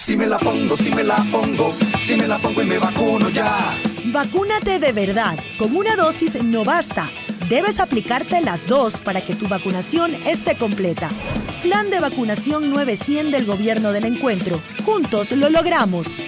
[0.06, 1.68] Si me la pongo, si me la pongo,
[1.98, 3.72] si me la pongo y me vacuno ya.
[4.04, 5.36] Vacúnate de verdad.
[5.58, 7.10] Con una dosis no basta.
[7.48, 11.10] Debes aplicarte las dos para que tu vacunación esté completa.
[11.60, 14.62] Plan de vacunación 900 del Gobierno del Encuentro.
[14.84, 16.22] Juntos lo logramos.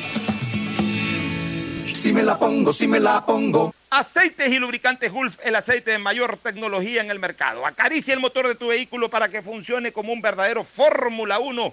[1.93, 3.73] Si me la pongo, si me la pongo.
[3.91, 7.65] Aceites y lubricantes Gulf, el aceite de mayor tecnología en el mercado.
[7.65, 11.73] Acaricia el motor de tu vehículo para que funcione como un verdadero Fórmula 1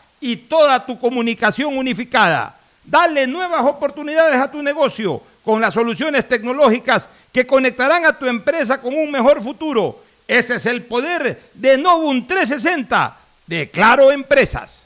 [0.21, 2.55] y toda tu comunicación unificada.
[2.85, 8.79] Dale nuevas oportunidades a tu negocio con las soluciones tecnológicas que conectarán a tu empresa
[8.79, 9.99] con un mejor futuro.
[10.27, 13.17] Ese es el poder de Novum 360
[13.47, 14.83] de Claro Empresas.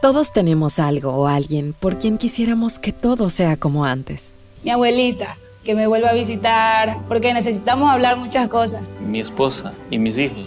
[0.00, 4.32] Todos tenemos algo o alguien por quien quisiéramos que todo sea como antes.
[4.62, 8.82] Mi abuelita, que me vuelva a visitar, porque necesitamos hablar muchas cosas.
[9.00, 10.46] Mi esposa y mis hijos,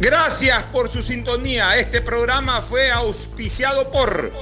[0.00, 1.76] Gracias por su sintonía.
[1.76, 4.32] Este programa fue auspiciado por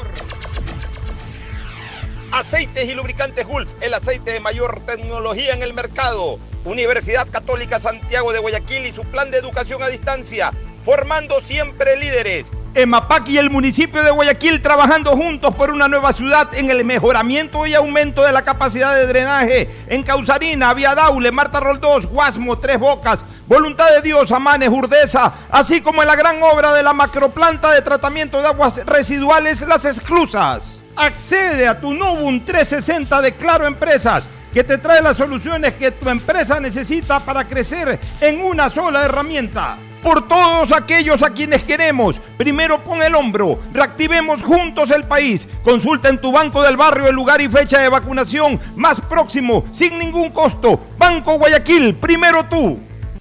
[2.31, 6.39] Aceites y Lubricantes Gulf, el aceite de mayor tecnología en el mercado.
[6.67, 10.53] Universidad Católica Santiago de Guayaquil y su plan de educación a distancia,
[10.85, 12.51] formando siempre líderes.
[12.75, 17.67] EMAPAC y el municipio de Guayaquil trabajando juntos por una nueva ciudad en el mejoramiento
[17.67, 22.81] y aumento de la capacidad de drenaje en Causarina, Vía Daule, Marta Roldós, Guasmo, Tres
[22.81, 27.73] Bocas, Voluntad de Dios, Amanes, Urdesa, así como en la gran obra de la macroplanta
[27.73, 30.79] de tratamiento de aguas residuales Las Exclusas.
[30.97, 34.25] Accede a tu Novum 360 de Claro Empresas
[34.57, 39.77] que te trae las soluciones que tu empresa necesita para crecer en una sola herramienta.
[40.03, 45.47] Por todos aquellos a quienes queremos, primero pon el hombro, reactivemos juntos el país.
[45.63, 49.99] Consulta en tu banco del barrio el lugar y fecha de vacunación más próximo, sin
[49.99, 50.81] ningún costo.
[50.97, 52.79] Banco Guayaquil, primero tú.